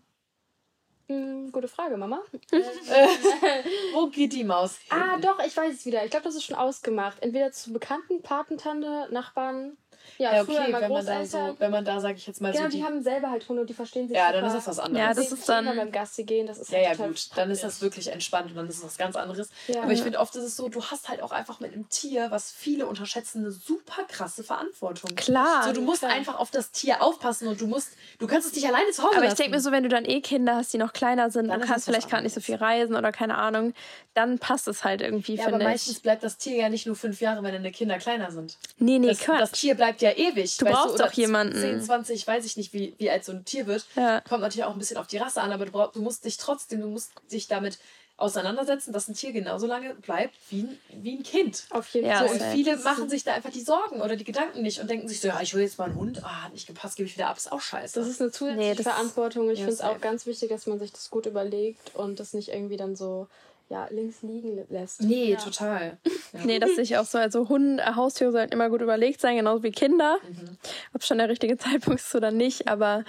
Hm, 1.08 1.52
gute 1.52 1.68
Frage, 1.68 1.98
Mama. 1.98 2.22
Wo 3.94 4.08
geht 4.08 4.32
die 4.34 4.46
Maus 4.46 4.78
hin? 4.78 4.98
Ah, 4.98 5.18
doch, 5.18 5.40
ich 5.46 5.56
weiß 5.56 5.74
es 5.74 5.86
wieder. 5.86 6.06
Ich 6.06 6.12
glaube, 6.12 6.24
das 6.24 6.36
ist 6.36 6.46
schon 6.46 6.56
ausgemacht. 6.56 7.22
Entweder 7.22 7.52
zu 7.52 7.74
Bekannten, 7.74 8.22
Patentante, 8.22 9.10
Nachbarn. 9.12 9.78
Ja, 10.18 10.36
Ja, 10.36 10.42
okay, 10.44 10.54
wenn 10.58 10.72
man 10.72 10.82
da 10.82 10.88
Großeltern. 10.88 11.26
so, 11.26 11.56
wenn 11.60 11.72
man 11.72 11.86
da, 11.86 12.00
sag 12.00 12.16
ich 12.16 12.28
jetzt 12.28 12.42
mal 12.42 12.52
Genau, 12.52 12.66
so 12.66 12.70
die, 12.70 12.78
die... 12.78 12.84
haben 12.84 13.02
selber 13.02 13.32
halt 13.32 13.48
Hunde 13.50 13.62
und 13.62 13.70
die 13.70 13.74
verstehen 13.74 14.08
sich 14.08 14.16
Ja, 14.18 14.32
dann 14.32 14.44
ist 14.46 14.52
super. 14.52 14.58
das 14.66 14.68
was 14.68 14.80
anderes. 14.80 15.00
Ja, 15.08 15.14
das 15.14 15.30
sehen 15.30 15.38
ist 15.38 15.50
dann- 15.50 15.66
beim 15.78 15.92
Gassi 15.92 16.24
gehen, 16.24 16.48
das 16.48 16.60
ist 16.60 16.70
Ja, 16.72 16.78
halt 16.78 16.86
ja, 16.88 16.92
total 16.94 17.08
gut, 17.10 17.30
dann 17.36 17.52
ist 17.52 17.64
das 17.64 17.82
wirklich 17.82 18.08
entspannt 18.12 18.52
und 18.52 18.58
dann 18.58 18.68
ist 18.68 18.80
das 18.80 18.86
was 18.86 18.98
ganz 18.98 19.16
anderes. 19.16 19.50
Ja. 19.68 19.82
Aber 19.84 19.92
ich 19.94 20.02
finde 20.02 20.20
oft 20.20 20.36
ist 20.36 20.44
es 20.44 20.56
so, 20.56 20.70
du 20.70 20.84
hast 20.84 21.10
halt 21.10 21.22
auch 21.24 21.32
einfach 21.32 21.60
mit 21.60 21.74
einem 21.74 21.90
Tier, 21.90 22.30
was 22.32 22.52
viele 22.52 22.86
unterschätzen, 22.86 23.40
eine 23.40 23.52
super 23.52 24.04
krasse 24.08 24.44
Verantwortung. 24.44 25.16
Klar. 25.16 25.64
So, 25.66 25.74
du 25.74 25.82
musst 25.82 26.00
klar. 26.02 26.12
einfach 26.12 26.38
auf 26.40 26.52
das 26.52 26.72
Tier 26.72 27.02
aufpassen 27.02 27.48
und 27.48 27.60
du 27.60 27.68
musst, 27.68 27.90
du 28.20 28.28
kannst 28.28 28.48
es 28.48 28.56
nicht 28.56 28.68
alleine 28.68 28.92
zu 28.92 29.04
Hause 29.04 29.18
Aber 29.18 29.26
ich 29.28 29.34
denke 29.34 29.52
mir 29.52 29.60
so, 29.62 29.72
wenn 29.72 29.84
du 29.84 29.90
dann 29.90 30.06
eh 30.06 30.22
Kinder 30.22 30.56
hast, 30.56 30.72
die 30.74 30.78
noch 30.78 30.94
kleiner 30.94 31.32
sind, 31.32 31.48
Dann 31.48 31.62
ist 31.62 31.68
kannst 31.68 31.88
das 31.88 31.94
vielleicht 31.94 32.10
gerade 32.10 32.24
nicht 32.24 32.34
so 32.34 32.42
viel 32.42 32.56
reisen 32.56 32.96
oder 32.96 33.12
keine 33.12 33.38
Ahnung, 33.38 33.74
dann 34.14 34.40
passt 34.40 34.68
es 34.68 34.84
halt 34.84 35.02
irgendwie, 35.02 35.36
ja, 35.36 35.44
aber 35.44 35.52
finde 35.54 35.66
meistens 35.66 35.98
ich. 35.98 36.02
bleibt 36.04 36.24
das 36.24 36.38
Tier 36.38 36.56
ja 36.58 36.70
nicht 36.70 36.86
nur 36.86 36.96
fünf 36.96 37.22
Jahre, 37.22 37.42
wenn 37.44 37.54
deine 37.54 37.72
Kinder 37.72 37.98
kleiner 37.98 38.32
sind. 38.32 38.58
Nee, 38.78 39.00
nee, 39.00 39.08
Das, 39.08 39.20
Quatsch. 39.20 39.40
das 39.42 39.52
Tier 39.52 39.76
bleibt 39.76 39.91
ja 40.00 40.12
ewig. 40.12 40.58
Du 40.58 40.66
brauchst 40.66 40.96
oder 40.96 41.06
doch 41.08 41.14
jemanden. 41.14 41.60
10, 41.60 41.82
20, 41.82 42.26
weiß 42.28 42.46
ich 42.46 42.56
nicht, 42.56 42.72
wie, 42.74 42.94
wie 42.98 43.10
alt 43.10 43.26
so 43.26 43.32
ein 43.34 43.44
Tier 43.44 43.68
wird. 43.68 43.86
Ja. 43.96 44.22
Kommt 44.22 44.42
natürlich 44.42 44.64
auch 44.66 44.74
ein 44.74 44.80
bisschen 44.80 44.98
auf 44.98 45.08
die 45.08 45.18
Rasse 45.18 45.42
an, 45.42 45.52
aber 45.52 45.66
du, 45.66 45.72
brauch, 45.72 45.92
du 45.92 46.02
musst 46.02 46.24
dich 46.26 46.38
trotzdem, 46.38 46.80
du 46.82 46.88
musst 46.88 47.12
dich 47.32 47.48
damit 47.48 47.78
auseinandersetzen, 48.18 48.94
dass 48.94 49.08
ein 49.08 49.16
Tier 49.16 49.32
genauso 49.32 49.66
lange 49.66 49.96
bleibt 49.96 50.36
wie 50.52 50.62
ein, 50.62 50.80
wie 51.02 51.16
ein 51.18 51.24
Kind. 51.24 51.66
Auf 51.72 51.88
jeden 51.90 52.06
Ja, 52.08 52.20
So, 52.20 52.28
Fall. 52.28 52.36
und 52.36 52.56
viele 52.56 52.78
machen 52.78 53.10
sich 53.10 53.24
da 53.24 53.34
einfach 53.34 53.50
die 53.50 53.62
Sorgen 53.62 54.00
oder 54.02 54.16
die 54.16 54.24
Gedanken 54.24 54.62
nicht 54.62 54.80
und 54.80 54.90
denken 54.92 55.08
sich 55.08 55.20
so, 55.22 55.30
ja, 55.30 55.42
ich 55.42 55.54
will 55.56 55.64
jetzt 55.64 55.80
mal 55.80 55.86
einen 55.86 55.96
Hund, 55.96 56.24
ah, 56.24 56.44
hat 56.44 56.54
nicht 56.54 56.68
gepasst, 56.68 56.98
gebe 56.98 57.08
ich 57.10 57.16
wieder 57.18 57.30
ab, 57.30 57.38
ist 57.38 57.52
auch 57.52 57.62
scheiße. 57.62 58.00
Das 58.00 58.08
ist 58.08 58.22
eine 58.22 58.32
zusätzliche 58.32 58.76
Nee, 58.76 58.84
Verantwortung. 58.84 59.50
Ich 59.50 59.58
Ja, 59.60 59.66
finde 59.66 59.74
es 59.74 59.82
auch 59.82 60.00
ganz 60.00 60.28
wichtig, 60.28 60.50
dass 60.50 60.68
man 60.68 60.78
sich 60.78 60.92
das 60.92 61.10
gut 61.10 61.26
überlegt 61.26 61.96
und 61.96 62.20
das 62.20 62.34
nicht 62.34 62.50
irgendwie 62.50 62.78
dann 62.78 62.96
so 62.96 63.28
ja, 63.72 63.88
links 63.90 64.22
liegen 64.22 64.66
lässt. 64.70 65.02
nee, 65.02 65.32
ja. 65.32 65.38
total. 65.38 65.98
Ja. 66.34 66.46
Nee, 66.46 66.60
das 66.60 66.76
sehe 66.76 66.84
ich 66.84 66.96
auch 66.96 67.04
so. 67.04 67.18
Also 67.18 67.50
Hunde, 67.50 67.84
äh, 67.84 67.94
Haustiere 67.94 68.32
sollten 68.32 68.54
immer 68.54 68.70
gut 68.70 68.82
überlegt 68.82 69.20
sein, 69.20 69.36
genauso 69.36 69.64
wie 69.64 69.72
Kinder. 69.72 70.18
Mhm. 70.26 70.58
Ob 70.94 71.04
schon 71.04 71.18
der 71.18 71.28
richtige 71.28 71.58
Zeitpunkt 71.58 72.00
ist 72.00 72.16
oder 72.16 72.32
nicht, 72.32 72.70
aber 72.70 73.04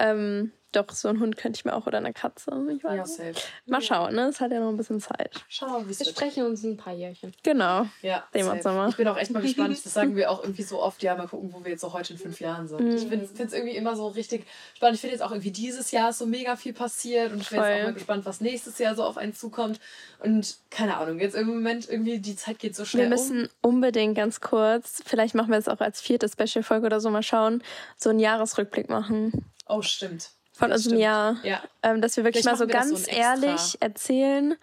ähm, 0.00 0.50
doch, 0.76 0.90
so 0.90 1.08
ein 1.08 1.20
Hund 1.20 1.36
könnte 1.36 1.58
ich 1.58 1.64
mir 1.64 1.74
auch 1.74 1.86
oder 1.86 1.98
eine 1.98 2.12
Katze. 2.12 2.50
Ich 2.74 2.82
weiß 2.82 2.96
Ja, 2.96 3.06
safe. 3.06 3.34
Mal 3.66 3.80
schauen, 3.80 4.14
ne? 4.14 4.28
Es 4.28 4.40
hat 4.40 4.52
ja 4.52 4.60
noch 4.60 4.68
ein 4.68 4.76
bisschen 4.76 5.00
Zeit. 5.00 5.44
Schauen 5.48 5.86
wie 5.86 5.92
es 5.92 6.00
Wir 6.00 6.06
sprechen 6.06 6.44
uns 6.44 6.62
in 6.64 6.72
ein 6.72 6.76
paar 6.76 6.92
Jährchen. 6.92 7.32
Genau. 7.42 7.86
Ja, 8.02 8.24
Sehen 8.32 8.40
wir 8.40 8.44
safe. 8.44 8.56
uns 8.56 8.64
nochmal. 8.64 8.88
Ich 8.90 8.96
bin 8.96 9.08
auch 9.08 9.16
echt 9.16 9.30
mal 9.30 9.42
gespannt. 9.42 9.74
Das 9.84 9.92
sagen 9.92 10.16
wir 10.16 10.30
auch 10.30 10.42
irgendwie 10.42 10.62
so 10.62 10.80
oft. 10.80 11.02
Ja, 11.02 11.14
mal 11.14 11.26
gucken, 11.26 11.52
wo 11.52 11.64
wir 11.64 11.72
jetzt 11.72 11.80
so 11.80 11.92
heute 11.92 12.12
in 12.12 12.18
fünf 12.18 12.40
Jahren 12.40 12.68
sind. 12.68 12.80
Mhm. 12.80 12.96
Ich 12.96 13.06
finde 13.06 13.24
es 13.24 13.52
irgendwie 13.52 13.76
immer 13.76 13.96
so 13.96 14.08
richtig 14.08 14.46
spannend. 14.74 14.94
Ich 14.96 15.00
finde 15.00 15.14
jetzt 15.14 15.22
auch 15.22 15.30
irgendwie 15.30 15.50
dieses 15.50 15.90
Jahr 15.90 16.10
ist 16.10 16.18
so 16.18 16.26
mega 16.26 16.56
viel 16.56 16.72
passiert 16.72 17.32
und 17.32 17.40
ich 17.40 17.50
bin 17.50 17.58
jetzt 17.58 17.80
auch 17.80 17.84
mal 17.84 17.92
gespannt, 17.94 18.24
was 18.24 18.40
nächstes 18.40 18.78
Jahr 18.78 18.94
so 18.94 19.02
auf 19.04 19.16
einen 19.16 19.34
zukommt. 19.34 19.80
Und 20.20 20.56
keine 20.70 20.96
Ahnung, 20.96 21.18
jetzt 21.18 21.34
im 21.34 21.48
Moment 21.48 21.88
irgendwie 21.88 22.18
die 22.18 22.36
Zeit 22.36 22.58
geht 22.58 22.76
so 22.76 22.84
schnell 22.84 23.04
Wir 23.04 23.10
müssen 23.10 23.48
unbedingt 23.60 24.14
ganz 24.16 24.40
kurz, 24.40 25.02
vielleicht 25.04 25.34
machen 25.34 25.50
wir 25.50 25.58
es 25.58 25.68
auch 25.68 25.80
als 25.80 26.00
vierte 26.00 26.28
Special-Folge 26.28 26.86
oder 26.86 27.00
so 27.00 27.10
mal 27.10 27.22
schauen, 27.22 27.62
so 27.96 28.10
einen 28.10 28.20
Jahresrückblick 28.20 28.88
machen 28.88 29.24
um. 29.24 29.44
Oh, 29.66 29.82
stimmt. 29.82 30.30
Von 30.54 30.68
Ja, 30.70 30.74
unserem 30.76 30.80
stimmt. 30.92 31.00
Jahr. 31.02 31.36
Ja, 31.42 31.62
Ähm, 31.82 32.00
dass 32.00 32.16
wir 32.16 32.24
wirklich 32.24 32.44
Vielleicht 32.44 32.58
mal 32.60 32.64
so 32.66 32.68
wir 32.68 32.74
das 32.74 32.88
ganz 32.88 33.04
so 33.04 33.10
ehrlich 33.10 33.76
erzählen, 33.80 34.56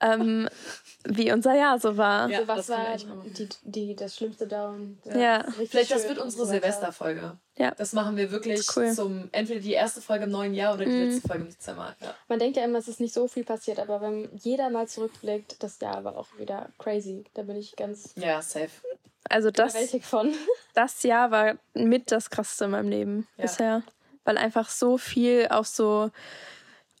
ähm, 0.00 0.48
wie 1.04 1.32
unser 1.32 1.54
Jahr 1.54 1.78
so 1.78 1.96
war. 1.96 2.28
Ja. 2.28 2.40
so, 2.40 2.48
was 2.48 2.66
das 2.66 2.68
war 2.70 2.96
die, 3.24 3.48
die, 3.62 3.94
das 3.96 4.16
schlimmste 4.16 4.46
Down? 4.46 4.98
Ja. 5.04 5.36
richtig 5.40 5.70
Vielleicht 5.70 5.90
das 5.92 6.08
wird 6.08 6.18
unsere. 6.18 6.46
Silvesterfolge. 6.46 7.38
Ja. 7.56 7.70
Das 7.76 7.92
machen 7.94 8.16
wir 8.16 8.30
wirklich 8.30 8.66
cool. 8.76 8.92
zum 8.92 9.28
entweder 9.32 9.60
die 9.60 9.72
erste 9.72 10.02
Folge 10.02 10.24
im 10.24 10.30
neuen 10.30 10.52
Jahr 10.52 10.74
oder 10.74 10.84
die 10.84 10.90
Mhm. 10.90 11.10
letzte 11.10 11.26
Folge 11.28 11.44
im 11.44 11.50
Dezember. 11.50 11.96
Ja. 12.00 12.14
Man 12.28 12.38
denkt 12.38 12.56
ja 12.58 12.64
immer, 12.64 12.78
es 12.78 12.88
ist 12.88 13.00
nicht 13.00 13.14
so 13.14 13.26
viel 13.28 13.44
passiert, 13.44 13.78
aber 13.78 14.00
wenn 14.02 14.28
jeder 14.36 14.68
mal 14.68 14.86
zurückblickt, 14.88 15.62
das 15.62 15.78
Jahr 15.80 16.04
war 16.04 16.16
auch 16.16 16.26
wieder 16.38 16.68
crazy. 16.78 17.24
Da 17.34 17.42
bin 17.42 17.56
ich 17.56 17.74
ganz 17.76 18.12
ja, 18.16 18.42
safe. 18.42 18.68
Also 19.30 19.50
das, 19.50 19.74
von. 20.02 20.34
das 20.74 21.02
Jahr 21.02 21.30
war 21.30 21.54
mit 21.72 22.12
das 22.12 22.28
krasseste 22.30 22.66
in 22.66 22.72
meinem 22.72 22.88
Leben 22.90 23.26
Ja. 23.38 23.42
bisher. 23.42 23.82
Weil 24.26 24.36
einfach 24.38 24.68
so 24.68 24.98
viel 24.98 25.48
auch 25.50 25.64
so 25.64 26.10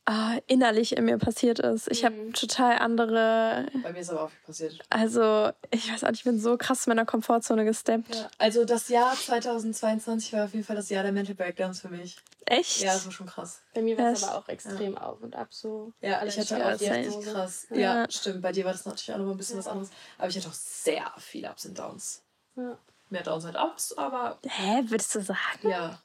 ah, 0.08 0.38
innerlich 0.46 0.96
in 0.96 1.04
mir 1.04 1.18
passiert 1.18 1.58
ist. 1.58 1.88
Ich 1.90 2.04
habe 2.04 2.14
Mhm. 2.14 2.32
total 2.32 2.78
andere, 2.78 3.66
Bei 3.82 3.92
mir 3.92 3.98
ist 3.98 4.10
aber 4.10 4.22
auch 4.22 4.30
viel 4.30 4.46
passiert. 4.46 4.78
also 4.88 5.50
ich 5.72 5.92
weiß 5.92 6.04
auch 6.04 6.10
nicht, 6.10 6.20
ich 6.20 6.24
bin 6.24 6.38
so 6.38 6.56
krass 6.56 6.86
in 6.86 6.92
meiner 6.92 7.04
Komfortzone 7.04 7.64
gesteppt. 7.64 8.14
Ja. 8.14 8.28
Also 8.38 8.64
das 8.64 8.88
Jahr 8.88 9.14
2022 9.16 10.32
war 10.32 10.44
auf 10.44 10.52
jeden 10.54 10.64
Fall 10.64 10.76
das 10.76 10.88
Jahr 10.90 11.02
der 11.02 11.10
Mental 11.10 11.34
Breakdowns 11.34 11.80
für 11.80 11.88
mich. 11.88 12.18
Echt? 12.44 12.82
Ja, 12.82 12.92
das 12.94 13.04
war 13.04 13.10
schon 13.10 13.26
krass. 13.26 13.60
Bei 13.74 13.82
mir 13.82 13.98
war 13.98 14.12
es 14.12 14.20
Ja, 14.20 14.28
aber 14.28 14.38
auch 14.38 14.48
extrem 14.48 14.96
auf 14.96 15.20
und 15.22 15.34
ab 15.34 15.48
so. 15.50 15.92
Ja, 16.00 16.18
Alle 16.18 16.28
ich 16.28 16.38
hatte 16.38 16.64
auch 16.64 16.70
richtig 16.80 17.24
krass. 17.32 17.66
Ja. 17.70 17.76
Ja. 18.02 18.06
stimmt. 18.08 18.42
Bei 18.42 18.52
dir 18.52 18.64
war 18.64 18.70
das 18.72 18.86
natürlich 18.86 19.12
auch 19.12 19.18
noch 19.18 19.32
ein 19.32 19.36
bisschen 19.36 19.58
was 19.58 19.66
anderes. 19.66 19.90
Aber 20.18 20.28
ich 20.28 20.36
hatte 20.36 20.46
auch 20.48 20.52
sehr 20.54 21.12
viele 21.18 21.50
Ups 21.50 21.66
und 21.66 21.76
Downs. 21.76 22.22
Ja. 22.54 22.78
Mehr 23.10 23.22
Downs 23.24 23.44
als 23.44 23.56
Ups, 23.56 23.92
aber 23.98 24.38
Hä, 24.46 24.82
würdest 24.86 25.12
du 25.16 25.20
sagen? 25.20 25.68
ja. 25.68 26.00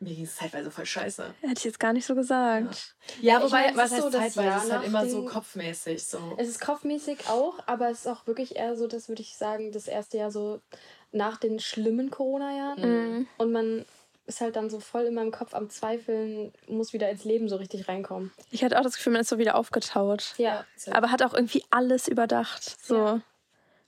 Mir 0.00 0.14
ging 0.14 0.24
es 0.24 0.36
zeitweise 0.36 0.70
voll 0.70 0.84
scheiße. 0.86 1.34
Hätte 1.40 1.52
ich 1.58 1.64
jetzt 1.64 1.80
gar 1.80 1.92
nicht 1.92 2.04
so 2.04 2.14
gesagt. 2.14 2.94
Ja, 3.22 3.38
Ich 3.38 3.44
wobei, 3.44 3.62
meine, 3.62 3.72
es 3.72 3.76
was 3.78 3.84
ist 3.86 3.92
heißt 3.92 4.02
so 4.02 4.10
zeitweise? 4.10 4.56
Es 4.58 4.64
ist 4.64 4.72
halt 4.72 4.86
immer 4.86 5.06
so 5.08 5.24
kopfmäßig. 5.24 6.04
So. 6.04 6.34
Es 6.36 6.48
ist 6.48 6.60
kopfmäßig 6.60 7.28
auch, 7.28 7.58
aber 7.66 7.90
es 7.90 8.00
ist 8.00 8.06
auch 8.08 8.26
wirklich 8.26 8.56
eher 8.56 8.76
so, 8.76 8.86
das 8.86 9.08
würde 9.08 9.22
ich 9.22 9.36
sagen, 9.36 9.72
das 9.72 9.86
erste 9.88 10.18
Jahr 10.18 10.30
so 10.30 10.60
nach 11.12 11.38
den 11.38 11.58
schlimmen 11.60 12.10
Corona-Jahren. 12.10 12.80
Mhm. 13.18 13.26
Und 13.38 13.52
man 13.52 13.84
ist 14.26 14.40
halt 14.40 14.56
dann 14.56 14.68
so 14.68 14.80
voll 14.80 15.04
in 15.04 15.14
meinem 15.14 15.30
Kopf 15.30 15.54
am 15.54 15.70
Zweifeln, 15.70 16.52
muss 16.66 16.92
wieder 16.92 17.08
ins 17.10 17.24
Leben 17.24 17.48
so 17.48 17.56
richtig 17.56 17.88
reinkommen. 17.88 18.32
Ich 18.50 18.64
hatte 18.64 18.78
auch 18.78 18.82
das 18.82 18.96
Gefühl, 18.96 19.12
man 19.12 19.20
ist 19.22 19.28
so 19.28 19.38
wieder 19.38 19.54
aufgetaut. 19.54 20.34
Ja. 20.38 20.64
Aber 20.90 21.10
hat 21.10 21.22
auch 21.22 21.34
irgendwie 21.34 21.62
alles 21.70 22.08
überdacht. 22.08 22.82
So 22.84 22.96
Ja. 22.96 23.20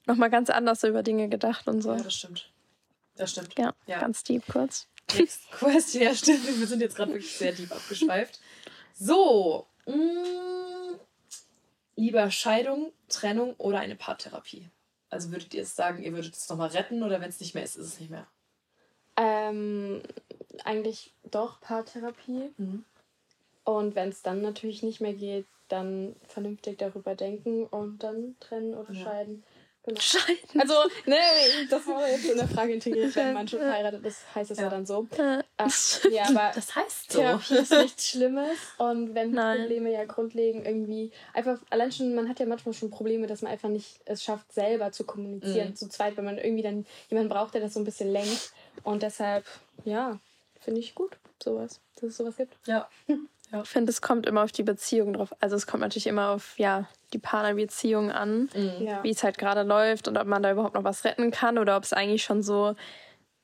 nochmal 0.05 0.29
ganz 0.29 0.49
anders 0.49 0.81
so 0.81 0.87
über 0.87 1.03
Dinge 1.03 1.27
gedacht 1.27 1.67
und 1.67 1.81
so. 1.81 1.91
ja, 1.93 2.01
das 2.01 2.13
stimmt. 2.13 2.49
Das 3.17 3.31
stimmt. 3.31 3.57
Ja, 3.57 3.73
Ja. 3.87 3.99
ganz 3.99 4.23
deep 4.23 4.43
kurz. 4.47 4.87
Next 5.15 5.49
question. 5.51 6.03
Ja, 6.03 6.13
stimmt. 6.15 6.45
Wir 6.59 6.67
sind 6.67 6.81
jetzt 6.81 6.95
gerade 6.95 7.11
wirklich 7.13 7.35
sehr 7.37 7.51
deep 7.53 7.71
abgeschweift. 7.71 8.39
So. 8.93 9.67
Mm, 9.85 10.95
lieber 11.95 12.29
Scheidung, 12.31 12.91
Trennung 13.09 13.55
oder 13.57 13.79
eine 13.79 13.95
Paartherapie? 13.95 14.69
Also 15.09 15.31
würdet 15.31 15.53
ihr 15.53 15.61
jetzt 15.61 15.75
sagen, 15.75 16.03
ihr 16.03 16.11
würdet 16.13 16.35
es 16.35 16.49
nochmal 16.49 16.69
retten 16.69 17.03
oder 17.03 17.21
wenn 17.21 17.29
es 17.29 17.39
nicht 17.39 17.55
mehr 17.55 17.63
ist, 17.63 17.77
ist 17.77 17.87
es 17.87 17.99
nicht 17.99 18.09
mehr? 18.11 18.27
Ähm, 19.15 20.01
eigentlich 20.65 21.13
doch 21.31 21.61
Paartherapie. 21.61 22.51
Mhm. 22.57 22.83
Und 23.63 23.95
wenn 23.95 24.09
es 24.09 24.21
dann 24.21 24.41
natürlich 24.41 24.83
nicht 24.83 24.99
mehr 25.01 25.13
geht, 25.13 25.45
dann 25.69 26.15
vernünftig 26.27 26.77
darüber 26.77 27.15
denken 27.15 27.65
und 27.65 28.03
dann 28.03 28.35
trennen 28.39 28.73
oder 28.73 28.93
Ja. 28.93 29.03
scheiden. 29.03 29.43
Genau. 29.87 29.99
Scheiden. 30.01 30.61
Also, 30.61 30.73
ne, 31.05 31.15
das 31.69 31.87
war 31.87 32.07
jetzt 32.09 32.25
in 32.25 32.37
der 32.37 32.47
Frage 32.47 32.73
integriert, 32.73 33.15
wenn 33.15 33.33
man 33.33 33.47
schon 33.47 33.59
verheiratet 33.59 34.05
ist, 34.05 34.19
heißt 34.35 34.51
es 34.51 34.57
ja. 34.57 34.65
Ja. 34.65 34.69
dann 34.69 34.85
so. 34.85 35.07
Äh, 35.17 35.41
Ach, 35.57 35.71
ja, 36.11 36.25
aber 36.27 36.51
Das 36.53 36.75
heißt 36.75 37.09
Therapie 37.11 37.55
ist 37.55 37.71
nichts 37.71 38.09
Schlimmes 38.09 38.57
und 38.77 39.15
wenn 39.15 39.31
Nein. 39.31 39.61
Probleme 39.61 39.91
ja 39.93 40.03
grundlegend 40.05 40.65
irgendwie 40.67 41.11
einfach 41.33 41.57
allein 41.69 41.91
schon 41.91 42.13
man 42.15 42.27
hat 42.27 42.39
ja 42.39 42.45
manchmal 42.45 42.73
schon 42.73 42.89
Probleme, 42.91 43.27
dass 43.27 43.41
man 43.41 43.51
einfach 43.51 43.69
nicht 43.69 44.01
es 44.05 44.23
schafft 44.23 44.51
selber 44.53 44.91
zu 44.91 45.05
kommunizieren 45.05 45.69
Mhm. 45.69 45.75
zu 45.75 45.87
zweit, 45.89 46.17
wenn 46.17 46.25
man 46.25 46.37
irgendwie 46.37 46.63
dann 46.63 46.85
jemanden 47.09 47.29
braucht, 47.29 47.53
der 47.53 47.61
das 47.61 47.73
so 47.73 47.79
ein 47.79 47.85
bisschen 47.85 48.11
lenkt 48.11 48.51
und 48.83 49.03
deshalb 49.03 49.45
ja 49.85 50.19
finde 50.59 50.81
ich 50.81 50.95
gut 50.95 51.15
sowas, 51.41 51.79
dass 51.95 52.03
es 52.09 52.17
sowas 52.17 52.35
gibt. 52.35 52.55
Ja. 52.67 52.89
Ich 53.63 53.69
finde, 53.69 53.89
es 53.91 54.01
kommt 54.01 54.25
immer 54.25 54.43
auf 54.43 54.51
die 54.51 54.63
Beziehung 54.63 55.13
drauf. 55.13 55.33
Also 55.39 55.55
es 55.55 55.67
kommt 55.67 55.81
natürlich 55.81 56.07
immer 56.07 56.29
auf 56.29 56.53
ja 56.57 56.87
die 57.13 57.19
Partnerbeziehung 57.19 58.11
an, 58.11 58.49
Mhm. 58.53 58.85
Ja. 58.85 59.03
wie 59.03 59.11
es 59.11 59.23
halt 59.23 59.37
gerade 59.37 59.63
läuft 59.63 60.07
und 60.09 60.17
ob 60.17 60.27
man 60.27 60.43
da 60.43 60.51
überhaupt 60.51 60.75
noch 60.75 60.83
was 60.83 61.05
retten 61.05 61.31
kann 61.31 61.57
oder 61.57 61.77
ob 61.77 61.83
es 61.83 61.93
eigentlich 61.93 62.23
schon 62.23 62.41
so 62.43 62.75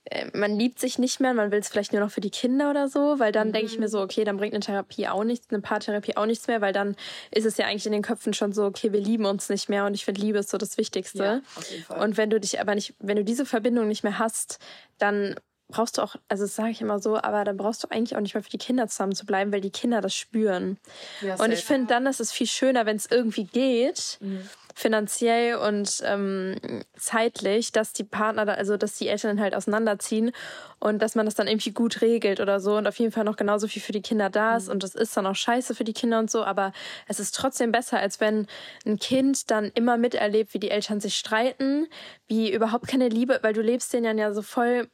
äh, 0.05 0.25
man 0.37 0.59
liebt 0.59 0.79
sich 0.79 0.99
nicht 0.99 1.21
mehr, 1.21 1.33
man 1.33 1.49
will 1.51 1.59
es 1.59 1.69
vielleicht 1.69 1.93
nur 1.93 2.01
noch 2.01 2.11
für 2.11 2.19
die 2.19 2.29
Kinder 2.29 2.69
oder 2.69 2.89
so, 2.89 3.19
weil 3.19 3.31
dann 3.31 3.53
denke 3.53 3.71
ich 3.71 3.79
mir 3.79 3.87
so, 3.87 4.01
okay, 4.01 4.25
dann 4.25 4.35
bringt 4.35 4.53
eine 4.53 4.59
Therapie 4.59 5.07
auch 5.07 5.23
nichts, 5.23 5.47
eine 5.49 5.61
Paartherapie 5.61 6.17
auch 6.17 6.25
nichts 6.25 6.47
mehr, 6.47 6.59
weil 6.59 6.73
dann 6.73 6.97
ist 7.31 7.45
es 7.45 7.55
ja 7.55 7.67
eigentlich 7.67 7.85
in 7.85 7.93
den 7.93 8.01
Köpfen 8.01 8.33
schon 8.33 8.51
so, 8.51 8.65
okay, 8.65 8.91
wir 8.91 8.99
lieben 8.99 9.23
uns 9.25 9.47
nicht 9.47 9.69
mehr 9.69 9.85
und 9.85 9.93
ich 9.93 10.03
finde, 10.03 10.19
Liebe 10.19 10.39
ist 10.39 10.49
so 10.49 10.57
das 10.57 10.77
Wichtigste. 10.77 11.23
Ja, 11.23 11.41
auf 11.55 11.71
jeden 11.71 11.83
Fall. 11.85 12.01
Und 12.03 12.17
wenn 12.17 12.29
du 12.29 12.37
dich 12.41 12.59
aber 12.59 12.75
nicht, 12.75 12.95
wenn 12.99 13.15
du 13.15 13.23
diese 13.23 13.45
Verbindung 13.45 13.87
nicht 13.87 14.03
mehr 14.03 14.19
hast, 14.19 14.59
dann 14.97 15.35
brauchst 15.73 15.97
du 15.97 16.01
auch, 16.03 16.15
also 16.29 16.43
das 16.43 16.55
sage 16.55 16.69
ich 16.71 16.81
immer 16.81 16.99
so, 16.99 17.17
aber 17.17 17.43
dann 17.43 17.57
brauchst 17.57 17.83
du 17.83 17.87
eigentlich 17.89 18.15
auch 18.15 18.21
nicht 18.21 18.33
mehr 18.35 18.43
für 18.43 18.49
die 18.49 18.57
Kinder 18.57 18.87
zusammen 18.87 19.15
zu 19.15 19.25
bleiben, 19.25 19.51
weil 19.51 19.61
die 19.61 19.71
Kinder 19.71 20.01
das 20.01 20.15
spüren. 20.15 20.77
ja, 21.21 21.35
Und 21.35 21.51
ich 21.51 21.65
finde, 21.65 21.87
dann 21.87 22.05
ist 22.05 22.19
es 22.19 22.31
viel 22.31 22.47
schöner, 22.47 22.85
wenn 22.85 22.95
es 22.97 23.07
irgendwie 23.09 23.45
geht, 23.45 24.17
Mhm. 24.21 24.47
finanziell 24.75 25.55
und 25.55 26.01
ähm, 26.03 26.55
zeitlich, 26.97 27.71
dass 27.71 27.93
die 27.93 28.03
Partner, 28.03 28.45
da, 28.45 28.53
also 28.53 28.75
dass 28.75 28.97
die 28.97 29.07
Eltern 29.07 29.39
halt 29.39 29.53
auseinanderziehen 29.55 30.31
und 30.79 30.99
dass 30.99 31.13
man 31.15 31.25
das 31.25 31.35
dann 31.35 31.47
irgendwie 31.47 31.71
gut 31.71 32.01
regelt 32.01 32.39
oder 32.39 32.59
so 32.59 32.75
und 32.77 32.87
auf 32.87 32.97
jeden 32.97 33.11
Fall 33.11 33.23
noch 33.23 33.35
genauso 33.37 33.67
viel 33.67 33.81
für 33.81 33.91
die 33.91 34.01
Kinder 34.01 34.29
da 34.31 34.57
ist. 34.57 34.69
Und 34.69 34.81
das 34.83 34.95
ist 34.95 35.15
dann 35.15 35.27
auch 35.27 35.35
scheiße 35.35 35.75
für 35.75 35.83
die 35.83 35.93
Kinder 35.93 36.19
und 36.19 36.29
so, 36.31 36.43
aber 36.43 36.73
es 37.07 37.19
ist 37.19 37.35
trotzdem 37.35 37.71
besser, 37.71 37.99
als 37.99 38.19
wenn 38.19 38.47
ein 38.85 38.97
Kind 38.97 39.51
dann 39.51 39.71
immer 39.75 39.97
miterlebt, 39.97 40.53
wie 40.53 40.59
die 40.59 40.71
Eltern 40.71 40.99
sich 40.99 41.15
streiten, 41.17 41.87
wie 42.27 42.51
überhaupt 42.51 42.87
keine 42.87 43.09
Liebe, 43.09 43.39
weil 43.43 43.53
du 43.53 43.61
lebst 43.61 43.93
denen 43.93 44.17
ja 44.17 44.33
so 44.33 44.41
voll, 44.41 44.89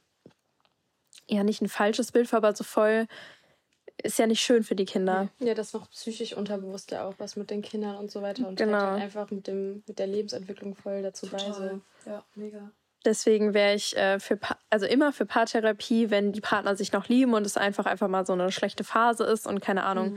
ja 1.30 1.44
nicht 1.44 1.62
ein 1.62 1.70
falsches 1.70 2.12
Bild 2.12 2.34
aber 2.34 2.56
so 2.56 2.63
voll, 2.63 3.08
ist 4.04 4.18
ja 4.20 4.28
nicht 4.28 4.42
schön 4.42 4.63
für 4.63 4.76
die 4.76 4.86
Kinder. 4.86 5.30
Ja, 5.39 5.54
das 5.54 5.74
macht 5.74 5.92
psychisch 5.92 6.36
unterbewusst 6.36 6.92
ja 6.92 7.06
auch 7.08 7.15
was 7.18 7.36
mit 7.36 7.50
den 7.50 7.62
Kindern 7.62 7.98
und 7.98 8.10
so 8.12 8.22
weiter 8.22 8.48
und 8.48 8.56
Genau. 8.58 8.72
trägt 8.78 8.92
halt 8.92 9.02
einfach 9.04 9.32
mit 9.32 9.48
dem 9.48 9.84
mit 9.88 10.00
der 10.00 10.08
Lebensentwicklung 10.08 10.76
voll 10.76 11.02
dazu 11.02 11.28
bei. 11.28 11.38
So. 11.38 11.46
Total. 11.54 11.82
Ja, 12.06 12.26
mega. 12.36 12.72
Deswegen 13.05 13.53
wäre 13.53 13.75
ich 13.75 13.95
äh, 13.95 14.19
für 14.19 14.35
Pa- 14.35 14.57
also 14.69 14.85
immer 14.85 15.13
für 15.13 15.25
Paartherapie, 15.25 16.09
wenn 16.09 16.33
die 16.33 16.41
Partner 16.41 16.75
sich 16.75 16.91
noch 16.91 17.07
lieben 17.07 17.33
und 17.33 17.45
es 17.45 17.55
einfach 17.55 17.85
einfach 17.85 18.09
mal 18.09 18.25
so 18.25 18.33
eine 18.33 18.51
schlechte 18.51 18.83
Phase 18.83 19.23
ist 19.23 19.47
und 19.47 19.62
keine 19.62 19.83
Ahnung, 19.83 20.13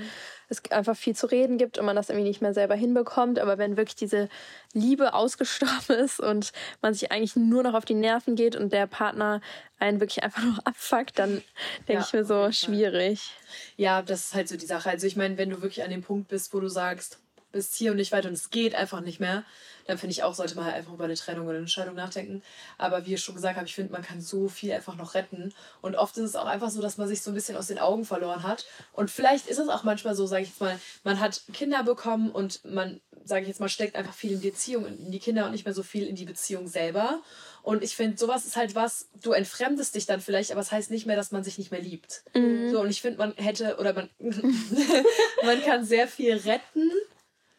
es 0.48 0.62
einfach 0.70 0.96
viel 0.96 1.14
zu 1.14 1.26
reden 1.26 1.58
gibt 1.58 1.78
und 1.78 1.86
man 1.86 1.94
das 1.96 2.10
irgendwie 2.10 2.28
nicht 2.28 2.42
mehr 2.42 2.54
selber 2.54 2.74
hinbekommt. 2.74 3.38
Aber 3.38 3.56
wenn 3.56 3.76
wirklich 3.76 3.94
diese 3.96 4.28
Liebe 4.72 5.14
ausgestorben 5.14 5.96
ist 6.04 6.18
und 6.20 6.52
man 6.80 6.92
sich 6.94 7.12
eigentlich 7.12 7.36
nur 7.36 7.62
noch 7.62 7.74
auf 7.74 7.84
die 7.84 7.94
Nerven 7.94 8.34
geht 8.34 8.56
und 8.56 8.72
der 8.72 8.86
Partner 8.88 9.40
einen 9.78 10.00
wirklich 10.00 10.24
einfach 10.24 10.42
nur 10.42 10.58
abfuckt, 10.64 11.18
dann 11.18 11.42
denke 11.88 11.92
Ja, 11.92 12.00
ich 12.02 12.12
mir 12.12 12.24
so 12.24 12.50
schwierig. 12.50 13.30
Ja, 13.76 14.02
das 14.02 14.26
ist 14.26 14.34
halt 14.34 14.48
so 14.48 14.56
die 14.56 14.66
Sache. 14.66 14.90
Also 14.90 15.06
ich 15.06 15.16
meine, 15.16 15.38
wenn 15.38 15.50
du 15.50 15.62
wirklich 15.62 15.82
an 15.84 15.90
dem 15.90 16.02
Punkt 16.02 16.28
bist, 16.28 16.52
wo 16.54 16.60
du 16.60 16.68
sagst, 16.68 17.18
bis 17.52 17.74
hier 17.74 17.92
und 17.92 17.98
nicht 17.98 18.12
weiter 18.12 18.28
und 18.28 18.34
es 18.34 18.50
geht 18.50 18.74
einfach 18.74 19.00
nicht 19.00 19.20
mehr, 19.20 19.44
dann 19.86 19.98
finde 19.98 20.12
ich 20.12 20.22
auch, 20.22 20.34
sollte 20.34 20.54
man 20.54 20.64
halt 20.64 20.74
einfach 20.76 20.92
über 20.92 21.04
eine 21.04 21.14
Trennung 21.14 21.46
oder 21.46 21.58
eine 21.58 21.68
Scheidung 21.68 21.94
nachdenken. 21.94 22.42
Aber 22.78 23.06
wie 23.06 23.14
ich 23.14 23.22
schon 23.22 23.34
gesagt 23.34 23.56
habe, 23.56 23.66
ich 23.66 23.74
finde, 23.74 23.92
man 23.92 24.02
kann 24.02 24.20
so 24.20 24.48
viel 24.48 24.72
einfach 24.72 24.96
noch 24.96 25.14
retten. 25.14 25.52
Und 25.80 25.96
oft 25.96 26.16
ist 26.16 26.24
es 26.24 26.36
auch 26.36 26.46
einfach 26.46 26.70
so, 26.70 26.80
dass 26.80 26.98
man 26.98 27.08
sich 27.08 27.22
so 27.22 27.30
ein 27.30 27.34
bisschen 27.34 27.56
aus 27.56 27.66
den 27.66 27.78
Augen 27.78 28.04
verloren 28.04 28.42
hat. 28.42 28.66
Und 28.92 29.10
vielleicht 29.10 29.48
ist 29.48 29.58
es 29.58 29.68
auch 29.68 29.84
manchmal 29.84 30.14
so, 30.14 30.26
sage 30.26 30.42
ich 30.42 30.50
jetzt 30.50 30.60
mal, 30.60 30.78
man 31.04 31.20
hat 31.20 31.42
Kinder 31.52 31.82
bekommen 31.82 32.30
und 32.30 32.64
man, 32.64 33.00
sage 33.24 33.42
ich 33.42 33.48
jetzt 33.48 33.60
mal, 33.60 33.68
steckt 33.68 33.96
einfach 33.96 34.14
viel 34.14 34.32
in 34.32 34.40
die 34.40 34.50
Beziehung, 34.50 34.86
in 34.86 35.10
die 35.10 35.18
Kinder 35.18 35.46
und 35.46 35.52
nicht 35.52 35.64
mehr 35.64 35.74
so 35.74 35.82
viel 35.82 36.06
in 36.06 36.16
die 36.16 36.24
Beziehung 36.24 36.68
selber. 36.68 37.20
Und 37.62 37.84
ich 37.84 37.94
finde, 37.94 38.18
sowas 38.18 38.44
ist 38.44 38.56
halt 38.56 38.74
was, 38.74 39.08
du 39.22 39.32
entfremdest 39.32 39.94
dich 39.94 40.06
dann 40.06 40.20
vielleicht, 40.20 40.50
aber 40.50 40.60
es 40.60 40.66
das 40.66 40.72
heißt 40.72 40.90
nicht 40.90 41.06
mehr, 41.06 41.16
dass 41.16 41.30
man 41.30 41.44
sich 41.44 41.58
nicht 41.58 41.70
mehr 41.70 41.80
liebt. 41.80 42.24
Mhm. 42.34 42.70
So, 42.70 42.80
und 42.80 42.90
ich 42.90 43.00
finde, 43.00 43.18
man 43.18 43.34
hätte, 43.36 43.76
oder 43.78 43.92
man, 43.92 44.10
man 45.44 45.62
kann 45.62 45.84
sehr 45.84 46.08
viel 46.08 46.34
retten. 46.34 46.90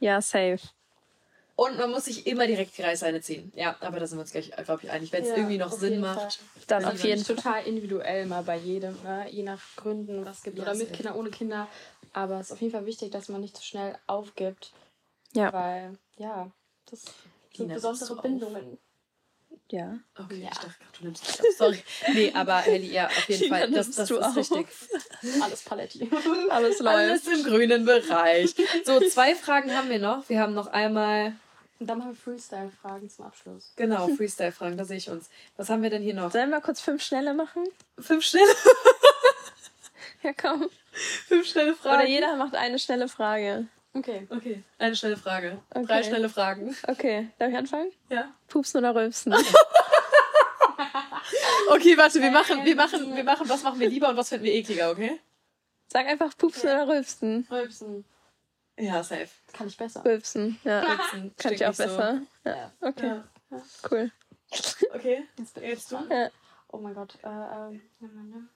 Ja, 0.04 0.20
safe. 0.22 0.60
Und 1.56 1.78
man 1.78 1.90
muss 1.92 2.06
sich 2.06 2.28
immer 2.28 2.46
direkt 2.46 2.78
die 2.78 2.82
Reißleine 2.82 3.22
ziehen. 3.22 3.54
Ja, 3.56 3.78
aber 3.80 4.00
da 4.02 4.08
sind 4.08 4.18
wir 4.18 4.24
uns 4.24 4.32
gleich, 4.32 4.52
glaube 4.66 4.84
ich, 4.84 4.92
einig. 4.92 5.14
Wenn 5.14 5.24
es 5.24 5.30
Ja, 5.30 5.38
irgendwie 5.38 5.58
noch 5.58 5.72
Sinn 5.72 6.02
macht. 6.02 6.20
Fall. 6.20 6.46
Dann 6.68 6.84
Also 6.84 6.98
auf 6.98 7.04
jeden 7.06 7.22
ist 7.22 7.28
Fall. 7.28 7.36
total 7.38 7.68
individuell 7.68 8.26
mal 8.26 8.44
bei 8.44 8.58
jedem, 8.58 9.02
ne? 9.04 9.28
je 9.30 9.44
nach 9.44 9.62
Gründen, 9.78 10.26
was 10.26 10.38
es 10.40 10.44
gibt. 10.44 10.58
Ja, 10.58 10.64
Oder 10.64 10.74
mit 10.74 10.88
safe. 10.88 10.98
Kindern, 10.98 11.16
ohne 11.16 11.30
Kinder. 11.30 11.68
Aber 12.12 12.40
es 12.40 12.48
ist 12.48 12.52
auf 12.52 12.62
jeden 12.62 12.74
Fall 12.74 12.86
wichtig, 12.86 13.12
dass 13.12 13.30
man 13.30 13.40
nicht 13.40 13.56
zu 13.56 13.64
schnell 13.64 13.98
aufgibt. 14.08 14.74
Ja. 15.34 15.54
Weil, 15.54 15.98
ja, 16.18 16.52
das 16.90 17.06
sind 17.56 17.74
besondere 17.74 18.08
du 18.08 18.14
auf? 18.48 18.56
Ja. 19.74 19.98
Okay, 20.20 20.36
Ja. 20.42 20.50
ich 20.52 20.58
dachte 20.60 20.68
gerade, 20.68 20.98
du 21.00 21.04
nimmst 21.06 21.40
ab. 21.40 21.46
Sorry. 21.58 21.84
Nee, 22.14 22.32
aber 22.36 22.58
Helly, 22.60 22.92
ja, 22.92 23.08
auf 23.08 23.28
jeden 23.28 23.42
Tina, 23.44 23.58
Fall. 23.58 23.72
Das, 23.72 23.90
das 23.92 24.08
du 24.08 24.18
ist 24.18 24.24
auf? 24.24 24.36
richtig. 24.38 24.68
Alles 25.42 25.64
Paletti. 25.64 26.12
Alles 26.52 26.80
läuft. 26.80 26.96
Alles 26.96 27.28
im 27.28 27.44
grünen 27.44 27.84
Bereich. 27.86 28.54
So, 28.86 29.00
zwei 29.10 29.34
Fragen 29.34 29.76
haben 29.76 29.90
wir 29.90 29.98
noch. 29.98 30.30
Wir 30.30 30.40
haben 30.40 30.54
noch 30.54 30.68
einmal, 30.68 31.34
Und 31.80 31.88
dann 31.88 31.98
machen 31.98 32.12
wir 32.12 32.16
Freestyle-Fragen 32.34 33.10
zum 33.10 33.26
Abschluss. 33.26 33.74
genau, 33.76 34.08
Freestyle-Fragen, 34.10 34.78
da 34.78 34.86
sehe 34.86 34.98
ich 34.98 35.10
uns. 35.10 35.28
Was 35.58 35.70
haben 35.70 35.82
wir 35.82 35.90
denn 35.90 36.04
hier 36.04 36.14
noch? 36.14 36.32
Sollen 36.32 36.52
wir 36.52 36.62
kurz 36.62 36.80
fünf 36.80 37.02
schnelle 37.02 37.34
machen? 37.34 37.64
Fünf 37.98 38.24
schnelle, 38.24 38.54
Ja, 40.22 40.34
komm. 40.40 40.70
fünf 41.28 41.48
schnelle 41.48 41.74
Fragen. 41.74 41.96
Oder 42.02 42.08
jeder 42.08 42.36
macht 42.36 42.54
eine 42.56 42.78
schnelle 42.78 43.08
Frage. 43.08 43.66
Okay. 43.96 44.28
Okay, 44.30 44.64
eine 44.80 44.96
schnelle 44.96 45.18
Frage. 45.18 45.60
Okay. 45.70 45.86
Drei 45.86 46.04
schnelle 46.04 46.30
Fragen. 46.30 46.76
Okay, 46.88 47.30
darf 47.38 47.50
ich 47.52 47.58
anfangen? 47.58 47.92
Ja. 48.10 48.34
Pupsen 48.48 48.80
oder 48.80 48.96
rülpsen? 48.96 49.34
Okay, 51.70 51.98
warte, 51.98 52.22
wir 52.22 52.30
machen, 52.32 52.66
wir 52.66 52.76
machen, 52.76 53.16
wir 53.16 53.24
machen, 53.24 53.48
was 53.48 53.64
machen 53.64 53.80
wir 53.80 53.88
lieber 53.90 54.10
und 54.10 54.18
was 54.18 54.30
finden 54.30 54.44
wir 54.46 54.54
ekliger, 54.54 54.92
okay? 54.92 55.20
Sag 55.88 56.06
einfach 56.08 56.38
pupsen 56.38 56.70
oder 56.70 56.88
rülpsen. 56.88 57.48
Rülpsen. 57.50 58.06
Ja, 58.78 59.02
safe. 59.04 59.30
Kann 59.54 59.68
ich 59.68 59.78
besser. 59.78 60.04
Rülpsen, 60.04 60.60
ja. 60.64 60.82
Rülpsen 60.82 61.34
Kann 61.38 61.54
ich 61.54 61.64
auch 61.66 61.70
nicht 61.70 61.78
so. 61.78 61.84
besser. 61.84 62.22
Ja. 62.44 62.72
Okay, 62.82 63.08
Ja. 63.52 63.62
cool. 63.90 64.12
Okay, 64.94 65.24
Jetzt 65.38 65.58
jetzt 65.58 65.92
du. 65.92 65.96
Ja. 66.10 66.30
Oh 66.72 66.78
mein 66.78 66.94
Gott. 66.94 67.18
Äh, 67.24 67.80
nimm. 68.00 68.50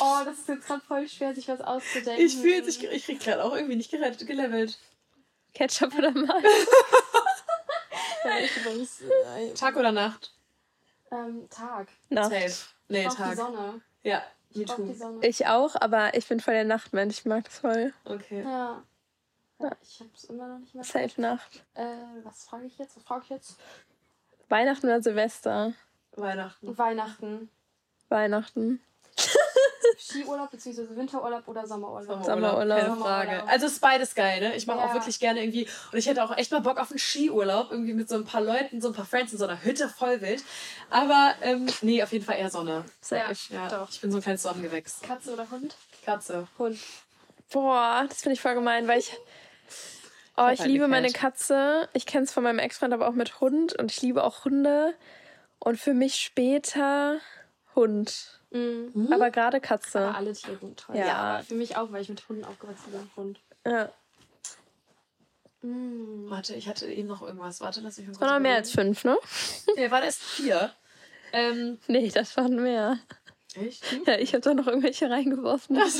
Oh, 0.00 0.24
das 0.24 0.38
ist 0.38 0.48
jetzt 0.48 0.66
gerade 0.66 0.80
voll 0.82 1.08
schwer, 1.08 1.34
sich 1.34 1.48
was 1.48 1.60
auszudenken. 1.60 2.24
Ich 2.24 2.36
fühle 2.36 2.68
ich, 2.68 2.82
ich 2.82 3.04
krieg 3.04 3.20
gerade 3.20 3.44
auch 3.44 3.54
irgendwie 3.54 3.76
nicht 3.76 3.90
gerettet, 3.90 4.26
gelevelt. 4.26 4.78
Ketchup 5.54 5.94
oder. 5.96 6.12
Äh, 8.24 9.52
Tag 9.54 9.76
oder 9.76 9.92
Nacht? 9.92 10.32
ähm, 11.10 11.48
Tag. 11.50 11.88
Nacht. 12.08 12.30
Safe. 12.30 12.52
Nee, 12.88 13.00
Ich 13.02 13.08
brauch 13.08 13.14
die 13.16 13.22
Tag. 13.22 13.36
Sonne. 13.36 13.80
Ja, 14.02 14.22
die 14.50 14.64
too. 14.64 14.92
Sonne. 14.94 15.26
Ich 15.26 15.46
auch, 15.46 15.74
aber 15.80 16.14
ich 16.14 16.26
bin 16.28 16.40
voll 16.40 16.54
der 16.54 16.64
Nachtmensch. 16.64 17.18
Ich 17.18 17.24
mag 17.24 17.44
das 17.44 17.58
voll. 17.58 17.92
Okay. 18.04 18.42
Ja. 18.42 18.82
ja. 19.58 19.70
Ich 19.82 20.00
hab's 20.00 20.24
immer 20.24 20.48
noch 20.48 20.58
nicht 20.58 20.74
mehr. 20.74 20.84
Safe 20.84 21.20
Nacht. 21.20 21.64
Äh, 21.74 21.84
was 22.22 22.44
frage 22.44 22.66
ich 22.66 22.78
jetzt? 22.78 22.96
Was 22.96 23.02
frage 23.04 23.22
ich 23.24 23.30
jetzt? 23.30 23.56
Weihnachten 24.48 24.86
oder 24.86 25.02
Silvester? 25.02 25.72
Weihnachten. 26.12 26.78
Weihnachten. 26.78 27.50
Weihnachten. 28.08 28.80
Skiurlaub 29.98 30.50
bzw. 30.50 30.96
Winterurlaub 30.96 31.46
oder 31.48 31.66
Sommerurlaub? 31.66 32.24
Sommerurlaub. 32.24 32.78
Keine 32.80 32.96
Frage. 32.96 33.42
Also 33.48 33.66
es 33.66 33.72
ist 33.72 33.80
beides 33.80 34.14
geil, 34.14 34.40
ne? 34.40 34.54
Ich 34.56 34.66
mache 34.66 34.78
auch 34.78 34.88
Ja. 34.88 34.94
wirklich 34.94 35.18
gerne 35.20 35.42
irgendwie. 35.42 35.68
Und 35.92 35.98
ich 35.98 36.06
hätte 36.06 36.22
auch 36.24 36.36
echt 36.36 36.50
mal 36.52 36.60
Bock 36.60 36.78
auf 36.78 36.90
einen 36.90 36.98
Skiurlaub, 36.98 37.70
irgendwie 37.70 37.94
mit 37.94 38.08
so 38.08 38.14
ein 38.16 38.24
paar 38.24 38.40
Leuten, 38.40 38.80
so 38.80 38.88
ein 38.88 38.94
paar 38.94 39.04
Friends 39.04 39.32
in 39.32 39.38
so 39.38 39.44
einer 39.46 39.62
Hütte 39.62 39.88
voll 39.88 40.20
wild. 40.20 40.42
Aber 40.90 41.34
ähm, 41.42 41.66
nee, 41.82 42.02
auf 42.02 42.12
jeden 42.12 42.24
Fall 42.24 42.36
eher 42.38 42.50
Sonne. 42.50 42.84
Safe. 43.00 43.34
Ja, 43.50 43.68
Doch. 43.68 43.90
ich 43.90 44.00
bin 44.00 44.10
so 44.10 44.18
ein 44.18 44.22
kleines 44.22 44.42
Sonnengewächs. 44.42 45.00
Katze 45.02 45.32
oder 45.32 45.50
Hund? 45.50 45.74
Katze. 46.04 46.46
Hund. 46.58 46.78
Boah, 47.52 48.04
das 48.08 48.22
finde 48.22 48.34
ich 48.34 48.40
voll 48.40 48.54
gemein, 48.54 48.88
weil 48.88 48.98
ich. 48.98 49.12
Oh, 50.36 50.48
ich 50.50 50.60
halt 50.60 50.70
liebe 50.70 50.84
eine 50.84 50.90
meine. 50.90 51.12
Katze. 51.12 51.88
Ich 51.92 52.06
kenne 52.06 52.24
es 52.24 52.32
von 52.32 52.42
meinem 52.42 52.58
Ex-Freund, 52.58 52.94
aber 52.94 53.06
auch 53.08 53.12
mit 53.12 53.40
Hund. 53.40 53.78
Und 53.78 53.90
ich 53.90 54.00
liebe 54.00 54.24
auch 54.24 54.44
Hunde. 54.46 54.94
Und 55.58 55.78
für 55.78 55.92
mich 55.94 56.14
später 56.16 57.18
Hund. 57.76 58.40
Mhm. 58.52 59.12
Aber 59.12 59.30
gerade 59.30 59.56
Aber 59.56 59.60
Katze. 59.66 60.14
alle 60.14 60.32
Tiere 60.34 60.58
sind 60.58 60.78
toll. 60.78 60.96
Ja. 60.96 61.14
aber 61.14 61.44
für 61.44 61.54
mich 61.54 61.76
auch, 61.76 61.90
weil 61.90 62.02
ich 62.02 62.08
mit 62.08 62.28
Hunden 62.28 62.44
aufgewachsen 62.44 62.92
bin. 62.92 63.10
Hund. 63.16 63.40
Ja. 63.66 63.90
Mhm. 65.62 66.26
Warte, 66.28 66.54
ich 66.54 66.68
hatte 66.68 66.86
eben 66.86 67.08
noch 67.08 67.22
irgendwas. 67.22 67.60
Warte, 67.60 67.80
lass 67.80 67.96
mich 67.98 68.06
mal 68.06 68.12
Das 68.12 68.20
waren 68.20 68.34
noch 68.34 68.40
mehr 68.40 68.56
als 68.56 68.70
fünf, 68.72 69.04
ne? 69.04 69.16
Nee, 69.76 69.90
war 69.90 70.00
das 70.00 70.16
vier. 70.16 70.72
Ähm, 71.32 71.78
Nee, 71.86 72.10
das 72.10 72.36
waren 72.36 72.56
mehr. 72.62 72.98
echt? 73.54 73.84
Ja, 74.06 74.18
ich 74.18 74.34
habe 74.34 74.40
da 74.42 74.54
noch 74.54 74.66
irgendwelche 74.66 75.08
reingeworfen. 75.08 75.80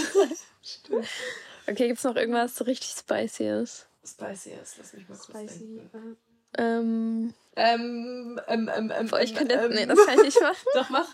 Okay, 1.69 1.87
gibt's 1.89 2.03
noch 2.03 2.17
irgendwas 2.17 2.57
so 2.57 2.65
richtig 2.65 2.91
Spicyes? 2.91 3.87
Spicy 4.05 4.51
ist, 4.51 4.79
lass 4.79 4.93
mich 4.95 5.09
mal 5.09 5.17
kurz 5.17 5.27
Spicy. 5.27 5.59
denken. 5.93 6.17
Äh, 6.55 6.63
Ähm, 6.63 7.35
Ähm, 7.55 8.41
ähm, 8.49 8.71
ähm, 8.75 8.93
ähm, 8.95 9.07
boah, 9.09 9.21
ich 9.21 9.33
kann 9.33 9.49
ähm, 9.49 9.61
jetzt. 9.61 9.75
Nee, 9.75 9.83
ähm, 9.83 9.89
das 9.91 10.05
kann 10.05 10.19
ich 10.19 10.25
nicht 10.25 10.41
machen. 10.43 10.67
Doch, 10.75 10.91
mach. 10.91 11.07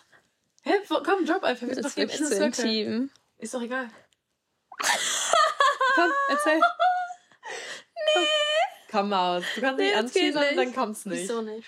Hä? 0.69 0.75
Wo- 0.89 1.03
Komm, 1.03 1.25
drop 1.27 1.43
einfach. 1.45 1.67
Wir 1.67 1.75
sind 1.75 1.85
Das 1.85 1.95
doch 1.95 2.03
ist 2.03 2.11
im 2.13 2.19
Inner 2.19 2.29
zu 2.29 2.35
Circle. 2.37 2.65
intim. 2.67 3.11
Ist 3.39 3.55
doch 3.55 3.63
egal. 3.63 3.89
Komm, 5.95 6.11
erzähl. 6.29 6.59
Nee. 6.59 8.27
Komm 8.91 9.13
aus. 9.13 9.45
Du 9.55 9.61
kannst 9.61 9.79
Nee, 9.79 9.85
nicht 9.87 9.95
das 9.95 10.01
anziehen, 10.05 10.35
nicht. 10.35 10.57
dann 10.59 10.75
kommt's 10.75 11.05
nicht. 11.07 11.23
Wieso 11.23 11.43
nicht? 11.43 11.67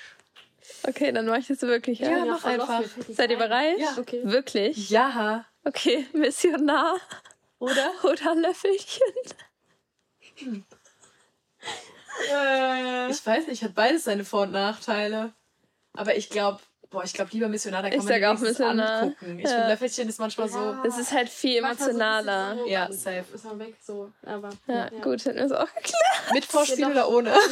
Okay, 0.86 1.12
dann 1.12 1.26
mache 1.26 1.40
ich 1.40 1.46
das 1.48 1.60
wirklich. 1.62 1.98
Ja, 1.98 2.10
Ja. 2.10 2.24
mach 2.24 2.44
einfach. 2.44 2.82
Seid 3.08 3.30
ihr 3.30 3.36
bereit? 3.38 3.78
Ja. 3.78 3.96
Okay. 3.98 4.20
Wirklich? 4.24 4.88
Ja. 4.90 5.44
Okay, 5.64 6.06
Missionar 6.12 6.96
Oder? 7.58 7.90
oder 8.04 8.34
Löffelchen? 8.34 9.02
Ich 13.10 13.26
weiß 13.26 13.46
nicht, 13.48 13.62
hat 13.62 13.74
beides 13.74 14.04
seine 14.04 14.24
Vor- 14.24 14.42
und 14.42 14.52
Nachteile. 14.52 15.32
Aber 15.94 16.16
ich 16.16 16.30
glaube, 16.30 16.60
boah, 16.90 17.04
ich 17.04 17.12
glaube 17.12 17.30
lieber 17.32 17.48
Missionar, 17.48 17.82
da 17.82 17.88
kann 17.90 17.98
Ich 17.98 18.04
man 18.04 18.20
sag 18.20 18.24
auch 18.24 18.38
Missionar. 18.40 19.02
angucken. 19.02 19.38
Ich 19.38 19.44
Ja. 19.44 19.50
finde, 19.50 19.68
Löffelchen 19.68 20.08
ist 20.08 20.18
manchmal 20.20 20.48
so. 20.48 20.58
Ja. 20.58 20.80
Das 20.84 20.98
ist 20.98 21.12
halt 21.12 21.28
viel 21.28 21.58
emotionaler. 21.58 22.56
so, 22.58 22.66
Ja, 22.66 22.86
dann 22.86 22.92
safe. 22.96 23.24
Ist 23.34 23.44
man 23.44 23.58
weg, 23.58 23.74
so. 23.84 24.10
Aber. 24.26 24.50
Ja, 24.66 24.88
gut, 25.02 25.24
hätten 25.24 25.36
wir 25.38 25.44
es 25.46 25.52
auch 25.52 25.66
geklärt. 25.74 26.32
Mit 26.32 26.44
Vorspiel 26.44 26.80
Ja, 26.80 26.88
oder 26.90 27.08
ohne? 27.08 27.32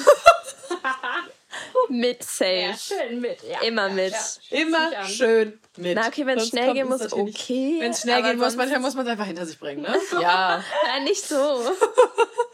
Mit 1.88 2.22
Safe. 2.22 2.44
Ja, 2.70 2.76
schön 2.76 3.20
mit. 3.20 3.38
Ja. 3.42 3.60
Immer 3.62 3.88
mit. 3.88 4.12
Immer 4.50 4.90
mich 4.90 4.98
an. 4.98 5.06
schön 5.08 5.60
mit. 5.76 5.94
Na, 5.96 6.06
okay, 6.06 6.26
wenn 6.26 6.38
es 6.38 6.48
schnell 6.48 6.74
gehen 6.74 6.88
muss, 6.88 7.10
okay. 7.12 7.78
Wenn 7.80 7.92
es 7.92 8.02
schnell 8.02 8.18
aber 8.18 8.28
gehen 8.30 8.38
muss, 8.38 8.54
manchmal 8.56 8.80
muss 8.80 8.94
man 8.94 9.06
es 9.06 9.12
einfach 9.12 9.24
hinter 9.26 9.46
sich 9.46 9.58
bringen, 9.58 9.82
ne? 9.82 9.96
Ja. 10.20 10.62
Nein, 10.86 11.04
nicht 11.04 11.24
so. 11.26 11.34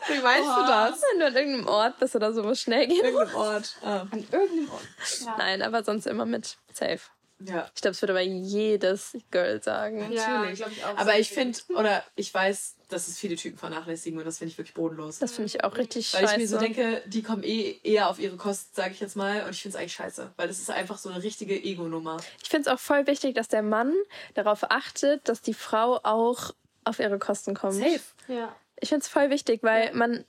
Wie 0.09 0.21
meinst 0.21 0.49
du 0.49 0.63
das? 0.67 1.03
Wenn 1.13 1.21
du 1.21 1.27
an 1.27 1.35
irgendeinem 1.37 1.69
Ort 1.69 1.99
bist 1.99 2.15
oder 2.17 2.33
so, 2.33 2.45
wo 2.45 2.51
es 2.51 2.61
schnell 2.61 2.87
geht. 2.87 3.03
Irgendein 3.03 3.35
Ort. 3.35 3.77
Ah. 3.83 4.07
An 4.11 4.27
irgendeinem 4.31 4.71
Ort. 4.71 4.83
Ja. 5.25 5.35
Nein, 5.39 5.63
aber 5.63 5.85
sonst 5.85 6.07
immer 6.07 6.25
mit 6.27 6.57
Safe. 6.73 7.01
Ja. 7.41 7.69
Ich 7.75 7.83
glaube, 7.83 7.93
es 7.93 8.01
würde 8.03 8.13
aber 8.13 8.23
jedes 8.23 9.17
Girl 9.31 9.63
sagen. 9.63 10.13
Ja, 10.13 10.39
Natürlich. 10.39 10.59
glaub 10.61 10.71
ich 10.71 10.85
auch. 10.85 10.97
Aber 10.97 11.19
ich 11.19 11.31
finde, 11.31 11.59
oder 11.77 12.05
ich 12.15 12.33
weiß, 12.33 12.77
dass 12.89 13.09
es 13.09 13.19
viele 13.19 13.35
Typen 13.37 13.59
vernachlässigen 13.59 14.19
und 14.19 14.25
das 14.25 14.39
finde 14.39 14.53
ich 14.53 14.59
wirklich 14.59 14.75
bodenlos. 14.75 15.19
Das 15.19 15.33
finde 15.33 15.47
ich 15.49 15.65
auch 15.65 15.77
richtig 15.77 16.15
Weil 16.15 16.23
scheiße. 16.23 16.35
ich 16.35 16.41
mir 16.41 16.49
so 16.49 16.59
denke, 16.59 17.03
die 17.07 17.23
kommen 17.23 17.43
eh 17.43 17.81
eher 17.83 18.09
auf 18.09 18.19
ihre 18.19 18.37
Kosten, 18.37 18.75
sage 18.75 18.93
ich 18.93 19.01
jetzt 19.01 19.17
mal. 19.17 19.43
Und 19.43 19.51
ich 19.51 19.61
finde 19.63 19.77
es 19.77 19.81
eigentlich 19.81 19.95
scheiße. 19.95 20.33
Weil 20.37 20.49
das 20.49 20.59
ist 20.61 20.71
einfach 20.71 20.97
so 20.97 21.09
eine 21.11 21.23
richtige 21.23 21.55
Ego-Nummer. 21.61 22.19
Ich 22.43 22.49
finde 22.49 22.71
es 22.71 22.75
auch 22.75 22.81
voll 22.81 23.07
wichtig, 23.07 23.35
dass 23.35 23.49
der 23.49 23.63
Mann 23.63 23.93
darauf 24.35 24.71
achtet, 24.71 25.29
dass 25.29 25.43
die 25.43 25.55
Frau 25.55 25.99
auch 26.03 26.53
auf 26.85 26.99
ihre 27.01 27.19
Kosten 27.19 27.55
kommt. 27.55 27.75
Safe. 27.75 28.01
Ja. 28.29 28.55
Ich 28.81 28.89
finde 28.89 29.03
es 29.03 29.09
voll 29.09 29.31
wichtig, 29.31 29.63
weil 29.63 29.93
man. 29.95 30.25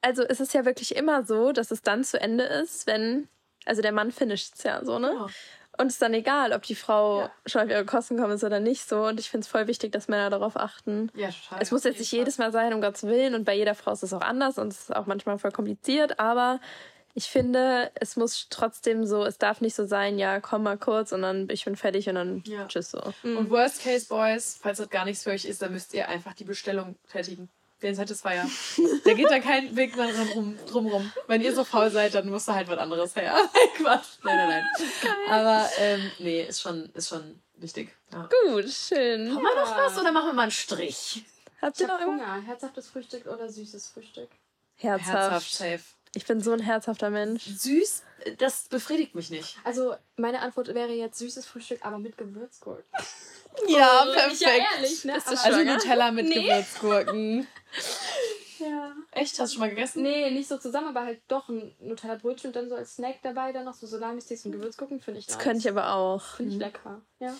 Also 0.00 0.22
es 0.22 0.38
ist 0.40 0.54
ja 0.54 0.64
wirklich 0.64 0.94
immer 0.94 1.24
so, 1.24 1.52
dass 1.52 1.70
es 1.70 1.82
dann 1.82 2.04
zu 2.04 2.20
Ende 2.20 2.44
ist, 2.44 2.86
wenn. 2.86 3.28
Also 3.64 3.82
der 3.82 3.92
Mann 3.92 4.12
finisht 4.12 4.54
es 4.54 4.62
ja 4.62 4.84
so, 4.84 4.98
ne? 4.98 5.12
Ja. 5.12 5.26
Und 5.80 5.86
es 5.86 5.94
ist 5.94 6.02
dann 6.02 6.14
egal, 6.14 6.52
ob 6.52 6.62
die 6.62 6.74
Frau 6.74 7.22
Ja. 7.22 7.30
schon 7.46 7.62
auf 7.62 7.68
ihre 7.70 7.84
Kosten 7.84 8.18
kommt 8.18 8.32
ist 8.34 8.42
oder 8.42 8.58
nicht 8.58 8.88
so. 8.88 9.04
Und 9.06 9.20
ich 9.20 9.30
finde 9.30 9.44
es 9.44 9.48
voll 9.48 9.66
wichtig, 9.68 9.92
dass 9.92 10.08
Männer 10.08 10.28
darauf 10.30 10.56
achten. 10.56 11.10
Ja, 11.14 11.28
total. 11.28 11.62
Es 11.62 11.70
muss 11.70 11.84
jetzt 11.84 12.00
nicht 12.00 12.10
jedes 12.10 12.38
Mal 12.38 12.50
sein, 12.50 12.72
um 12.74 12.80
Gottes 12.80 13.04
Willen. 13.04 13.34
Und 13.34 13.44
bei 13.44 13.54
jeder 13.54 13.74
Frau 13.76 13.92
ist 13.92 14.02
es 14.02 14.12
auch 14.12 14.20
anders 14.22 14.58
und 14.58 14.72
es 14.72 14.80
ist 14.82 14.96
auch 14.96 15.06
manchmal 15.06 15.38
voll 15.38 15.52
kompliziert. 15.52 16.18
Aber 16.18 16.58
ich 17.18 17.24
finde, 17.28 17.90
es 17.96 18.14
muss 18.14 18.46
trotzdem 18.48 19.04
so, 19.04 19.24
es 19.24 19.38
darf 19.38 19.60
nicht 19.60 19.74
so 19.74 19.84
sein, 19.86 20.20
ja, 20.20 20.38
komm 20.38 20.62
mal 20.62 20.78
kurz 20.78 21.10
und 21.10 21.22
dann 21.22 21.48
ich 21.50 21.64
bin 21.64 21.74
fertig 21.74 22.08
und 22.08 22.14
dann 22.14 22.44
Ja. 22.46 22.68
tschüss 22.68 22.92
so. 22.92 23.00
Und 23.24 23.50
Worst 23.50 23.82
Case 23.82 24.06
Boys, 24.06 24.56
falls 24.62 24.78
das 24.78 24.88
gar 24.88 25.04
nichts 25.04 25.24
für 25.24 25.30
euch 25.30 25.44
ist, 25.44 25.60
dann 25.60 25.72
müsst 25.72 25.92
ihr 25.94 26.08
einfach 26.08 26.32
die 26.34 26.44
Bestellung 26.44 26.94
tätigen. 27.10 27.48
Den 27.82 27.94
Satisfier. 27.96 28.48
Da 29.04 29.12
geht 29.14 29.30
da 29.30 29.40
kein 29.40 29.74
Weg 29.76 29.96
mehr 29.96 30.08
drum 30.68 30.86
rum. 30.86 31.12
Wenn 31.26 31.40
ihr 31.42 31.52
so 31.54 31.64
faul 31.64 31.90
seid, 31.90 32.14
dann 32.14 32.28
muss 32.28 32.44
da 32.44 32.54
halt 32.54 32.68
was 32.68 32.78
anderes 32.78 33.16
her. 33.16 33.34
Quatsch. 33.76 34.18
Nein, 34.22 34.36
nein, 34.36 34.48
nein. 34.48 35.12
Aber 35.30 35.68
ähm, 35.78 36.10
nee, 36.20 36.42
ist 36.44 36.60
schon, 36.60 36.86
ist 36.94 37.08
schon 37.08 37.40
wichtig. 37.56 37.90
Ja. 38.12 38.28
Gut, 38.46 38.68
schön. 38.70 39.34
Haben 39.34 39.42
wir 39.42 39.54
noch 39.64 39.76
was 39.76 39.98
oder 39.98 40.12
machen 40.12 40.28
wir 40.28 40.32
mal 40.34 40.42
einen 40.42 40.50
Strich? 40.52 41.24
Habt 41.62 41.76
Ich 41.76 41.80
ihr 41.82 41.86
noch 41.88 41.94
hab 41.94 42.00
irgendwas? 42.00 42.26
Hunger. 42.28 42.42
Herzhaftes 42.46 42.88
Frühstück 42.88 43.26
oder 43.26 43.48
süßes 43.48 43.88
Frühstück? 43.88 44.28
Herzhaft. 44.76 45.08
Herzhaft, 45.12 45.52
safe. 45.52 45.80
Ich 46.18 46.26
bin 46.26 46.40
so 46.40 46.50
ein 46.50 46.58
herzhafter 46.58 47.10
Mensch. 47.10 47.44
Süß, 47.44 48.02
das 48.38 48.64
befriedigt 48.64 49.14
mich 49.14 49.30
nicht. 49.30 49.56
Also, 49.62 49.94
meine 50.16 50.40
Antwort 50.40 50.66
wäre 50.74 50.90
jetzt 50.90 51.16
süßes 51.20 51.46
Frühstück, 51.46 51.78
aber 51.86 51.98
mit 52.00 52.18
Gewürzgurken. 52.18 52.82
Ja, 53.68 54.04
Bin 54.04 54.32
ich 54.32 54.40
ja 54.40 54.48
ehrlich, 54.50 55.04
ne? 55.04 55.14
Also? 55.14 55.62
Nutella 55.62 56.10
mit 56.10 56.26
Nee. 56.26 56.42
Gewürzgurken. 56.42 57.46
Ja. 58.58 58.92
Echt? 59.12 59.38
Hast 59.38 59.52
du 59.52 59.54
schon 59.56 59.60
mal 59.60 59.70
gegessen? 59.70 60.02
Nee, 60.02 60.30
nicht 60.30 60.48
so 60.48 60.58
zusammen, 60.58 60.88
aber 60.88 61.04
halt 61.04 61.20
doch 61.28 61.48
ein 61.48 61.74
Nutella-Brötchen 61.80 62.48
und 62.50 62.56
dann 62.56 62.68
so 62.68 62.74
als 62.74 62.94
Snack 62.96 63.16
dabei, 63.22 63.52
dann 63.52 63.64
noch 63.64 63.74
so 63.74 63.86
Salami-Sticks 63.86 64.44
und 64.46 64.52
Gewürzgurken, 64.52 65.00
finde 65.00 65.20
ich 65.20 65.26
Das 65.26 65.36
nice. 65.36 65.44
könnte 65.44 65.58
ich 65.60 65.68
aber 65.68 65.92
auch. 65.94 66.22
Finde 66.36 66.52
ich 66.52 66.58
lecker. 66.58 67.00
Ja. 67.20 67.34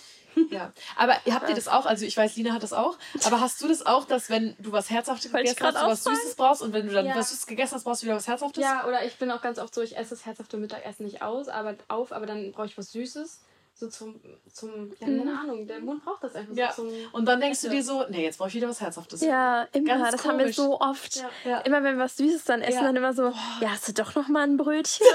Ja. 0.50 0.72
Aber 0.96 1.14
habt 1.30 1.48
ihr 1.48 1.54
das 1.54 1.66
auch? 1.68 1.84
Also 1.86 2.04
ich 2.04 2.16
weiß, 2.16 2.36
Lina 2.36 2.52
hat 2.52 2.62
das 2.62 2.72
auch. 2.72 2.96
Aber 3.24 3.40
hast 3.40 3.60
du 3.60 3.68
das 3.68 3.84
auch, 3.84 4.04
dass 4.04 4.30
wenn 4.30 4.54
du 4.58 4.70
was 4.72 4.88
Herzhaftes 4.90 5.32
Wollte 5.32 5.48
gegessen 5.54 5.66
hast, 5.76 5.82
du 5.82 5.86
was 5.88 6.04
Süßes 6.04 6.36
brauchst 6.36 6.62
und 6.62 6.72
wenn 6.72 6.86
du 6.86 6.92
dann 6.92 7.06
Ja. 7.06 7.16
was 7.16 7.30
Süßes 7.30 7.46
gegessen 7.46 7.74
hast, 7.74 7.84
brauchst 7.84 8.02
du 8.02 8.06
wieder 8.06 8.16
was 8.16 8.28
Herzhaftes? 8.28 8.62
Ja, 8.62 8.86
oder 8.86 9.04
ich 9.04 9.18
bin 9.18 9.30
auch 9.30 9.42
ganz 9.42 9.58
oft 9.58 9.74
so, 9.74 9.82
ich 9.82 9.96
esse 9.96 10.10
das 10.10 10.26
herzhafte 10.26 10.56
Mittagessen 10.56 11.04
nicht 11.06 11.22
aus, 11.22 11.48
aber 11.48 11.74
auf, 11.88 12.12
aber 12.12 12.26
dann 12.26 12.52
brauche 12.52 12.66
ich 12.66 12.78
was 12.78 12.92
Süßes. 12.92 13.40
So 13.80 13.86
zum, 13.88 14.20
zum, 14.52 14.90
ja, 14.98 15.06
keine 15.06 15.38
Ahnung, 15.38 15.64
der 15.68 15.78
Mund 15.78 16.04
braucht 16.04 16.24
das 16.24 16.34
einfach 16.34 16.52
Ja. 16.56 16.72
so 16.72 16.82
zum. 16.82 16.92
Und 17.12 17.26
dann 17.26 17.40
denkst 17.40 17.60
du 17.60 17.68
dir 17.68 17.84
so, 17.84 18.04
nee, 18.08 18.24
jetzt 18.24 18.38
brauche 18.38 18.48
ich 18.48 18.54
wieder 18.56 18.68
was 18.68 18.80
Herzhaftes. 18.80 19.20
Ja, 19.20 19.68
immer. 19.72 19.86
Ganz 19.98 20.10
das 20.10 20.24
haben 20.24 20.36
wir 20.38 20.46
komisch. 20.46 20.56
so 20.56 20.80
oft. 20.80 21.14
Ja. 21.14 21.30
Ja. 21.44 21.58
Immer 21.60 21.84
wenn 21.84 21.96
wir 21.96 22.02
was 22.02 22.16
Süßes 22.16 22.42
dann 22.42 22.60
essen, 22.60 22.78
Ja. 22.80 22.82
dann 22.82 22.96
immer 22.96 23.12
so, 23.14 23.32
ja, 23.60 23.68
hast 23.70 23.86
du 23.86 23.92
doch 23.92 24.16
noch 24.16 24.26
mal 24.26 24.42
ein 24.42 24.56
Brötchen? 24.56 25.06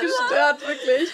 Gestört, 0.00 0.66
wirklich. 0.66 1.10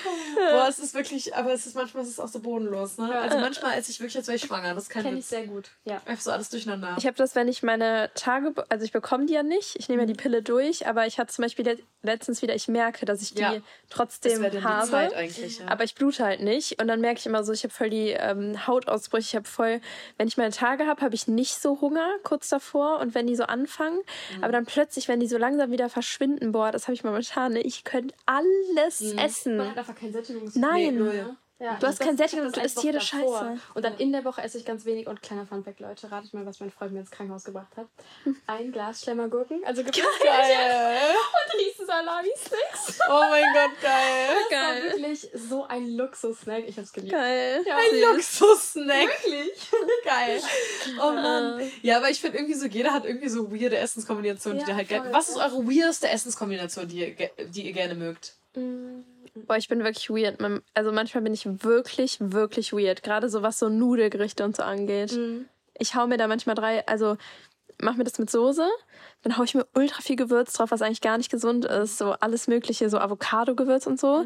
Boah, 0.52 0.66
es 0.68 0.78
ist 0.78 0.94
wirklich, 0.94 1.34
aber 1.34 1.52
es 1.52 1.66
ist 1.66 1.74
manchmal 1.74 2.02
ist 2.04 2.10
es 2.10 2.20
auch 2.20 2.28
so 2.28 2.38
bodenlos, 2.40 2.98
ne? 2.98 3.12
Also 3.14 3.38
manchmal 3.38 3.76
esse 3.78 3.90
ich 3.90 3.98
wirklich, 4.00 4.16
als 4.16 4.26
wäre 4.28 4.36
ich 4.36 4.42
schwanger. 4.44 4.74
Das 4.74 4.84
ist 4.84 4.90
Kenne 4.90 5.18
ich 5.18 5.26
sehr 5.26 5.46
gut. 5.46 5.70
Ja. 5.84 6.00
Einfach 6.06 6.22
so 6.22 6.30
alles 6.30 6.50
durcheinander. 6.50 6.94
Ich 6.98 7.06
habe 7.06 7.16
das, 7.16 7.34
wenn 7.34 7.48
ich 7.48 7.62
meine 7.62 8.10
Tage, 8.14 8.54
also 8.68 8.84
ich 8.84 8.92
bekomme 8.92 9.26
die 9.26 9.32
ja 9.34 9.42
nicht, 9.42 9.76
ich 9.76 9.88
nehme 9.88 10.02
ja 10.02 10.06
die 10.06 10.14
Pille 10.14 10.42
durch, 10.42 10.86
aber 10.86 11.06
ich 11.06 11.18
hatte 11.18 11.32
zum 11.34 11.42
Beispiel 11.42 11.64
le- 11.66 11.78
letztens 12.02 12.42
wieder, 12.42 12.54
ich 12.54 12.68
merke, 12.68 13.06
dass 13.06 13.22
ich 13.22 13.34
die 13.34 13.42
Ja. 13.42 13.54
das 13.54 13.62
trotzdem 13.90 14.40
wäre 14.42 14.52
dann 14.52 14.60
die 14.62 14.66
habe. 14.68 14.88
Zeit 14.90 15.14
eigentlich. 15.14 15.58
Ja. 15.58 15.66
Aber 15.68 15.84
ich 15.84 15.94
blute 15.96 16.24
halt 16.24 16.40
nicht. 16.42 16.59
Und 16.78 16.88
dann 16.88 17.00
merke 17.00 17.18
ich 17.20 17.26
immer 17.26 17.42
so, 17.44 17.52
ich 17.52 17.62
habe 17.64 17.72
voll 17.72 17.90
die 17.90 18.10
ähm, 18.10 18.66
Hautausbrüche. 18.66 19.26
Ich 19.28 19.34
habe 19.36 19.48
voll, 19.48 19.80
wenn 20.18 20.28
ich 20.28 20.36
meine 20.36 20.50
Tage 20.52 20.86
habe, 20.86 21.00
habe 21.02 21.14
ich 21.14 21.26
nicht 21.28 21.60
so 21.60 21.80
Hunger 21.80 22.08
kurz 22.22 22.48
davor. 22.48 22.98
Und 23.00 23.14
wenn 23.14 23.26
die 23.26 23.36
so 23.36 23.44
anfangen, 23.44 23.98
Mhm. 24.36 24.44
aber 24.44 24.52
dann 24.52 24.66
plötzlich, 24.66 25.08
wenn 25.08 25.20
die 25.20 25.26
so 25.28 25.38
langsam 25.38 25.70
wieder 25.70 25.88
verschwinden, 25.88 26.52
boah, 26.52 26.70
das 26.70 26.84
habe 26.84 26.94
ich 26.94 27.04
momentan. 27.04 27.52
Ne? 27.54 27.60
Ich 27.62 27.84
könnte 27.84 28.14
alles 28.26 29.00
Mhm. 29.00 29.18
essen. 29.18 29.56
Man 29.56 29.70
hat 29.70 29.78
einfach 29.78 29.94
kein 29.94 30.12
Sättigungs 30.12 30.54
Nein. 30.56 30.96
null. 30.98 31.36
Ja, 31.60 31.76
Du 31.78 31.86
hast 31.86 32.00
das- 32.00 32.06
kein 32.06 32.16
Sättigung, 32.16 32.52
eine 32.52 32.64
isst 32.64 32.82
jede 32.82 32.98
davor. 32.98 33.38
Scheiße. 33.40 33.60
Und 33.74 33.84
dann 33.84 33.96
in 33.98 34.12
der 34.12 34.24
Woche 34.24 34.40
esse 34.42 34.56
ich 34.56 34.64
ganz 34.64 34.86
wenig 34.86 35.06
und 35.06 35.20
kleiner 35.20 35.46
Funfact, 35.46 35.78
Leute, 35.80 36.10
ratet 36.10 36.32
mal, 36.32 36.46
was 36.46 36.58
mein 36.60 36.70
Freund 36.70 36.92
mir 36.92 37.00
ins 37.00 37.10
Krankenhaus 37.10 37.44
gebracht 37.44 37.76
hat. 37.76 37.86
Ein 38.46 38.72
Glas 38.72 39.02
Schlemmergurken, 39.02 39.62
also 39.66 39.82
Geil. 39.84 39.92
und 39.94 41.60
riesen 41.60 41.86
Salami-Sticks. 41.86 42.98
Oh 43.08 43.20
mein 43.30 43.44
Gott, 43.52 43.80
geil. 43.82 44.28
Das 44.50 44.58
war 44.58 44.72
Geil. 44.72 44.82
wirklich 44.92 45.28
so 45.34 45.64
ein 45.66 45.88
Luxus-Snack. 45.96 46.64
Ich 46.66 46.78
hab's 46.78 46.92
geliebt. 46.92 47.12
Geil. 47.12 47.62
Ja, 47.66 47.76
Ein 47.76 48.00
Luxus-Snack. 48.14 49.08
Wirklich? 49.24 49.70
Geil. 50.04 50.40
Oh 51.00 51.10
Mann. 51.12 51.70
Ja, 51.82 51.98
aber 51.98 52.08
ich 52.10 52.20
finde 52.20 52.38
irgendwie 52.38 52.54
so, 52.54 52.66
jeder 52.66 52.92
hat 52.92 53.04
irgendwie 53.04 53.28
so 53.28 53.52
weirde 53.52 53.76
Essenskombinationen, 53.76 54.58
die 54.58 54.62
Ja, 54.62 54.66
der 54.66 54.76
halt 54.76 54.88
voll. 54.88 54.96
gerne. 55.00 55.12
Was 55.12 55.28
ist 55.28 55.36
eure 55.36 55.66
weirdeste 55.66 56.08
Essenskombination, 56.08 56.88
die 56.88 56.98
ihr, 57.00 57.10
ge- 57.12 57.30
die 57.48 57.66
ihr 57.66 57.72
gerne 57.72 57.94
mögt? 57.94 58.34
Mm, 58.54 59.00
Boah, 59.34 59.56
ich 59.56 59.68
bin 59.68 59.84
wirklich 59.84 60.10
weird. 60.10 60.38
Also 60.74 60.92
manchmal 60.92 61.22
bin 61.22 61.34
ich 61.34 61.46
wirklich, 61.46 62.18
wirklich 62.20 62.72
weird. 62.72 63.02
Gerade 63.02 63.28
so 63.28 63.42
was 63.42 63.58
so 63.58 63.68
Nudelgerichte 63.68 64.44
und 64.44 64.56
so 64.56 64.62
angeht. 64.62 65.12
mm. 65.12 65.46
Ich 65.78 65.94
hau 65.94 66.06
mir 66.06 66.18
da 66.18 66.28
manchmal 66.28 66.54
drei, 66.54 66.86
also 66.86 67.16
mach 67.82 67.96
mir 67.96 68.04
das 68.04 68.18
mit 68.18 68.30
Soße, 68.30 68.68
dann 69.22 69.36
hau 69.36 69.42
ich 69.42 69.54
mir 69.54 69.66
ultra 69.74 70.00
viel 70.02 70.16
Gewürz 70.16 70.52
drauf, 70.52 70.70
was 70.70 70.82
eigentlich 70.82 71.00
gar 71.00 71.18
nicht 71.18 71.30
gesund 71.30 71.64
ist. 71.64 71.98
So 71.98 72.12
alles 72.12 72.48
mögliche, 72.48 72.88
so 72.90 72.98
Avocado-Gewürz 72.98 73.86
und 73.86 73.98
so. 73.98 74.24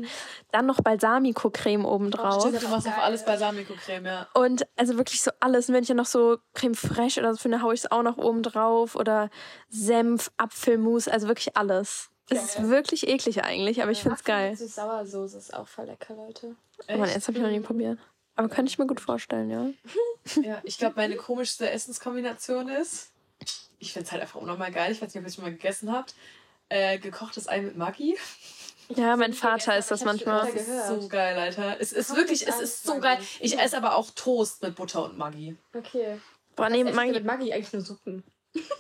Dann 0.53 0.67
noch 0.67 0.81
Balsamico-Creme 0.81 1.85
oben 1.85 2.11
drauf. 2.11 2.43
Stimmt, 2.43 2.63
du 2.63 2.69
machst 2.69 2.87
auf 2.89 2.99
alles 2.99 3.25
Balsamico-Creme, 3.25 4.07
ja. 4.07 4.27
Und 4.35 4.67
also 4.77 4.97
wirklich 4.97 5.23
so 5.23 5.31
alles. 5.41 5.69
Und 5.69 5.75
wenn 5.75 5.83
ich 5.83 5.89
dann 5.89 5.97
noch 5.97 6.07
so 6.07 6.39
Creme 6.55 6.75
fraiche 6.75 7.21
oder 7.21 7.33
so 7.33 7.39
finde, 7.39 7.63
hau 7.63 7.73
ich 7.73 7.81
es 7.81 7.91
auch 7.91 8.03
noch 8.03 8.19
oben 8.19 8.43
drauf. 8.43 8.97
Oder 8.97 9.31
Senf, 9.69 10.31
Apfelmus, 10.37 11.09
also 11.09 11.29
wirklich 11.29 11.57
alles. 11.57 12.11
Es 12.31 12.57
ist 12.57 12.69
wirklich 12.69 13.07
eklig 13.07 13.45
eigentlich, 13.45 13.83
aber 13.83 13.91
ich 13.91 14.03
find's 14.03 14.25
geil. 14.25 14.57
Süß-Sauersoße 14.57 15.37
ist 15.37 15.55
auch 15.55 15.69
voll 15.69 15.87
lecker, 15.87 16.15
Leute. 16.15 16.57
Oh 16.89 16.97
Mann, 16.97 17.11
jetzt 17.11 17.29
habe 17.29 17.37
ich 17.37 17.45
noch 17.45 17.51
nie 17.51 17.61
probiert. 17.61 17.99
Aber 18.37 18.49
könnte 18.49 18.71
ich 18.71 18.79
mir 18.79 18.87
gut 18.87 19.01
vorstellen, 19.01 19.51
ja. 19.51 19.71
Ja, 20.43 20.61
ich 20.65 20.79
glaube, 20.79 20.95
meine 20.97 21.17
komischste 21.17 21.71
Essenskombination 21.71 22.69
ist, 22.69 23.11
ich 23.79 23.93
finde 23.93 24.07
es 24.07 24.13
halt 24.13 24.23
einfach 24.23 24.41
unnormal 24.41 24.73
geil, 24.73 24.91
ich 24.91 25.03
weiß 25.03 25.09
nicht, 25.09 25.19
ob 25.19 25.25
ihr 25.25 25.29
es 25.29 25.35
schon 25.35 25.45
mal 25.45 25.53
gegessen 25.53 25.93
habt, 25.93 26.15
äh, 26.71 26.99
gekochtes 26.99 27.47
Ei 27.47 27.61
mit 27.61 27.77
Maggi. 27.77 28.17
Ja, 28.89 29.17
mein 29.17 29.33
Vater 29.33 29.77
ist 29.79 29.91
das 29.91 30.05
manchmal. 30.05 30.51
Das 30.53 30.67
ist 30.67 30.89
so 30.89 31.09
geil, 31.09 31.39
Alter. 31.39 31.77
Es 31.81 31.93
ist 31.93 32.15
wirklich, 32.17 32.47
es 32.47 32.61
ist 32.61 32.85
so 32.85 33.01
geil. 33.01 33.19
Ich 33.41 33.59
esse 33.59 33.77
aber 33.77 33.95
auch 33.95 34.11
Toast 34.11 34.63
mit 34.63 34.75
Butter 34.75 35.05
und 35.05 35.17
Maggi. 35.17 35.57
Okay. 35.75 36.21
Boah, 36.57 36.69
nee, 36.69 36.85
Maggi, 36.85 37.13
mit 37.13 37.25
Maggi 37.25 37.53
eigentlich 37.53 37.73
nur 37.73 37.83
Suppen. 37.83 38.23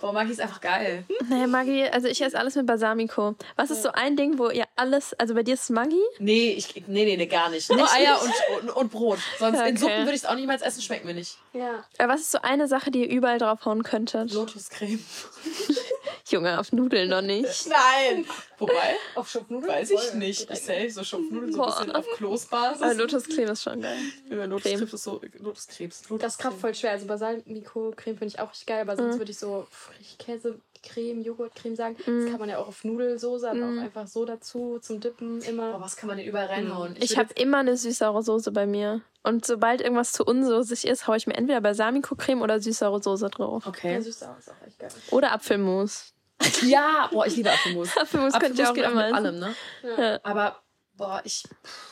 Boah, 0.01 0.13
Maggi 0.13 0.33
ist 0.33 0.41
einfach 0.41 0.61
geil. 0.61 1.05
nee, 1.29 1.47
Maggi, 1.47 1.85
also 1.85 2.07
ich 2.09 2.21
esse 2.21 2.39
alles 2.39 2.55
mit 2.55 2.67
Balsamico. 2.67 3.35
Was 3.57 3.71
ist 3.71 3.83
so 3.83 3.91
ein 3.93 4.17
Ding, 4.17 4.39
wo 4.39 4.49
ihr 4.51 4.67
alles, 4.77 5.15
also 5.15 5.35
bei 5.35 5.43
dir 5.43 5.55
ist 5.55 5.65
es 5.65 5.71
Maggi? 5.71 6.01
Nee, 6.19 6.53
ich, 6.53 6.75
nee, 6.87 7.05
nee, 7.05 7.17
nee, 7.17 7.27
gar 7.27 7.49
nicht. 7.51 7.71
Nur 7.71 7.91
Eier 7.93 8.21
und, 8.23 8.33
und, 8.63 8.71
und 8.77 8.91
Brot. 8.93 9.19
Sonst 9.39 9.59
in 9.61 9.65
Okay. 9.65 9.77
Suppen 9.77 9.99
würde 10.01 10.11
ich 10.11 10.23
es 10.23 10.27
auch 10.27 10.35
niemals 10.37 10.63
essen, 10.63 10.83
schmeckt 10.83 11.05
mir 11.05 11.15
nicht. 11.15 11.39
Ja. 11.53 11.85
Aber 11.99 12.13
was 12.13 12.21
ist 12.21 12.31
so 12.33 12.39
eine 12.43 12.69
Sache, 12.69 12.91
die 12.91 13.05
ihr 13.07 13.11
überall 13.11 13.39
draufhauen 13.39 13.83
könntet? 13.83 14.33
Lotuscreme. 14.33 15.01
Junge, 16.27 16.59
auf 16.59 16.73
Nudeln 16.73 17.11
noch 17.11 17.21
nicht. 17.21 17.67
Nein! 17.69 18.25
Wobei, 18.59 18.97
Auf 19.15 19.29
Schupfnudeln? 19.29 19.71
weiß 19.71 19.91
ich 19.91 20.15
nicht. 20.15 20.51
Ich 20.51 20.61
safe 20.63 20.91
so 20.91 21.05
Schupfnudeln 21.05 21.53
so 21.53 21.63
ein 21.63 21.71
bisschen 21.71 21.93
auf 21.93 22.07
Kloßbasis. 22.17 22.83
Aber 22.83 22.95
Lotuscreme 22.95 23.51
ist 23.51 23.63
schon 23.63 23.83
geil. 23.83 23.99
Ja, 24.31 24.45
Lotuskrebs 24.47 24.93
ist 24.95 25.03
so. 25.05 25.21
Lotuskrebs. 25.39 26.03
Das 26.21 26.39
klappt 26.39 26.59
voll 26.61 26.75
schwer. 26.75 26.93
Also 26.93 27.07
Balsamico-Creme 27.07 28.17
finde 28.17 28.27
ich 28.27 28.41
auch 28.41 28.51
richtig 28.51 28.67
geil, 28.67 28.81
aber 28.81 28.97
sonst 28.97 29.19
würde 29.19 29.33
ich 29.33 29.39
so 29.39 29.67
Frischkäse-Creme, 29.71 31.23
Joghurtcreme 31.23 31.77
sagen. 31.77 31.97
Das 31.99 32.31
kann 32.31 32.39
man 32.41 32.49
ja 32.49 32.59
auch 32.59 32.69
auf 32.69 32.85
Nudelsoße, 32.85 33.51
aber 33.51 33.59
auch 33.61 33.83
einfach 33.83 34.07
so 34.07 34.25
dazu 34.25 34.79
zum 34.81 35.01
Dippen 35.01 35.41
Boah, 35.41 35.49
immer. 35.49 35.81
was 35.81 35.97
kann 35.97 36.07
man 36.09 36.17
denn 36.17 36.27
überall 36.27 36.47
reinhauen? 36.47 36.97
Ich 37.01 37.11
würde 37.11 37.21
habe 37.21 37.35
immer 37.35 37.59
eine 37.59 37.77
süß-saure 37.77 38.23
Soße 38.23 38.51
bei 38.53 38.67
mir. 38.67 39.03
Und 39.23 39.45
sobald 39.47 39.81
irgendwas 39.81 40.13
zu 40.13 40.25
unsoßig 40.25 40.87
ist, 40.87 41.07
haue 41.07 41.17
ich 41.17 41.27
mir 41.27 41.35
entweder 41.35 41.61
Balsamico-Creme 41.61 42.43
oder 42.43 42.61
süß-saure 42.61 43.03
Soße 43.03 43.29
drauf. 43.31 43.65
Ja, 43.65 43.71
Okay. 43.71 44.01
süß 44.01 44.21
sauer 44.21 44.37
ist 44.39 44.51
auch 44.51 44.67
echt 44.67 44.79
geil. 44.79 44.91
Oder 45.11 45.33
Apfelmus. 45.33 46.14
Ja, 46.63 47.09
boah, 47.13 47.27
ich 47.27 47.37
liebe 47.37 47.51
Apfelmus. 47.51 47.97
Apfelmus 47.97 48.33
könnt 48.35 48.59
ihr 48.59 48.69
Apfelmus 48.69 48.71
auch 48.71 48.75
geht 48.75 48.87
auch 48.87 48.95
mit 48.95 49.15
allem, 49.15 49.39
ne? 49.39 49.55
Ja. 49.99 50.21
Aber, 50.23 50.63
boah, 50.95 51.21
ich. 51.25 51.45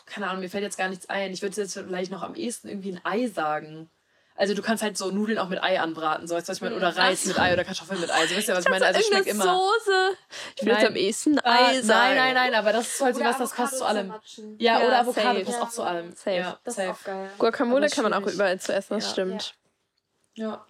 Keine 0.06 0.28
Ahnung, 0.28 0.40
mir 0.42 0.50
fällt 0.50 0.64
jetzt 0.64 0.78
gar 0.78 0.88
nichts 0.88 1.08
ein. 1.08 1.32
Ich 1.32 1.42
würde 1.42 1.60
jetzt 1.60 1.74
vielleicht 1.74 2.10
noch 2.12 2.22
am 2.22 2.34
ehesten 2.34 2.68
irgendwie 2.68 2.92
ein 2.92 3.00
Ei 3.04 3.26
sagen. 3.28 3.90
Also 4.34 4.54
du 4.54 4.62
kannst 4.62 4.82
halt 4.82 4.96
so 4.96 5.10
Nudeln 5.10 5.38
auch 5.38 5.50
mit 5.50 5.62
Ei 5.62 5.78
anbraten, 5.78 6.26
so 6.26 6.34
weißt 6.34 6.48
du, 6.48 6.50
was 6.50 6.56
ich 6.56 6.62
meine? 6.62 6.74
Oder 6.74 6.96
Reis 6.96 7.26
mit 7.26 7.38
Ei 7.38 7.52
oder 7.52 7.64
Kartoffeln 7.64 8.00
mit 8.00 8.10
Ei. 8.10 8.26
So 8.26 8.34
wisst 8.34 8.48
ihr, 8.48 8.54
was 8.54 8.64
ich 8.64 8.70
meine? 8.70 8.86
Also 8.86 8.98
es 9.00 9.06
schmeckt 9.06 9.26
immer. 9.26 9.44
Soße. 9.44 10.16
Ich 10.56 10.64
will 10.64 10.72
jetzt 10.72 10.86
am 10.86 10.96
ehesten 10.96 11.38
Ah, 11.40 11.68
Ei 11.68 11.82
sagen. 11.82 11.86
nein, 11.86 12.16
nein, 12.16 12.34
nein, 12.34 12.54
aber 12.54 12.72
das 12.72 12.94
ist 12.94 13.00
halt 13.02 13.14
so 13.14 13.22
was, 13.22 13.36
das 13.38 13.52
passt 13.52 13.76
zu 13.78 13.84
allem. 13.84 14.12
Ja, 14.58 14.80
Ja, 14.80 14.86
oder 14.86 15.00
Avocado 15.00 15.34
safe. 15.38 15.44
passt 15.44 15.58
Ja. 15.58 15.62
auch 15.64 15.70
zu 15.70 15.82
allem. 15.82 16.12
Safe. 16.12 16.36
Ja, 16.36 16.58
Das 16.64 16.74
safe. 16.76 16.88
ist 16.90 16.94
auch 17.00 17.04
geil. 17.04 17.30
Guacamole 17.38 17.88
kann 17.90 18.04
man 18.04 18.14
auch 18.14 18.26
überall 18.26 18.58
zu 18.58 18.72
essen, 18.74 18.94
das 18.94 19.04
Ja. 19.04 19.10
stimmt. 19.10 19.54
Ja. 20.34 20.66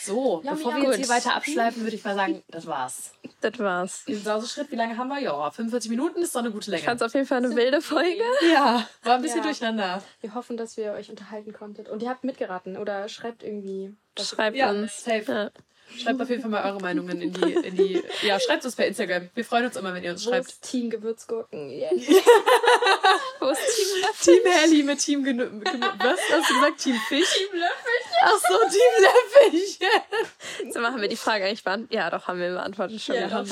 So, 0.00 0.42
Ja, 0.44 0.52
bevor 0.52 0.74
wir 0.74 0.82
jetzt 0.90 0.96
hier 0.96 1.08
weiter 1.08 1.34
abschleifen, 1.36 1.82
würde 1.84 1.94
ich 1.94 2.04
mal 2.04 2.16
sagen, 2.16 2.42
das 2.48 2.66
war's. 2.66 3.12
Das 3.40 3.58
war's. 3.60 4.04
Den 4.06 4.20
Sauseschritt, 4.22 4.70
wie 4.72 4.76
lange 4.76 4.96
haben 4.96 5.08
wir? 5.08 5.20
Ja, 5.20 5.50
45 5.50 5.88
Minuten 5.90 6.20
ist 6.20 6.34
doch 6.34 6.40
eine 6.40 6.50
gute 6.50 6.64
Ich 6.64 6.68
Länge. 6.68 6.82
fand's 6.82 7.02
auf 7.02 7.14
jeden 7.14 7.26
Fall 7.26 7.38
eine 7.38 7.54
wilde 7.54 7.80
Folge. 7.80 8.22
Ja, 8.52 8.86
war 9.04 9.14
ein 9.14 9.22
bisschen 9.22 9.38
Ja. 9.38 9.44
durcheinander. 9.44 10.02
Wir 10.20 10.34
hoffen, 10.34 10.56
dass 10.56 10.76
wir 10.76 10.92
euch 10.92 11.10
unterhalten 11.10 11.52
konntet. 11.52 11.88
Und 11.88 12.02
ihr 12.02 12.08
habt 12.10 12.24
mitgeraten 12.24 12.76
oder 12.76 13.08
schreibt 13.08 13.42
irgendwie. 13.44 13.94
Schreibt 14.20 14.56
Ja, 14.56 14.70
uns. 14.70 15.04
safe. 15.04 15.52
Schreibt 15.96 16.22
auf 16.22 16.30
jeden 16.30 16.40
Fall 16.40 16.50
mal 16.50 16.64
eure 16.64 16.80
Meinungen 16.80 17.20
in 17.20 17.32
die, 17.32 17.52
in 17.52 17.76
die. 17.76 18.02
Ja, 18.22 18.40
schreibt 18.40 18.64
uns 18.64 18.74
per 18.74 18.86
Instagram. 18.86 19.28
Wir 19.34 19.44
freuen 19.44 19.66
uns 19.66 19.76
immer, 19.76 19.92
wenn 19.92 20.02
ihr 20.02 20.12
uns 20.12 20.24
Wo 20.26 20.30
schreibt. 20.30 20.48
ist 20.48 20.62
Team 20.62 20.88
Gewürzgurken? 20.90 21.70
Yeah. 21.70 21.90
Wo 23.40 23.48
ist 23.50 23.60
Team 24.24 24.40
Team 24.42 24.52
Helly 24.52 24.82
mit 24.84 24.98
Team 25.00 25.22
Genü 25.24 25.48
Was 25.52 26.18
hast 26.30 26.50
du 26.50 26.54
gesagt? 26.54 26.78
Team 26.78 26.96
Fisch? 27.08 27.32
Team 27.34 27.48
Löffelchen. 27.52 28.01
Ach 28.20 28.38
so, 28.48 28.58
Team 28.68 29.50
Löffelchen. 29.52 30.72
So 30.72 30.80
machen 30.80 31.00
wir 31.00 31.08
die 31.08 31.16
Frage 31.16 31.44
eigentlich 31.46 31.64
beantwortet. 31.64 31.94
Ja, 31.94 32.10
doch, 32.10 32.26
haben 32.28 32.38
wir 32.38 32.50
beantwortet 32.50 33.00
schon. 33.00 33.14
Ja, 33.16 33.26
wieder. 33.26 33.36
haben 33.36 33.48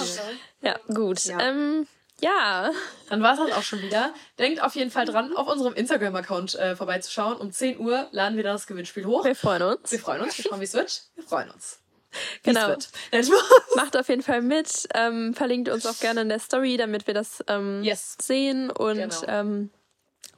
Ja, 0.63 0.77
gut. 0.95 1.25
Ja. 1.25 1.41
Ähm, 1.41 1.87
ja. 2.21 2.71
Dann 3.09 3.23
war 3.23 3.33
es 3.33 3.39
das 3.39 3.53
auch 3.53 3.63
schon 3.63 3.81
wieder. 3.83 4.13
Denkt 4.39 4.63
auf 4.63 4.75
jeden 4.75 4.91
Fall 4.91 5.07
dran, 5.07 5.35
auf 5.37 5.49
unserem 5.49 5.75
Instagram-Account 5.75 6.55
äh, 6.57 6.77
vorbeizuschauen. 6.77 7.37
Um 7.37 7.51
10 7.51 7.81
Uhr 7.81 8.09
laden 8.13 8.37
wir 8.37 8.45
das 8.45 8.67
Gewinnspiel 8.67 9.07
hoch. 9.07 9.25
Wir 9.25 9.35
freuen 9.35 9.63
uns. 9.63 9.91
Wir 9.91 9.99
freuen 9.99 10.23
uns. 10.23 10.37
Wir 10.37 10.45
schauen, 10.45 10.61
wie 10.61 10.65
es 10.65 10.75
wird. 10.75 11.03
Wir 11.15 11.25
freuen 11.25 11.51
uns. 11.51 11.79
wie 12.43 12.51
es 12.51 12.57
Genau. 12.57 12.69
wird. 12.69 12.91
Macht 13.77 13.97
auf 13.97 14.09
jeden 14.09 14.23
Fall 14.23 14.43
mit. 14.43 14.87
Ähm, 14.95 15.33
verlinkt 15.35 15.69
uns 15.71 15.87
auch 15.87 15.99
gerne 15.99 16.21
in 16.23 16.29
der 16.29 16.41
Story, 16.41 16.77
damit 16.77 17.07
wir 17.07 17.15
das 17.15 17.43
ähm, 17.49 17.83
Yes. 17.83 18.17
sehen. 18.21 18.71
Und 18.71 18.97
Genau. 18.97 19.23
ähm, 19.27 19.71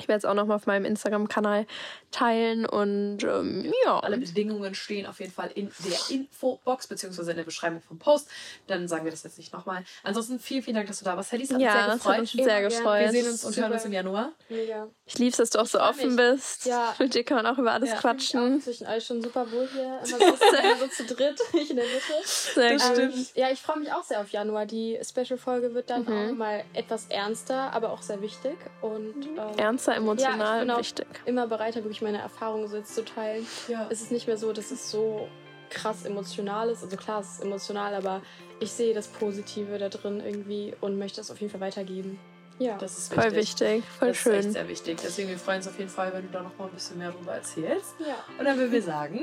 ich 0.02 0.08
werde 0.08 0.18
es 0.18 0.24
auch 0.24 0.34
nochmal 0.34 0.56
auf 0.56 0.66
meinem 0.66 0.84
Instagram-Kanal 0.84 1.66
teilen. 2.10 2.66
Und 2.66 3.22
ähm, 3.24 3.72
ja, 3.84 4.00
Alle 4.00 4.18
Bedingungen 4.18 4.74
stehen 4.74 5.06
auf 5.06 5.20
jeden 5.20 5.32
Fall 5.32 5.50
in 5.54 5.70
der 5.86 5.98
Infobox 6.10 6.86
beziehungsweise 6.88 7.30
in 7.30 7.36
der 7.36 7.44
Beschreibung 7.44 7.80
vom 7.82 7.98
Post. 7.98 8.28
Dann 8.66 8.88
sagen 8.88 9.04
wir 9.04 9.10
das 9.10 9.22
jetzt 9.22 9.38
nicht 9.38 9.52
nochmal. 9.52 9.84
Ansonsten 10.02 10.38
vielen, 10.38 10.62
vielen 10.62 10.76
Dank, 10.76 10.88
dass 10.88 10.98
du 10.98 11.04
da 11.04 11.16
warst. 11.16 11.32
Hätte 11.32 11.42
ich 11.44 11.48
sehr 11.48 11.58
ja, 11.58 11.74
das 11.74 11.86
hat 11.86 11.92
gefreut. 11.98 12.18
uns 12.20 12.34
Immer 12.34 12.44
sehr 12.44 12.62
gefreut. 12.62 13.00
Wir 13.00 13.10
sehen 13.10 13.26
uns 13.30 13.44
und 13.44 13.52
Super. 13.54 13.66
hören 13.66 13.72
uns 13.74 13.84
im 13.84 13.92
Januar. 13.92 14.32
Mega. 14.48 14.88
Ich 15.06 15.18
lieb's, 15.18 15.36
dass 15.38 15.50
du 15.50 15.58
auch 15.60 15.66
so 15.66 15.80
offen 15.80 16.14
mich. 16.14 16.16
bist. 16.16 16.66
Ja. 16.66 16.94
Mit 16.98 17.14
dir 17.14 17.24
kann 17.24 17.36
man 17.42 17.46
auch 17.46 17.58
über 17.58 17.72
alles 17.72 17.88
Ja. 17.90 17.94
Ich 17.94 18.00
quatschen. 18.00 18.56
auch 18.58 18.62
zwischen 18.64 18.86
euch 18.86 19.04
schon 19.06 19.22
super 19.22 19.50
wohl 19.50 19.68
hier. 19.72 19.82
Immer 20.04 20.18
so, 20.36 20.56
immer 20.56 20.76
so 20.78 20.86
zu 20.88 21.04
dritt, 21.14 21.40
ich 21.54 21.70
in 21.70 21.76
der 21.76 21.84
Mitte. 21.84 22.26
Sehr 22.26 22.72
Das 22.74 22.88
gut. 22.88 22.92
stimmt. 22.96 23.36
Ja, 23.36 23.50
ich 23.50 23.60
freue 23.60 23.78
mich 23.78 23.92
auch 23.92 24.02
sehr 24.02 24.20
auf 24.20 24.28
Januar. 24.30 24.66
Die 24.66 24.98
Special-Folge 25.02 25.72
wird 25.74 25.88
dann 25.90 26.02
Mhm. 26.02 26.30
auch 26.32 26.36
mal 26.36 26.64
etwas 26.74 27.06
ernster, 27.08 27.72
aber 27.72 27.90
auch 27.92 28.02
sehr 28.02 28.20
wichtig. 28.22 28.56
Und 28.80 29.14
ähm, 29.26 29.38
Ernster, 29.58 29.91
emotional, 29.96 30.60
bin 30.60 30.70
auch- 30.70 30.78
wichtig. 30.78 31.06
immer 31.26 31.46
bereiter, 31.46 31.76
wirklich 31.84 32.02
meine 32.02 32.18
Erfahrungen 32.20 32.68
so 32.68 32.76
jetzt 32.76 32.94
zu 32.94 33.04
teilen. 33.04 33.46
Ja. 33.68 33.86
Es 33.90 34.00
ist 34.02 34.12
nicht 34.12 34.26
mehr 34.26 34.36
so, 34.36 34.52
dass 34.52 34.70
es 34.70 34.90
so 34.90 35.28
krass 35.70 36.04
emotional 36.04 36.68
ist. 36.68 36.82
Also 36.82 36.96
klar, 36.96 37.20
es 37.20 37.32
ist 37.34 37.42
emotional, 37.44 37.94
aber 37.94 38.20
ich 38.60 38.70
sehe 38.70 38.92
das 38.94 39.08
Positive 39.08 39.78
da 39.78 39.88
drin 39.88 40.20
irgendwie 40.24 40.74
und 40.80 40.98
möchte 40.98 41.20
es 41.20 41.30
auf 41.30 41.40
jeden 41.40 41.50
Fall 41.50 41.60
weitergeben. 41.60 42.18
Ja. 42.58 42.76
Das 42.76 42.96
ist 42.98 43.12
Voll 43.14 43.24
wichtig. 43.34 43.82
wichtig, 43.82 43.84
voll 43.98 44.08
das 44.08 44.18
ist 44.18 44.26
echt 44.26 44.42
schön. 44.42 44.52
sehr 44.52 44.68
wichtig. 44.68 44.98
Deswegen 45.02 45.28
wir 45.30 45.38
freuen 45.38 45.56
uns 45.56 45.68
auf 45.68 45.78
jeden 45.78 45.90
Fall, 45.90 46.12
wenn 46.12 46.26
du 46.26 46.32
da 46.32 46.42
noch 46.42 46.56
mal 46.58 46.66
ein 46.66 46.70
bisschen 46.72 46.98
mehr 46.98 47.10
darüber 47.10 47.32
erzählst. 47.32 47.94
ja. 48.00 48.14
Und 48.38 48.44
dann 48.44 48.56
würden 48.58 48.70
wir 48.70 48.82
sagen, 48.82 49.20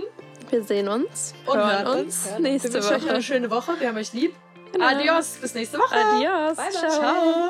Wir 0.49 0.63
sehen 0.63 0.87
uns, 0.89 1.35
Und 1.45 1.55
hören 1.55 1.85
hören 1.85 1.99
uns 2.05 2.25
uns. 2.27 2.39
nächste 2.39 2.69
wir 2.73 2.81
wünschen 2.81 2.95
euch 2.95 3.01
Woche. 3.03 3.09
eine 3.11 3.21
schöne 3.23 3.51
Woche. 3.51 3.79
Wir 3.79 3.87
haben 3.89 3.97
euch 3.97 4.11
lieb. 4.13 4.33
Genau. 4.73 4.85
Adios. 4.87 5.37
Bis 5.41 5.53
nächste 5.53 5.77
Woche. 5.77 5.95
Adios. 5.95 6.57
Bye, 6.57 6.65
bye. 6.65 6.71
Ciao. 6.73 6.89
Ciao. 6.91 7.49